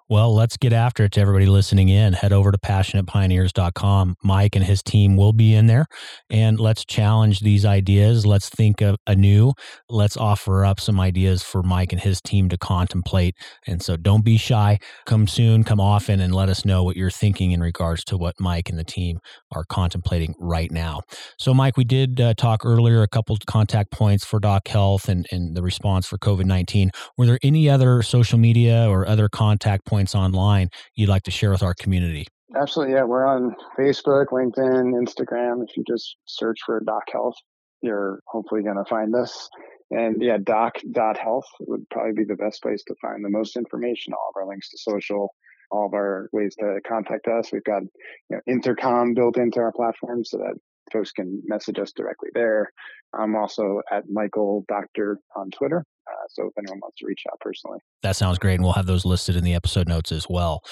Well, 0.10 0.34
let's 0.34 0.56
get 0.56 0.72
after 0.72 1.04
it 1.04 1.12
to 1.14 1.22
everybody 1.22 1.48
listening 1.48 1.90
in. 1.90 2.14
Head 2.14 2.32
over 2.32 2.54
to 2.54 2.58
passionatepioneers.com. 2.58 4.16
Mike 4.24 4.56
and 4.56 4.64
his 4.64 4.82
team 4.82 5.18
will 5.18 5.34
be 5.34 5.54
in 5.54 5.68
there 5.68 5.86
and 6.30 6.58
let's 6.58 6.86
challenge 6.86 7.42
these 7.42 7.66
ideas. 7.66 8.26
Let's 8.26 8.48
think 8.48 8.80
of 8.80 8.96
anew. 9.06 9.52
Let's 9.90 10.16
offer 10.16 10.64
up 10.64 10.80
some 10.80 10.98
ideas 11.00 11.44
for 11.44 11.62
Mike 11.62 11.92
and 11.92 12.02
his 12.02 12.22
team 12.22 12.48
to 12.50 12.58
contemplate. 12.58 13.36
And 13.66 13.82
so 13.82 13.98
don't 13.98 14.24
be 14.24 14.38
shy. 14.38 14.80
Come 15.06 15.28
soon, 15.28 15.66
come 15.66 15.82
often, 15.82 16.22
and 16.22 16.34
let 16.34 16.48
us 16.48 16.64
know 16.64 16.86
what 16.86 16.96
you're 16.96 17.12
thinking 17.12 17.52
in 17.52 17.60
regards 17.60 18.06
to 18.06 18.18
what 18.18 18.36
Mike 18.40 18.70
and 18.70 18.80
the 18.80 18.86
team 18.86 19.20
are 19.52 19.66
contemplating 19.66 20.36
right 20.40 20.72
now. 20.72 21.02
So, 21.38 21.54
Mike, 21.54 21.76
we 21.76 21.84
did 21.84 22.22
uh, 22.22 22.34
talk 22.34 22.66
earlier 22.66 23.02
a 23.02 23.08
couple 23.10 23.38
contact 23.46 23.92
points 23.92 24.24
for 24.24 24.40
Dock 24.40 24.70
Health 24.70 25.10
and, 25.10 25.28
and 25.32 25.56
the 25.56 25.62
response 25.62 26.08
for 26.08 26.18
COVID 26.18 26.46
19. 26.46 26.92
Were 27.18 27.26
there 27.26 27.40
any 27.44 27.70
other 27.70 28.02
social 28.02 28.38
media 28.38 28.88
or 28.90 29.06
other 29.06 29.28
contact 29.28 29.77
points? 29.86 29.98
points 29.98 30.14
online 30.14 30.70
you'd 30.96 31.10
like 31.10 31.24
to 31.24 31.32
share 31.32 31.50
with 31.50 31.64
our 31.64 31.74
community? 31.74 32.28
Absolutely. 32.56 32.94
Yeah. 32.94 33.04
We're 33.04 33.26
on 33.26 33.56
Facebook, 33.78 34.28
LinkedIn, 34.28 34.94
Instagram. 34.94 35.64
If 35.68 35.76
you 35.76 35.84
just 35.88 36.16
search 36.26 36.60
for 36.66 36.80
Dock 36.86 37.04
Health, 37.12 37.36
you're 37.82 38.20
hopefully 38.28 38.64
going 38.64 38.78
to 38.78 38.86
find 38.86 39.16
us. 39.16 39.50
And 39.90 40.22
yeah, 40.22 40.38
doc.health 40.38 41.46
would 41.62 41.90
probably 41.90 42.14
be 42.14 42.26
the 42.26 42.36
best 42.36 42.62
place 42.62 42.84
to 42.88 42.96
find 43.02 43.24
the 43.24 43.30
most 43.30 43.56
information, 43.58 44.14
all 44.14 44.32
of 44.36 44.40
our 44.40 44.48
links 44.48 44.70
to 44.70 44.78
social, 44.78 45.34
all 45.72 45.86
of 45.88 45.94
our 45.94 46.30
ways 46.32 46.56
to 46.60 46.80
contact 46.88 47.28
us. 47.28 47.52
We've 47.52 47.64
got 47.64 47.84
you 48.30 48.38
know, 48.38 48.40
intercom 48.48 49.14
built 49.14 49.38
into 49.38 49.60
our 49.60 49.72
platform 49.72 50.24
so 50.26 50.38
that 50.38 50.56
folks 50.92 51.12
can 51.12 51.42
message 51.46 51.80
us 51.80 51.92
directly 51.92 52.30
there. 52.34 52.72
I'm 53.18 53.36
also 53.36 53.82
at 53.92 54.04
Michael 54.10 54.66
Docktor 54.70 55.16
on 55.36 55.50
Twitter. 55.52 55.84
Uh, 56.08 56.26
so 56.30 56.46
if 56.46 56.54
anyone 56.58 56.80
wants 56.80 56.98
to 57.00 57.06
reach 57.06 57.24
out 57.32 57.40
personally, 57.40 57.80
that 58.04 58.16
sounds 58.16 58.40
great, 58.40 58.56
and 58.56 58.64
we'll 58.64 58.74
have 58.74 58.86
those 58.86 59.06
listed 59.06 59.36
in 59.36 59.44
the 59.44 59.54
episode 59.54 59.88
notes 59.88 60.12
as 60.12 60.28
well. 60.30 60.64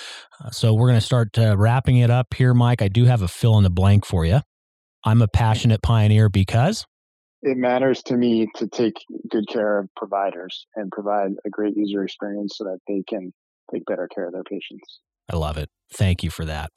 Uh, 0.44 0.50
so 0.52 0.74
we're 0.74 0.88
going 0.88 1.00
to 1.00 1.06
start 1.06 1.38
uh, 1.38 1.58
wrapping 1.58 1.98
it 1.98 2.10
up 2.10 2.34
here, 2.34 2.54
Mike. 2.54 2.82
I 2.82 2.88
do 2.88 3.06
have 3.06 3.22
a 3.22 3.28
fill 3.28 3.58
in 3.58 3.64
the 3.64 3.70
blank 3.70 4.06
for 4.06 4.26
you. 4.26 4.42
I'm 5.04 5.22
a 5.22 5.28
passionate 5.28 5.82
pioneer 5.82 6.30
because 6.30 6.86
it 7.42 7.58
matters 7.58 8.02
to 8.04 8.18
me 8.18 8.48
to 8.56 8.68
take 8.68 8.96
good 9.30 9.48
care 9.48 9.78
of 9.78 9.90
providers 9.96 10.66
and 10.76 10.92
provide 10.92 11.32
a 11.46 11.50
great 11.50 11.78
user 11.78 12.04
experience 12.04 12.56
so 12.58 12.64
that 12.64 12.80
they 12.88 13.04
can 13.08 13.32
take 13.72 13.86
better 13.86 14.08
care 14.14 14.26
of 14.26 14.34
their 14.34 14.44
patients. 14.44 15.00
I 15.32 15.36
love 15.36 15.58
it. 15.58 15.70
Thank 15.94 16.24
you 16.24 16.32
for 16.32 16.46
that. 16.46 16.72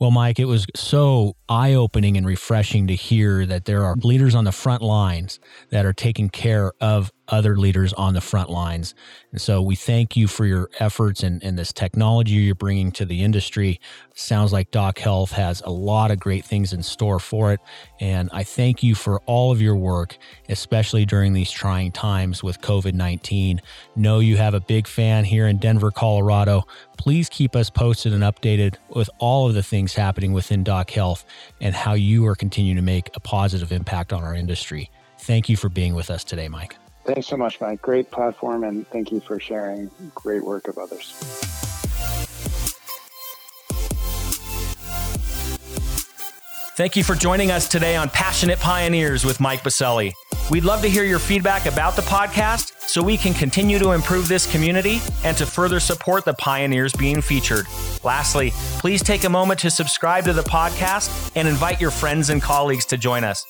Well, 0.00 0.12
Mike, 0.12 0.38
it 0.38 0.44
was 0.44 0.66
so 0.76 1.34
eye 1.48 1.74
opening 1.74 2.16
and 2.16 2.24
refreshing 2.24 2.86
to 2.86 2.94
hear 2.94 3.44
that 3.46 3.64
there 3.64 3.84
are 3.84 3.96
leaders 3.96 4.36
on 4.36 4.44
the 4.44 4.52
front 4.52 4.82
lines 4.82 5.40
that 5.70 5.84
are 5.84 5.92
taking 5.92 6.28
care 6.28 6.72
of 6.80 7.10
other 7.28 7.56
leaders 7.56 7.92
on 7.92 8.14
the 8.14 8.20
front 8.20 8.50
lines. 8.50 8.94
And 9.32 9.40
so 9.40 9.60
we 9.60 9.76
thank 9.76 10.16
you 10.16 10.26
for 10.26 10.46
your 10.46 10.70
efforts 10.80 11.22
and, 11.22 11.42
and 11.44 11.58
this 11.58 11.72
technology 11.72 12.32
you're 12.34 12.54
bringing 12.54 12.90
to 12.92 13.04
the 13.04 13.22
industry. 13.22 13.80
Sounds 14.14 14.52
like 14.52 14.70
Dock 14.70 14.98
Health 14.98 15.32
has 15.32 15.60
a 15.62 15.70
lot 15.70 16.10
of 16.10 16.18
great 16.18 16.44
things 16.44 16.72
in 16.72 16.82
store 16.82 17.18
for 17.18 17.52
it. 17.52 17.60
And 18.00 18.30
I 18.32 18.42
thank 18.42 18.82
you 18.82 18.94
for 18.94 19.20
all 19.26 19.52
of 19.52 19.60
your 19.60 19.76
work, 19.76 20.16
especially 20.48 21.04
during 21.04 21.32
these 21.32 21.50
trying 21.50 21.92
times 21.92 22.42
with 22.42 22.60
COVID 22.60 22.94
19. 22.94 23.60
Know 23.96 24.18
you 24.18 24.36
have 24.36 24.54
a 24.54 24.60
big 24.60 24.86
fan 24.86 25.24
here 25.24 25.46
in 25.46 25.58
Denver, 25.58 25.90
Colorado. 25.90 26.66
Please 26.96 27.28
keep 27.28 27.54
us 27.54 27.70
posted 27.70 28.12
and 28.12 28.22
updated 28.22 28.76
with 28.88 29.10
all 29.18 29.48
of 29.48 29.54
the 29.54 29.62
things 29.62 29.94
happening 29.94 30.32
within 30.32 30.64
Dock 30.64 30.90
Health 30.90 31.24
and 31.60 31.74
how 31.74 31.94
you 31.94 32.26
are 32.26 32.34
continuing 32.34 32.76
to 32.76 32.82
make 32.82 33.10
a 33.14 33.20
positive 33.20 33.72
impact 33.72 34.12
on 34.12 34.24
our 34.24 34.34
industry. 34.34 34.90
Thank 35.18 35.48
you 35.48 35.56
for 35.56 35.68
being 35.68 35.94
with 35.94 36.10
us 36.10 36.24
today, 36.24 36.48
Mike. 36.48 36.76
Thanks 37.08 37.26
so 37.26 37.38
much, 37.38 37.58
Mike. 37.58 37.80
Great 37.80 38.10
platform, 38.10 38.64
and 38.64 38.86
thank 38.88 39.10
you 39.10 39.20
for 39.20 39.40
sharing 39.40 39.90
great 40.14 40.44
work 40.44 40.68
of 40.68 40.76
others. 40.76 41.14
Thank 46.76 46.96
you 46.96 47.02
for 47.02 47.14
joining 47.14 47.50
us 47.50 47.66
today 47.66 47.96
on 47.96 48.10
Passionate 48.10 48.60
Pioneers 48.60 49.24
with 49.24 49.40
Mike 49.40 49.62
Biselli. 49.62 50.12
We'd 50.50 50.64
love 50.64 50.82
to 50.82 50.88
hear 50.88 51.02
your 51.02 51.18
feedback 51.18 51.64
about 51.64 51.96
the 51.96 52.02
podcast 52.02 52.72
so 52.86 53.02
we 53.02 53.16
can 53.16 53.32
continue 53.32 53.78
to 53.78 53.92
improve 53.92 54.28
this 54.28 54.50
community 54.52 55.00
and 55.24 55.34
to 55.38 55.46
further 55.46 55.80
support 55.80 56.26
the 56.26 56.34
pioneers 56.34 56.92
being 56.92 57.22
featured. 57.22 57.64
Lastly, 58.04 58.50
please 58.80 59.02
take 59.02 59.24
a 59.24 59.30
moment 59.30 59.60
to 59.60 59.70
subscribe 59.70 60.24
to 60.24 60.34
the 60.34 60.42
podcast 60.42 61.32
and 61.34 61.48
invite 61.48 61.80
your 61.80 61.90
friends 61.90 62.28
and 62.28 62.42
colleagues 62.42 62.84
to 62.84 62.98
join 62.98 63.24
us. 63.24 63.46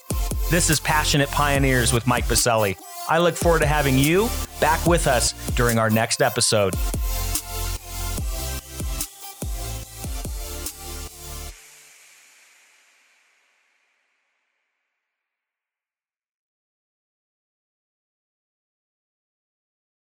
This 0.49 0.71
is 0.71 0.79
Passionate 0.79 1.29
Pioneers 1.31 1.93
with 1.93 2.07
Mike 2.07 2.27
Biselli. 2.27 2.77
I 3.09 3.19
look 3.19 3.37
forward 3.37 3.61
to 3.61 3.67
having 3.67 3.99
you 3.99 4.29
back 4.61 4.87
with 4.87 5.07
us 5.07 5.33
during 5.53 5.79
our 5.79 5.91
next 5.91 6.21
episode. 6.21 6.75